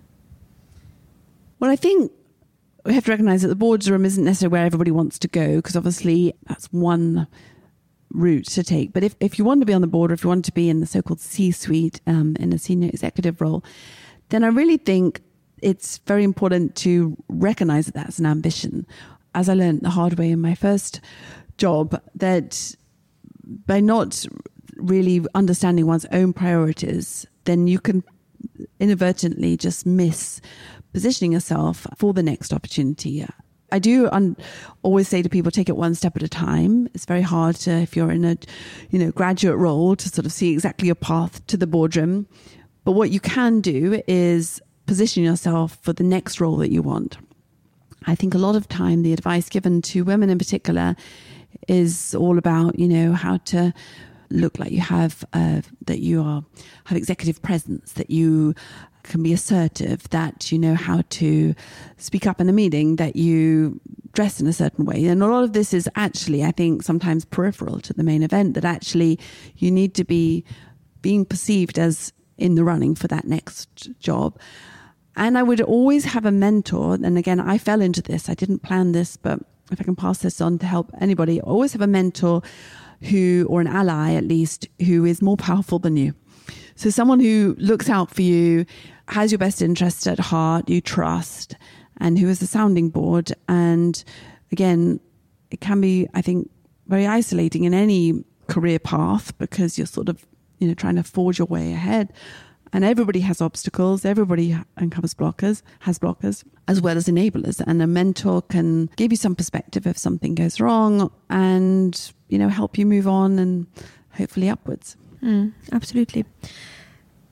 Well, 1.59 1.71
I 1.71 1.77
think 1.77 2.13
we 2.85 2.95
have 2.95 3.05
to 3.05 3.11
recognize 3.11 3.43
that 3.43 3.49
the 3.49 3.55
boardroom 3.55 4.05
isn't 4.05 4.25
necessarily 4.25 4.53
where 4.53 4.67
everybody 4.67 4.91
wants 4.91 5.19
to 5.21 5.29
go 5.29 5.57
because 5.57 5.77
obviously 5.77 6.35
that's 6.47 6.67
one 6.73 7.27
route 8.11 8.47
to 8.47 8.63
take. 8.63 8.93
But 8.93 9.05
if, 9.05 9.17
if 9.21 9.39
you 9.39 9.45
want 9.45 9.61
to 9.61 9.67
be 9.67 9.73
on 9.73 9.81
the 9.81 9.87
board 9.87 10.11
or 10.11 10.15
if 10.15 10.25
you 10.25 10.29
want 10.29 10.45
to 10.45 10.53
be 10.53 10.69
in 10.69 10.81
the 10.81 10.87
so 10.87 11.03
called 11.03 11.21
C 11.21 11.51
suite 11.51 12.01
um, 12.07 12.37
in 12.39 12.53
a 12.53 12.59
senior 12.59 12.89
executive 12.89 13.41
role, 13.41 13.65
then 14.29 14.45
I 14.45 14.49
really 14.49 14.77
think 14.77 15.23
it's 15.63 15.99
very 16.07 16.25
important 16.25 16.75
to 16.77 17.17
recognize 17.29 17.87
that 17.87 17.95
that's 17.95 18.19
an 18.19 18.27
ambition. 18.27 18.87
As 19.35 19.49
I 19.49 19.55
learned 19.55 19.81
the 19.81 19.91
hard 19.91 20.19
way 20.19 20.31
in 20.31 20.41
my 20.41 20.55
first 20.55 21.01
job, 21.57 22.01
that 22.15 22.75
by 23.67 23.81
not 23.81 24.27
really 24.77 25.25
understanding 25.35 25.87
one's 25.87 26.07
own 26.07 26.33
priorities, 26.33 27.27
then 27.45 27.67
you 27.67 27.79
can 27.79 28.05
inadvertently 28.81 29.57
just 29.57 29.87
miss 29.87 30.41
positioning 30.93 31.33
yourself 31.33 31.87
for 31.97 32.13
the 32.13 32.23
next 32.23 32.53
opportunity. 32.53 33.25
I 33.71 33.79
do 33.79 34.09
un- 34.11 34.37
always 34.83 35.09
say 35.09 35.23
to 35.23 35.29
people, 35.31 35.51
take 35.51 35.71
it 35.71 35.77
one 35.77 35.95
step 35.95 36.15
at 36.17 36.23
a 36.23 36.29
time. 36.29 36.89
It's 36.93 37.07
very 37.07 37.23
hard 37.23 37.57
to, 37.57 37.71
if 37.71 37.97
you're 37.97 38.11
in 38.11 38.25
a, 38.25 38.37
you 38.91 38.99
know, 38.99 39.11
graduate 39.11 39.57
role 39.57 39.97
to 39.97 40.09
sort 40.11 40.27
of 40.27 40.33
see 40.33 40.53
exactly 40.53 40.87
your 40.87 40.95
path 40.95 41.45
to 41.47 41.57
the 41.57 41.67
boardroom. 41.67 42.27
But 42.85 42.93
what 42.93 43.11
you 43.11 43.21
can 43.21 43.61
do 43.63 44.03
is 44.07 44.61
position 44.87 45.23
yourself 45.23 45.79
for 45.83 45.93
the 45.93 46.05
next 46.05 46.41
role 46.41 46.57
that 46.59 46.71
you 46.71 46.83
want. 46.83 47.19
I 48.07 48.15
think 48.15 48.35
a 48.35 48.39
lot 48.39 48.57
of 48.57 48.69
time 48.69 49.03
the 49.03 49.13
advice 49.13 49.49
given 49.49 49.83
to 49.83 50.05
women 50.05 50.31
in 50.31 50.39
particular 50.39 50.97
is 51.69 52.15
all 52.15 52.39
about, 52.39 52.79
you 52.79 52.89
know, 52.89 53.13
how 53.13 53.37
to 53.37 53.73
look 54.31 54.59
like 54.59 54.73
you 54.73 54.81
have 54.81 55.25
uh, 55.35 55.61
that 55.87 56.01
you 56.01 56.23
are 56.23 56.45
have 56.87 56.97
executive 56.97 57.41
presence, 57.43 57.93
that 57.93 58.11
you 58.11 58.55
can 59.03 59.23
be 59.23 59.33
assertive, 59.33 60.09
that 60.11 60.51
you 60.51 60.59
know 60.59 60.75
how 60.75 61.03
to 61.11 61.55
speak 61.99 62.27
up 62.27 62.41
in 62.41 62.49
a 62.49 62.53
meeting, 62.53 62.97
that 62.97 63.17
you 63.17 63.81
dress 64.13 64.41
in 64.41 64.47
a 64.47 64.53
certain 64.53 64.85
way. 64.85 65.05
And 65.07 65.23
a 65.23 65.27
lot 65.27 65.45
of 65.45 65.53
this 65.53 65.75
is 65.75 65.89
actually, 65.97 66.45
I 66.45 66.51
think, 66.51 66.83
sometimes 66.83 67.25
peripheral 67.25 67.81
to 67.81 67.93
the 67.93 68.03
main 68.03 68.23
event, 68.23 68.55
that 68.55 68.65
actually 68.65 69.19
you 69.57 69.71
need 69.71 69.95
to 69.95 70.05
be 70.05 70.45
being 71.03 71.25
perceived 71.25 71.79
as 71.79 72.13
in 72.39 72.55
the 72.55 72.65
running 72.65 72.95
for 72.95 73.09
that 73.09 73.27
next 73.27 73.89
job. 73.99 74.39
And 75.17 75.37
I 75.37 75.43
would 75.43 75.61
always 75.61 76.05
have 76.07 76.25
a 76.25 76.31
mentor. 76.31 76.95
And 76.95 77.19
again, 77.19 77.41
I 77.41 77.59
fell 77.59 77.81
into 77.81 78.03
this. 78.03 78.29
I 78.29 78.35
didn't 78.35 78.61
plan 78.61 78.93
this, 78.93 79.17
but 79.17 79.41
if 79.71 79.81
I 79.81 79.85
can 79.85 79.97
pass 79.97 80.19
this 80.19 80.41
on 80.41 80.59
to 80.59 80.67
help 80.67 80.91
anybody, 81.01 81.41
always 81.41 81.73
have 81.73 81.83
a 81.83 81.87
mentor 81.87 82.43
who, 83.03 83.47
or 83.49 83.61
an 83.61 83.67
ally 83.67 84.15
at 84.15 84.25
least, 84.25 84.69
who 84.85 85.05
is 85.05 85.21
more 85.21 85.37
powerful 85.37 85.79
than 85.79 85.97
you. 85.97 86.15
So 86.77 86.91
someone 86.91 87.21
who 87.21 87.55
looks 87.59 87.91
out 87.91 88.15
for 88.15 88.23
you, 88.23 88.65
has 89.09 89.31
your 89.31 89.39
best 89.39 89.61
interest 89.61 90.07
at 90.07 90.19
heart, 90.19 90.69
you 90.69 90.81
trust, 90.81 91.57
and 91.99 92.19
who 92.19 92.29
is 92.29 92.41
a 92.41 92.47
sounding 92.47 92.89
board. 92.89 93.33
And 93.49 94.03
again, 94.51 95.01
it 95.51 95.61
can 95.61 95.81
be, 95.81 96.09
I 96.15 96.23
think, 96.23 96.51
very 96.87 97.07
isolating 97.07 97.65
in 97.65 97.75
any 97.75 98.25
career 98.47 98.79
path 98.79 99.37
because 99.39 99.77
you're 99.77 99.87
sort 99.87 100.09
of, 100.09 100.25
you 100.59 100.69
know, 100.69 100.75
trying 100.75 100.97
to 100.97 101.03
forge 101.03 101.39
your 101.39 101.47
way 101.47 101.73
ahead. 101.73 102.13
And 102.73 102.85
everybody 102.85 103.21
has 103.21 103.41
obstacles. 103.41 104.05
Everybody 104.05 104.57
uncovers 104.77 105.15
blockers, 105.15 105.63
has 105.81 105.99
blockers, 105.99 106.43
as 106.69 106.81
well 106.81 106.97
as 106.97 107.07
enablers. 107.07 107.61
And 107.61 107.83
a 107.83 107.87
mentor 107.87 108.43
can 108.43 108.87
give 108.97 109.13
you 109.13 109.17
some 109.17 109.35
perspective 109.35 109.87
if 109.87 109.99
something 109.99 110.35
goes 110.35 110.59
wrong 110.61 111.11
and, 111.29 112.13
you 112.29 112.39
know, 112.39 112.49
help 112.49 112.79
you 112.79 112.87
move 112.87 113.07
on 113.07 113.39
and 113.39 113.67
hopefully 114.13 114.49
upwards. 114.49 114.97
Mm, 115.23 115.53
absolutely. 115.73 116.25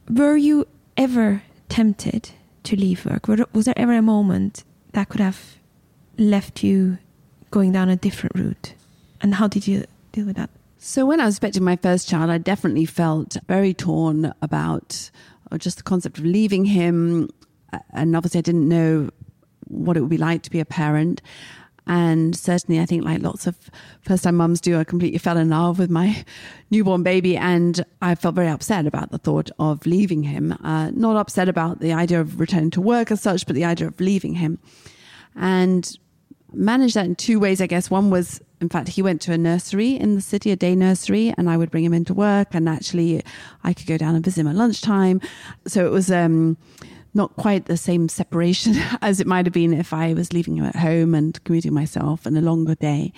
Were 0.09 0.37
you 0.37 0.67
ever 0.97 1.43
tempted 1.69 2.31
to 2.65 2.77
leave 2.77 3.07
work? 3.07 3.27
Was 3.29 3.65
there 3.65 3.79
ever 3.79 3.95
a 3.95 4.03
moment 4.03 4.65
that 4.93 5.09
could 5.09 5.21
have 5.21 5.57
left 6.19 6.63
you 6.63 6.99
going 7.51 7.73
down 7.73 7.89
a 7.89 7.97
different 7.97 8.37
route? 8.37 8.75
And 9.21 9.37
how 9.37 9.49
did 9.49 9.67
you 9.67 9.85
deal 10.13 10.27
with 10.27 10.37
that? 10.37 10.51
So, 10.83 11.05
when 11.05 11.21
I 11.21 11.27
was 11.27 11.35
expecting 11.35 11.63
my 11.63 11.77
first 11.77 12.09
child, 12.09 12.31
I 12.31 12.39
definitely 12.39 12.87
felt 12.87 13.37
very 13.47 13.75
torn 13.75 14.33
about 14.41 15.11
uh, 15.53 15.59
just 15.59 15.77
the 15.77 15.83
concept 15.83 16.17
of 16.17 16.25
leaving 16.25 16.65
him. 16.65 17.29
And 17.91 18.17
obviously, 18.17 18.39
I 18.39 18.41
didn't 18.41 18.67
know 18.67 19.11
what 19.69 19.99
it 19.99 20.01
would 20.01 20.09
be 20.09 20.17
like 20.17 20.41
to 20.45 20.51
be 20.51 20.59
a 20.59 20.65
parent. 20.65 21.21
And 21.87 22.35
certainly, 22.35 22.81
I 22.81 22.87
think, 22.87 23.05
like 23.05 23.21
lots 23.21 23.47
of 23.47 23.59
first 24.01 24.25
time 24.25 24.37
mums 24.37 24.59
do, 24.59 24.79
I 24.79 24.85
completely 24.85 25.19
fell 25.19 25.37
in 25.37 25.51
love 25.51 25.79
with 25.79 25.91
my 25.91 26.25
newborn 26.71 27.03
baby. 27.03 27.37
And 27.37 27.85
I 28.01 28.15
felt 28.15 28.35
very 28.35 28.49
upset 28.49 28.87
about 28.87 29.11
the 29.11 29.19
thought 29.19 29.51
of 29.59 29.85
leaving 29.85 30.23
him. 30.23 30.53
Uh, 30.65 30.93
not 30.93 31.15
upset 31.15 31.51
about 31.51 31.81
the 31.81 31.93
idea 31.93 32.23
of 32.23 32.41
returning 32.41 32.71
to 32.71 32.81
work 32.81 33.11
as 33.11 33.21
such, 33.21 33.45
but 33.45 33.55
the 33.55 33.67
idea 33.67 33.89
of 33.89 34.01
leaving 34.01 34.33
him. 34.33 34.59
And 35.37 35.95
managed 36.55 36.95
that 36.95 37.05
in 37.05 37.17
two 37.17 37.39
ways, 37.39 37.61
I 37.61 37.67
guess. 37.67 37.91
One 37.91 38.09
was, 38.09 38.41
in 38.61 38.69
fact, 38.69 38.89
he 38.89 39.03
went 39.03 39.21
to 39.23 39.33
a 39.33 39.39
nursery 39.39 39.93
in 39.93 40.15
the 40.15 40.21
city, 40.21 40.51
a 40.51 40.57
day 40.57 40.75
nursery, 40.75 41.33
and 41.39 41.49
I 41.49 41.57
would 41.57 41.71
bring 41.71 41.85
him 41.85 41.95
into 41.95 42.13
work. 42.13 42.49
And 42.53 42.69
actually, 42.69 43.23
I 43.65 43.73
could 43.73 43.87
go 43.87 43.97
down 43.97 44.15
and 44.15 44.25
visit 44.25 44.43
him 44.43 44.49
at 44.49 44.55
lunchtime. 44.55 45.21
So 45.67 45.87
it 45.87 45.91
was, 45.91 46.11
um, 46.11 46.57
not 47.15 47.35
quite 47.37 47.67
the 47.67 47.77
same 47.77 48.09
separation 48.09 48.75
as 49.03 49.21
it 49.21 49.27
might 49.27 49.47
have 49.47 49.53
been 49.53 49.73
if 49.73 49.93
I 49.93 50.15
was 50.15 50.33
leaving 50.33 50.57
him 50.57 50.65
at 50.65 50.77
home 50.77 51.15
and 51.15 51.43
commuting 51.45 51.75
myself 51.75 52.27
and 52.27 52.37
a 52.37 52.41
longer 52.41 52.75
day. 52.75 53.13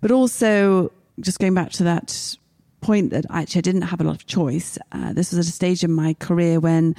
But 0.00 0.10
also, 0.10 0.92
just 1.20 1.38
going 1.38 1.54
back 1.54 1.70
to 1.72 1.84
that 1.84 2.36
point 2.80 3.10
that 3.10 3.24
actually 3.30 3.60
I 3.60 3.62
didn't 3.62 3.82
have 3.82 4.00
a 4.00 4.04
lot 4.04 4.14
of 4.14 4.26
choice. 4.26 4.78
Uh, 4.90 5.12
this 5.12 5.32
was 5.32 5.46
at 5.46 5.50
a 5.50 5.54
stage 5.54 5.84
in 5.84 5.92
my 5.92 6.14
career 6.14 6.58
when, 6.58 6.96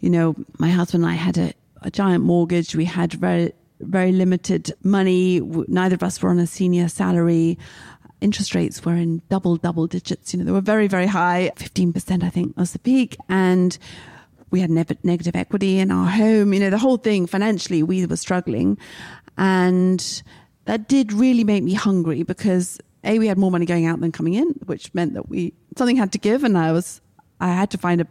you 0.00 0.10
know, 0.10 0.34
my 0.58 0.70
husband 0.70 1.04
and 1.04 1.12
I 1.12 1.16
had 1.16 1.38
a, 1.38 1.52
a 1.82 1.90
giant 1.90 2.24
mortgage. 2.24 2.74
We 2.74 2.86
had 2.86 3.12
very, 3.12 3.52
very 3.80 4.12
limited 4.12 4.72
money. 4.82 5.40
Neither 5.40 5.94
of 5.94 6.02
us 6.02 6.22
were 6.22 6.30
on 6.30 6.38
a 6.38 6.46
senior 6.46 6.88
salary. 6.88 7.58
Interest 8.20 8.54
rates 8.54 8.84
were 8.84 8.94
in 8.94 9.22
double, 9.28 9.56
double 9.56 9.86
digits. 9.86 10.32
You 10.32 10.38
know, 10.38 10.44
they 10.44 10.52
were 10.52 10.60
very, 10.60 10.88
very 10.88 11.06
high. 11.06 11.50
15%, 11.56 12.22
I 12.22 12.30
think, 12.30 12.56
was 12.56 12.72
the 12.72 12.78
peak. 12.78 13.16
And 13.28 13.76
we 14.50 14.60
had 14.60 14.70
ne- 14.70 14.84
negative 15.02 15.36
equity 15.36 15.78
in 15.78 15.90
our 15.90 16.08
home. 16.08 16.52
You 16.52 16.60
know, 16.60 16.70
the 16.70 16.78
whole 16.78 16.98
thing 16.98 17.26
financially, 17.26 17.82
we 17.82 18.04
were 18.06 18.16
struggling. 18.16 18.78
And 19.38 20.22
that 20.66 20.88
did 20.88 21.12
really 21.12 21.44
make 21.44 21.64
me 21.64 21.74
hungry 21.74 22.22
because 22.22 22.78
A, 23.04 23.18
we 23.18 23.26
had 23.26 23.38
more 23.38 23.50
money 23.50 23.66
going 23.66 23.86
out 23.86 24.00
than 24.00 24.12
coming 24.12 24.34
in, 24.34 24.48
which 24.66 24.92
meant 24.92 25.14
that 25.14 25.28
we, 25.28 25.54
something 25.76 25.96
had 25.96 26.12
to 26.12 26.18
give. 26.18 26.44
And 26.44 26.58
I 26.58 26.72
was, 26.72 27.00
I 27.40 27.48
had 27.48 27.70
to 27.70 27.78
find 27.78 28.02
a, 28.02 28.06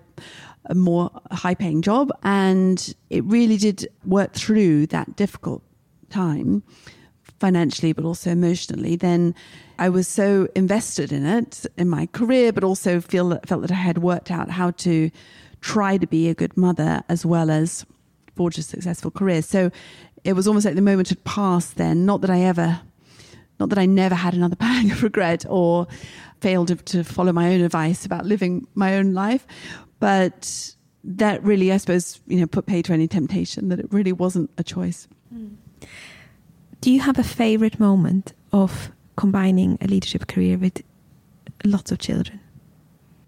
a 0.70 0.76
more 0.76 1.12
high 1.32 1.56
paying 1.56 1.82
job. 1.82 2.12
And 2.24 2.96
it 3.10 3.24
really 3.26 3.58
did 3.58 3.88
work 4.06 4.34
through 4.34 4.88
that 4.88 5.16
difficult 5.16 5.64
time 6.10 6.64
financially, 7.40 7.94
but 7.94 8.06
also 8.06 8.32
emotionally. 8.32 8.96
Then 8.96 9.34
I 9.78 9.90
was 9.90 10.08
so 10.08 10.48
invested 10.56 11.12
in 11.12 11.26
it 11.26 11.66
in 11.78 11.90
my 11.90 12.06
career, 12.08 12.52
but 12.52 12.64
also 12.64 13.02
feel 13.02 13.30
that, 13.30 13.48
felt 13.48 13.62
that 13.62 13.72
I 13.72 13.76
had 13.76 14.00
worked 14.00 14.32
out 14.32 14.50
how 14.50 14.72
to 14.72 15.10
try 15.62 15.98
to 15.98 16.08
be 16.08 16.30
a 16.30 16.34
good 16.34 16.56
mother 16.56 17.02
as 17.10 17.26
well 17.26 17.50
as 17.50 17.86
forge 18.36 18.58
a 18.58 18.64
successful 18.64 19.12
career. 19.12 19.42
So 19.42 19.72
it 20.24 20.34
was 20.34 20.48
almost 20.48 20.66
like 20.66 20.76
the 20.76 20.82
moment 20.82 21.10
had 21.10 21.24
passed 21.24 21.78
then. 21.78 22.06
Not 22.06 22.22
that 22.22 22.30
I 22.30 22.42
ever, 22.42 22.82
not 23.60 23.70
that 23.70 23.78
I 23.78 23.86
never 23.86 24.16
had 24.16 24.34
another 24.34 24.56
pang 24.68 24.92
of 24.92 25.04
regret 25.04 25.46
or 25.48 25.88
failed 26.42 26.70
to, 26.70 26.76
to 26.76 27.04
follow 27.04 27.34
my 27.34 27.54
own 27.54 27.62
advice 27.62 28.06
about 28.06 28.26
living 28.26 28.68
my 28.76 28.96
own 28.96 29.14
life, 29.14 29.46
but 30.00 30.76
that 31.04 31.44
really, 31.44 31.72
I 31.72 31.78
suppose, 31.78 32.20
you 32.28 32.40
know, 32.40 32.48
put 32.48 32.66
pay 32.66 32.82
to 32.84 32.94
any 32.94 33.08
temptation 33.08 33.70
that 33.70 33.80
it 33.80 33.88
really 33.92 34.12
wasn't 34.12 34.50
a 34.58 34.64
choice. 34.64 35.08
Do 36.82 36.92
you 36.92 37.02
have 37.02 37.20
a 37.20 37.24
favorite 37.24 37.80
moment 37.80 38.34
of 38.54 38.92
combining 39.16 39.78
a 39.82 39.88
leadership 39.88 40.28
career 40.28 40.58
with 40.58 40.82
lots 41.66 41.92
of 41.92 42.00
children? 42.00 42.40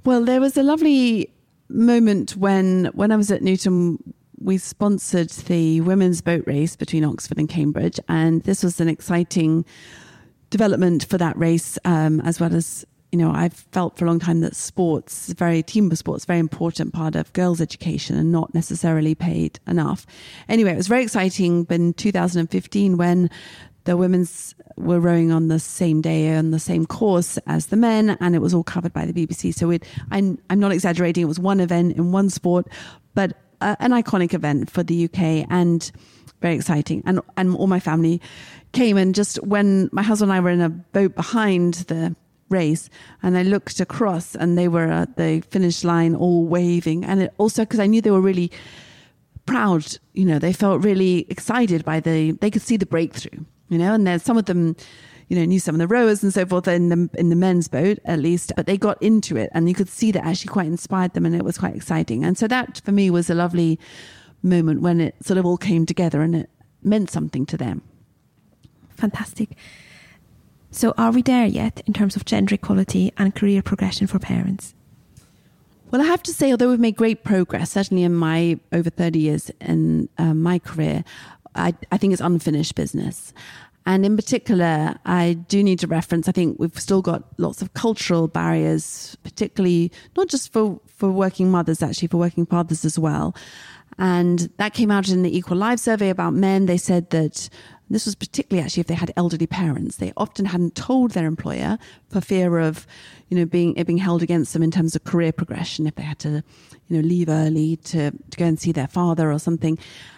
Well, 0.06 0.24
there 0.24 0.42
was 0.42 0.58
a 0.58 0.64
lovely 0.64 1.32
moment 1.70 2.36
when 2.36 2.86
when 2.94 3.12
I 3.12 3.16
was 3.16 3.32
at 3.32 3.42
Newton 3.42 4.14
we 4.40 4.58
sponsored 4.58 5.30
the 5.30 5.82
women's 5.82 6.22
boat 6.22 6.44
race 6.48 6.76
between 6.76 7.06
Oxford 7.06 7.38
and 7.38 7.48
Cambridge, 7.48 8.00
and 8.08 8.42
this 8.44 8.64
was 8.64 8.82
an 8.82 8.88
exciting 8.88 9.66
development 10.50 11.06
for 11.06 11.18
that 11.18 11.38
race, 11.38 11.78
um, 11.86 12.20
as 12.22 12.40
well 12.40 12.54
as 12.56 12.86
you 13.12 13.20
know, 13.20 13.32
I've 13.32 13.54
felt 13.54 13.98
for 13.98 14.06
a 14.06 14.08
long 14.08 14.20
time 14.20 14.40
that 14.42 14.56
sports, 14.56 15.34
very 15.34 15.62
team 15.62 15.94
sports, 15.96 16.26
very 16.26 16.40
important 16.40 16.94
part 16.94 17.16
of 17.16 17.32
girls' 17.34 17.60
education 17.60 18.18
and 18.18 18.32
not 18.32 18.54
necessarily 18.54 19.16
paid 19.16 19.60
enough. 19.68 20.06
Anyway, 20.48 20.72
it 20.72 20.78
was 20.78 20.88
very 20.88 21.04
exciting. 21.04 21.66
But 21.66 21.76
in 21.76 21.94
2015, 21.94 22.98
when 22.98 23.30
the 23.84 23.98
women's 23.98 24.56
were 24.78 25.00
rowing 25.00 25.32
on 25.32 25.48
the 25.50 25.60
same 25.60 26.02
day 26.02 26.36
on 26.36 26.52
the 26.52 26.60
same 26.60 26.86
course 26.86 27.38
as 27.48 27.68
the 27.68 27.76
men, 27.76 28.18
and 28.22 28.36
it 28.36 28.40
was 28.40 28.54
all 28.54 28.64
covered 28.64 28.94
by 28.94 29.06
the 29.06 29.14
BBC. 29.14 29.54
So 29.54 29.70
it, 29.72 29.84
I'm, 30.12 30.38
I'm 30.50 30.60
not 30.60 30.72
exaggerating. 30.72 31.24
It 31.24 31.28
was 31.28 31.40
one 31.40 31.60
event 31.60 31.98
in 31.98 32.12
one 32.12 32.30
sport, 32.30 32.68
but 33.14 33.34
an 33.62 33.92
iconic 33.92 34.34
event 34.34 34.72
for 34.72 34.84
the 34.84 35.06
UK 35.06 35.46
and 35.50 35.92
very 36.42 36.56
exciting. 36.56 37.04
And 37.06 37.20
and 37.38 37.56
all 37.56 37.68
my 37.68 37.80
family 37.80 38.22
came, 38.72 38.98
and 38.98 39.14
just 39.14 39.36
when 39.44 39.90
my 39.92 40.02
husband 40.02 40.32
and 40.32 40.38
I 40.38 40.42
were 40.42 40.50
in 40.50 40.62
a 40.62 40.70
boat 40.70 41.16
behind 41.16 41.76
the 41.76 42.16
race 42.52 42.90
and 43.24 43.38
I 43.38 43.44
looked 43.44 43.80
across 43.80 44.36
and 44.36 44.58
they 44.58 44.68
were 44.68 44.88
at 44.88 45.18
the 45.18 45.42
finish 45.50 45.84
line 45.84 46.16
all 46.16 46.46
waving 46.46 47.04
and 47.06 47.24
it 47.24 47.34
also 47.38 47.64
because 47.64 47.80
I 47.80 47.88
knew 47.88 48.02
they 48.02 48.12
were 48.12 48.22
really 48.22 48.52
proud 49.46 49.98
you 50.14 50.26
know 50.26 50.38
they 50.38 50.54
felt 50.54 50.84
really 50.84 51.26
excited 51.30 51.84
by 51.84 52.00
the 52.00 52.32
they 52.34 52.52
could 52.52 52.62
see 52.62 52.78
the 52.78 52.86
breakthrough 52.86 53.44
you 53.72 53.78
know, 53.78 53.94
and 53.94 54.06
there's 54.06 54.22
some 54.22 54.38
of 54.38 54.46
them, 54.46 54.76
you 55.30 55.40
know, 55.40 55.46
knew 55.46 55.60
some 55.60 55.74
of 55.74 55.80
the 55.80 55.88
rowers 55.88 56.22
and 56.22 56.34
so 56.34 56.46
forth 56.46 56.68
in 56.68 56.90
the 56.90 57.10
in 57.18 57.30
the 57.30 57.38
men's 57.38 57.70
boat 57.70 58.00
at 58.04 58.20
least, 58.20 58.52
but 58.58 58.66
they 58.66 58.78
got 58.78 59.02
into 59.02 59.38
it 59.38 59.50
and 59.54 59.70
you 59.70 59.74
could 59.74 59.88
see 59.88 60.12
that 60.12 60.26
actually 60.26 60.50
quite 60.50 60.68
inspired 60.68 61.14
them 61.14 61.26
and 61.26 61.34
it 61.34 61.46
was 61.46 61.58
quite 61.58 61.74
exciting. 61.74 62.26
And 62.26 62.38
so 62.38 62.50
that 62.50 62.82
for 62.84 62.92
me 62.92 63.10
was 63.10 63.30
a 63.30 63.34
lovely 63.34 63.80
moment 64.44 64.82
when 64.82 65.00
it 65.00 65.16
sort 65.24 65.38
of 65.38 65.46
all 65.46 65.56
came 65.56 65.86
together 65.86 66.22
and 66.22 66.36
it 66.36 66.50
meant 66.84 67.10
something 67.10 67.46
to 67.46 67.56
them. 67.56 67.82
Fantastic. 68.98 69.52
So 70.72 70.94
are 70.98 71.12
we 71.12 71.22
there 71.22 71.46
yet 71.46 71.82
in 71.86 71.94
terms 71.94 72.16
of 72.16 72.26
gender 72.26 72.56
equality 72.56 73.12
and 73.18 73.36
career 73.36 73.62
progression 73.62 74.08
for 74.08 74.20
parents? 74.20 74.74
Well, 75.92 76.02
I 76.02 76.06
have 76.06 76.24
to 76.24 76.34
say, 76.34 76.52
although 76.52 76.70
we've 76.70 76.80
made 76.80 76.96
great 76.96 77.26
progress, 77.26 77.72
certainly 77.72 78.04
in 78.04 78.14
my 78.14 78.58
over 78.72 78.90
30 78.90 79.20
years 79.20 79.52
in 79.60 80.08
uh, 80.18 80.34
my 80.34 80.58
career, 80.58 81.04
I, 81.54 81.76
I 81.92 81.98
think 81.98 82.14
it's 82.14 82.22
unfinished 82.22 82.76
business. 82.76 83.34
And 83.86 84.06
in 84.06 84.16
particular, 84.16 84.96
I 85.06 85.34
do 85.34 85.62
need 85.62 85.80
to 85.80 85.88
reference, 85.88 86.30
I 86.30 86.32
think 86.32 86.58
we've 86.60 86.80
still 86.80 87.02
got 87.02 87.24
lots 87.38 87.62
of 87.62 87.74
cultural 87.74 88.28
barriers, 88.28 89.18
particularly 89.24 89.92
not 90.16 90.30
just 90.30 90.54
for, 90.54 90.80
for 90.88 91.12
working 91.12 91.52
mothers, 91.52 91.82
actually, 91.84 92.08
for 92.08 92.18
working 92.18 92.46
fathers 92.46 92.86
as 92.86 92.98
well. 92.98 93.36
And 93.98 94.50
that 94.58 94.74
came 94.74 94.92
out 94.92 95.10
in 95.10 95.24
the 95.24 95.36
Equal 95.36 95.58
Lives 95.58 95.82
survey 95.82 96.10
about 96.10 96.34
men. 96.34 96.68
They 96.68 96.78
said 96.78 97.10
that 97.10 97.50
this 97.94 98.06
was 98.06 98.16
particularly 98.16 98.64
actually 98.64 98.82
if 98.82 98.88
they 98.88 98.94
had 98.96 99.12
elderly 99.16 99.48
parents. 99.48 99.98
They 99.98 100.14
often 100.18 100.46
hadn't 100.46 100.76
told 100.76 101.12
their 101.12 101.26
employer 101.26 101.78
for 102.10 102.22
fear 102.22 102.60
of, 102.60 102.88
you 103.30 103.38
know, 103.38 103.46
being 103.46 103.74
being 103.74 103.98
held 103.98 104.24
against 104.24 104.54
them 104.54 104.64
in 104.64 104.72
terms 104.72 104.96
of 104.96 105.04
career 105.04 105.32
progression 105.32 105.88
if 105.88 105.96
they 105.96 106.04
had 106.04 106.20
to, 106.20 106.44
you 106.88 106.98
know, 106.98 107.08
leave 107.08 107.30
early 107.30 107.78
to, 107.78 108.12
to 108.12 108.38
go 108.38 108.46
and 108.46 108.60
see 108.60 108.72
their 108.72 108.88
father 108.88 109.32
or 109.32 109.40
something. 109.40 109.78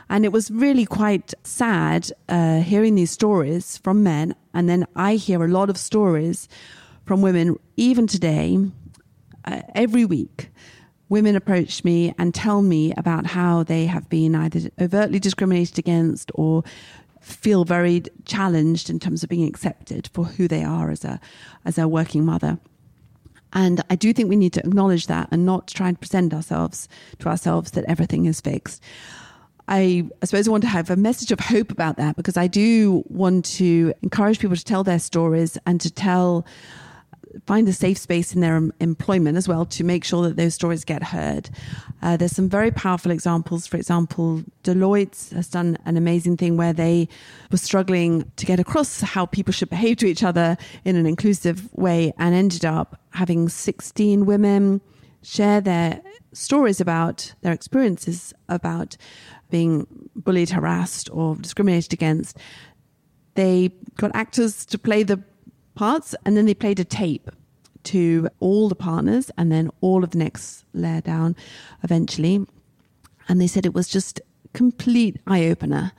And 0.09 0.25
it 0.25 0.31
was 0.31 0.51
really 0.51 0.85
quite 0.85 1.33
sad 1.43 2.11
uh, 2.29 2.59
hearing 2.59 2.95
these 2.95 3.11
stories 3.11 3.77
from 3.77 4.03
men. 4.03 4.35
And 4.53 4.69
then 4.69 4.85
I 4.95 5.15
hear 5.15 5.43
a 5.43 5.47
lot 5.47 5.69
of 5.69 5.77
stories 5.77 6.47
from 7.05 7.21
women, 7.21 7.57
even 7.77 8.07
today, 8.07 8.59
uh, 9.45 9.61
every 9.75 10.05
week. 10.05 10.49
Women 11.09 11.35
approach 11.35 11.83
me 11.83 12.13
and 12.17 12.33
tell 12.33 12.61
me 12.61 12.93
about 12.97 13.27
how 13.27 13.61
they 13.63 13.85
have 13.85 14.09
been 14.09 14.33
either 14.33 14.71
overtly 14.79 15.19
discriminated 15.19 15.77
against 15.77 16.31
or 16.33 16.63
feel 17.23 17.65
very 17.65 18.03
challenged 18.25 18.89
in 18.89 18.99
terms 18.99 19.23
of 19.23 19.29
being 19.29 19.47
accepted 19.47 20.09
for 20.13 20.25
who 20.25 20.47
they 20.47 20.63
are 20.63 20.91
as 20.91 21.05
a 21.05 21.19
as 21.65 21.77
a 21.77 21.87
working 21.87 22.25
mother. 22.25 22.59
And 23.53 23.81
I 23.89 23.95
do 23.95 24.13
think 24.13 24.29
we 24.29 24.35
need 24.35 24.53
to 24.53 24.59
acknowledge 24.65 25.07
that 25.07 25.29
and 25.31 25.45
not 25.45 25.67
try 25.67 25.87
and 25.87 25.99
present 25.99 26.33
ourselves 26.33 26.89
to 27.19 27.29
ourselves 27.29 27.71
that 27.71 27.85
everything 27.85 28.25
is 28.25 28.41
fixed. 28.41 28.83
I, 29.67 30.09
I 30.21 30.25
suppose 30.25 30.47
I 30.47 30.51
want 30.51 30.63
to 30.63 30.69
have 30.69 30.89
a 30.89 30.95
message 30.95 31.31
of 31.31 31.39
hope 31.39 31.71
about 31.71 31.97
that 31.97 32.15
because 32.15 32.35
I 32.35 32.47
do 32.47 33.03
want 33.07 33.45
to 33.45 33.93
encourage 34.01 34.39
people 34.39 34.57
to 34.57 34.63
tell 34.63 34.83
their 34.83 34.99
stories 34.99 35.57
and 35.65 35.79
to 35.81 35.91
tell, 35.91 36.45
find 37.45 37.67
a 37.67 37.73
safe 37.73 37.97
space 37.97 38.33
in 38.33 38.41
their 38.41 38.69
employment 38.79 39.37
as 39.37 39.47
well 39.47 39.65
to 39.65 39.83
make 39.83 40.03
sure 40.03 40.23
that 40.23 40.35
those 40.35 40.53
stories 40.53 40.83
get 40.83 41.03
heard. 41.03 41.49
Uh, 42.01 42.17
there's 42.17 42.35
some 42.35 42.49
very 42.49 42.71
powerful 42.71 43.11
examples. 43.11 43.67
For 43.67 43.77
example, 43.77 44.43
Deloitte 44.63 45.33
has 45.33 45.47
done 45.47 45.77
an 45.85 45.97
amazing 45.97 46.37
thing 46.37 46.57
where 46.57 46.73
they 46.73 47.07
were 47.51 47.57
struggling 47.57 48.31
to 48.35 48.45
get 48.45 48.59
across 48.59 49.01
how 49.01 49.25
people 49.25 49.53
should 49.53 49.69
behave 49.69 49.97
to 49.97 50.05
each 50.05 50.23
other 50.23 50.57
in 50.85 50.95
an 50.95 51.05
inclusive 51.05 51.73
way 51.73 52.13
and 52.17 52.35
ended 52.35 52.65
up 52.65 52.99
having 53.11 53.49
16 53.49 54.25
women 54.25 54.81
share 55.21 55.61
their 55.61 56.01
stories 56.33 56.81
about 56.81 57.33
their 57.41 57.53
experiences 57.53 58.33
about 58.49 58.97
being 59.49 59.85
bullied, 60.15 60.49
harassed, 60.49 61.09
or 61.11 61.35
discriminated 61.35 61.93
against, 61.93 62.37
they 63.35 63.69
got 63.97 64.11
actors 64.15 64.65
to 64.65 64.77
play 64.77 65.03
the 65.03 65.21
parts 65.75 66.15
and 66.25 66.35
then 66.37 66.45
they 66.45 66.53
played 66.53 66.79
a 66.79 66.85
tape 66.85 67.29
to 67.83 68.29
all 68.39 68.69
the 68.69 68.75
partners 68.75 69.29
and 69.37 69.51
then 69.51 69.69
all 69.81 70.03
of 70.03 70.11
the 70.11 70.17
next 70.17 70.65
layer 70.73 71.01
down 71.01 71.35
eventually. 71.83 72.45
And 73.27 73.41
they 73.41 73.47
said 73.47 73.65
it 73.65 73.73
was 73.73 73.87
just 73.87 74.21
complete 74.53 75.19
eye 75.27 75.45
opener. 75.45 75.91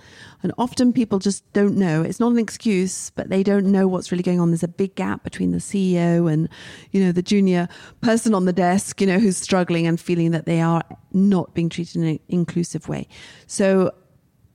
And 0.43 0.53
often 0.59 0.93
people 0.93 1.19
just 1.19 1.51
don't 1.53 1.77
know. 1.77 2.03
It's 2.03 2.21
not 2.21 2.33
an 2.33 2.39
excuse, 2.39 3.11
but 3.11 3.29
they 3.29 3.43
don't 3.43 3.67
know 3.67 3.89
what's 3.89 4.13
really 4.13 4.23
going 4.23 4.41
on. 4.41 4.51
There's 4.51 4.63
a 4.63 4.69
big 4.69 4.95
gap 4.95 5.25
between 5.25 5.51
the 5.51 5.59
CEO 5.59 6.33
and, 6.33 6.49
you 6.93 7.03
know, 7.03 7.13
the 7.13 7.23
junior 7.23 7.69
person 8.01 8.35
on 8.35 8.45
the 8.45 8.53
desk, 8.53 9.01
you 9.01 9.07
know, 9.07 9.19
who's 9.19 9.37
struggling 9.37 9.87
and 9.87 10.01
feeling 10.01 10.31
that 10.31 10.47
they 10.47 10.61
are 10.61 10.85
not 11.13 11.55
being 11.55 11.69
treated 11.69 11.97
in 11.97 12.05
an 12.05 12.21
inclusive 12.29 12.89
way. 12.89 13.09
So 13.47 13.93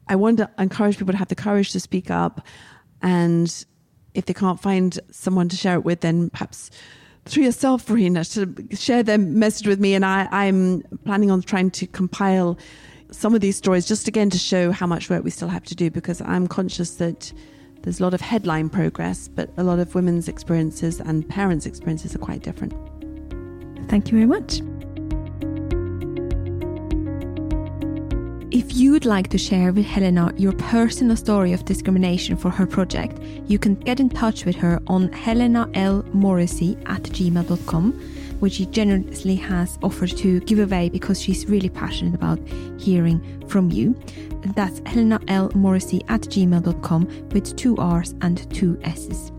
I 0.08 0.16
want 0.16 0.38
to 0.38 0.50
encourage 0.58 0.98
people 0.98 1.14
to 1.14 1.18
have 1.18 1.28
the 1.28 1.36
courage 1.36 1.72
to 1.74 1.80
speak 1.80 2.10
up. 2.10 2.46
And 3.02 3.66
if 4.20 4.26
they 4.26 4.34
can't 4.34 4.62
find 4.62 5.00
someone 5.12 5.50
to 5.50 5.56
share 5.56 5.76
it 5.76 5.84
with, 5.84 6.02
then 6.02 6.30
perhaps 6.30 6.70
through 7.26 7.44
yourself, 7.44 7.84
Verena, 7.84 8.24
to 8.26 8.54
share 8.76 9.04
their 9.04 9.18
message 9.18 9.68
with 9.68 9.80
me. 9.80 9.96
And 9.96 10.06
I, 10.06 10.28
I'm 10.32 10.82
planning 11.06 11.32
on 11.32 11.42
trying 11.42 11.72
to 11.72 11.88
compile 11.88 12.58
some 13.12 13.34
of 13.34 13.42
these 13.42 13.56
stories 13.56 13.88
just 13.88 14.08
again 14.08 14.30
to 14.30 14.38
show 14.38 14.72
how 14.72 14.86
much 14.86 15.10
work 15.10 15.24
we 15.24 15.32
still 15.32 15.48
have 15.48 15.64
to 15.64 15.76
do 15.76 15.90
because 15.90 16.22
I'm 16.22 16.48
conscious 16.48 16.96
that 16.96 17.34
there's 17.82 18.00
a 18.00 18.04
lot 18.04 18.14
of 18.14 18.22
headline 18.22 18.70
progress, 18.70 19.28
but 19.28 19.50
a 19.58 19.64
lot 19.64 19.80
of 19.80 19.96
women's 19.96 20.28
experiences 20.28 21.00
and 21.00 21.28
parents' 21.28 21.66
experiences 21.66 22.14
are 22.16 22.20
quite 22.20 22.44
different. 22.44 22.74
Thank 23.90 24.12
you 24.12 24.18
very 24.18 24.28
much. 24.28 24.62
If 28.52 28.76
you 28.76 28.92
would 28.94 29.06
like 29.06 29.28
to 29.30 29.38
share 29.38 29.72
with 29.72 29.86
Helena 29.86 30.34
your 30.36 30.54
personal 30.54 31.16
story 31.16 31.54
of 31.54 31.66
discrimination 31.66 32.36
for 32.36 32.50
her 32.50 32.66
project, 32.66 33.22
you 33.48 33.60
can 33.60 33.76
get 33.76 34.00
in 34.00 34.10
touch 34.10 34.44
with 34.44 34.56
her 34.56 34.82
on 34.88 35.10
helenalmorrissey 35.10 36.82
at 36.90 37.04
gmail.com 37.04 38.16
which 38.40 38.54
she 38.54 38.66
generously 38.66 39.36
has 39.36 39.78
offered 39.84 40.10
to 40.18 40.40
give 40.42 40.60
away 40.60 40.90
because 40.90 41.22
she's 41.22 41.48
really 41.48 41.70
passionate 41.70 42.16
about 42.16 42.40
hearing 42.78 43.20
from 43.48 43.70
you. 43.70 43.96
That's 44.56 44.82
Helena 44.86 45.20
L. 45.28 45.50
Morrissey 45.50 46.02
at 46.08 46.22
gmail.com 46.22 47.30
with 47.30 47.56
two 47.58 47.76
R's 47.78 48.16
and 48.22 48.50
two 48.54 48.80
S's. 48.84 49.32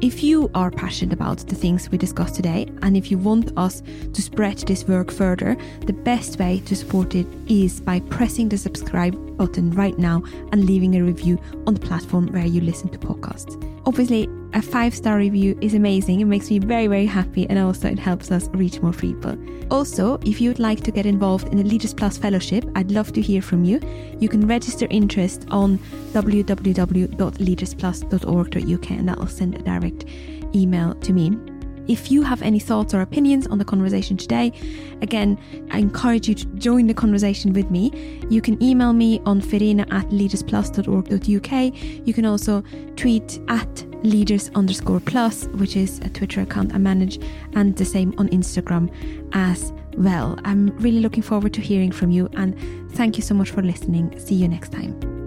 If 0.00 0.22
you 0.22 0.50
are 0.54 0.70
passionate 0.70 1.12
about 1.12 1.40
the 1.46 1.54
things 1.54 1.90
we 1.90 1.98
discussed 1.98 2.34
today, 2.34 2.66
and 2.80 2.96
if 2.96 3.10
you 3.10 3.18
want 3.18 3.52
us 3.58 3.82
to 4.14 4.22
spread 4.22 4.56
this 4.60 4.88
work 4.88 5.12
further, 5.12 5.58
the 5.84 5.92
best 5.92 6.38
way 6.38 6.60
to 6.60 6.74
support 6.74 7.14
it 7.14 7.26
is 7.48 7.82
by 7.82 8.00
pressing 8.00 8.48
the 8.48 8.56
subscribe 8.56 9.36
button 9.36 9.70
right 9.72 9.98
now 9.98 10.22
and 10.52 10.64
leaving 10.64 10.96
a 10.96 11.04
review 11.04 11.38
on 11.66 11.74
the 11.74 11.80
platform 11.80 12.28
where 12.28 12.46
you 12.46 12.62
listen 12.62 12.88
to 12.88 12.98
podcasts. 12.98 13.62
Obviously, 13.84 14.26
a 14.52 14.62
five 14.62 14.94
star 14.94 15.16
review 15.16 15.58
is 15.60 15.74
amazing. 15.74 16.20
It 16.20 16.26
makes 16.26 16.48
me 16.50 16.58
very, 16.58 16.86
very 16.86 17.06
happy 17.06 17.48
and 17.48 17.58
also 17.58 17.88
it 17.88 17.98
helps 17.98 18.30
us 18.30 18.48
reach 18.48 18.80
more 18.80 18.92
people. 18.92 19.38
Also, 19.70 20.18
if 20.24 20.38
you'd 20.40 20.58
like 20.58 20.80
to 20.80 20.90
get 20.90 21.06
involved 21.06 21.46
in 21.48 21.58
the 21.58 21.64
Leaders 21.64 21.94
Plus 21.94 22.18
Fellowship, 22.18 22.64
I'd 22.74 22.90
love 22.90 23.12
to 23.12 23.20
hear 23.20 23.40
from 23.42 23.62
you. 23.64 23.80
You 24.18 24.28
can 24.28 24.44
register 24.46 24.86
interest 24.90 25.46
on 25.50 25.78
www.leadersplus.org.uk 26.12 28.90
and 28.90 29.08
that'll 29.08 29.28
send 29.28 29.54
a 29.54 29.62
direct 29.62 30.04
email 30.54 30.94
to 30.94 31.12
me. 31.12 31.36
If 31.86 32.10
you 32.10 32.22
have 32.22 32.42
any 32.42 32.58
thoughts 32.60 32.92
or 32.94 33.00
opinions 33.00 33.46
on 33.48 33.58
the 33.58 33.64
conversation 33.64 34.16
today, 34.16 34.52
again, 35.02 35.38
I 35.72 35.78
encourage 35.78 36.28
you 36.28 36.34
to 36.36 36.46
join 36.54 36.86
the 36.86 36.94
conversation 36.94 37.52
with 37.52 37.68
me. 37.70 37.90
You 38.28 38.40
can 38.40 38.62
email 38.62 38.92
me 38.92 39.20
on 39.26 39.40
verena 39.40 39.82
at 39.90 40.08
leadersplus.org.uk. 40.10 42.06
You 42.06 42.14
can 42.14 42.26
also 42.26 42.62
tweet 42.96 43.40
at 43.48 43.89
leaders 44.02 44.50
underscore 44.54 45.00
plus, 45.00 45.46
which 45.54 45.76
is 45.76 45.98
a 46.00 46.08
Twitter 46.08 46.40
account 46.40 46.74
I 46.74 46.78
manage, 46.78 47.18
and 47.54 47.76
the 47.76 47.84
same 47.84 48.14
on 48.18 48.28
Instagram 48.28 48.92
as 49.32 49.72
well. 49.96 50.38
I'm 50.44 50.68
really 50.78 51.00
looking 51.00 51.22
forward 51.22 51.52
to 51.54 51.60
hearing 51.60 51.92
from 51.92 52.10
you 52.10 52.28
and 52.34 52.56
thank 52.92 53.16
you 53.16 53.22
so 53.22 53.34
much 53.34 53.50
for 53.50 53.62
listening. 53.62 54.18
See 54.18 54.34
you 54.34 54.48
next 54.48 54.72
time. 54.72 55.19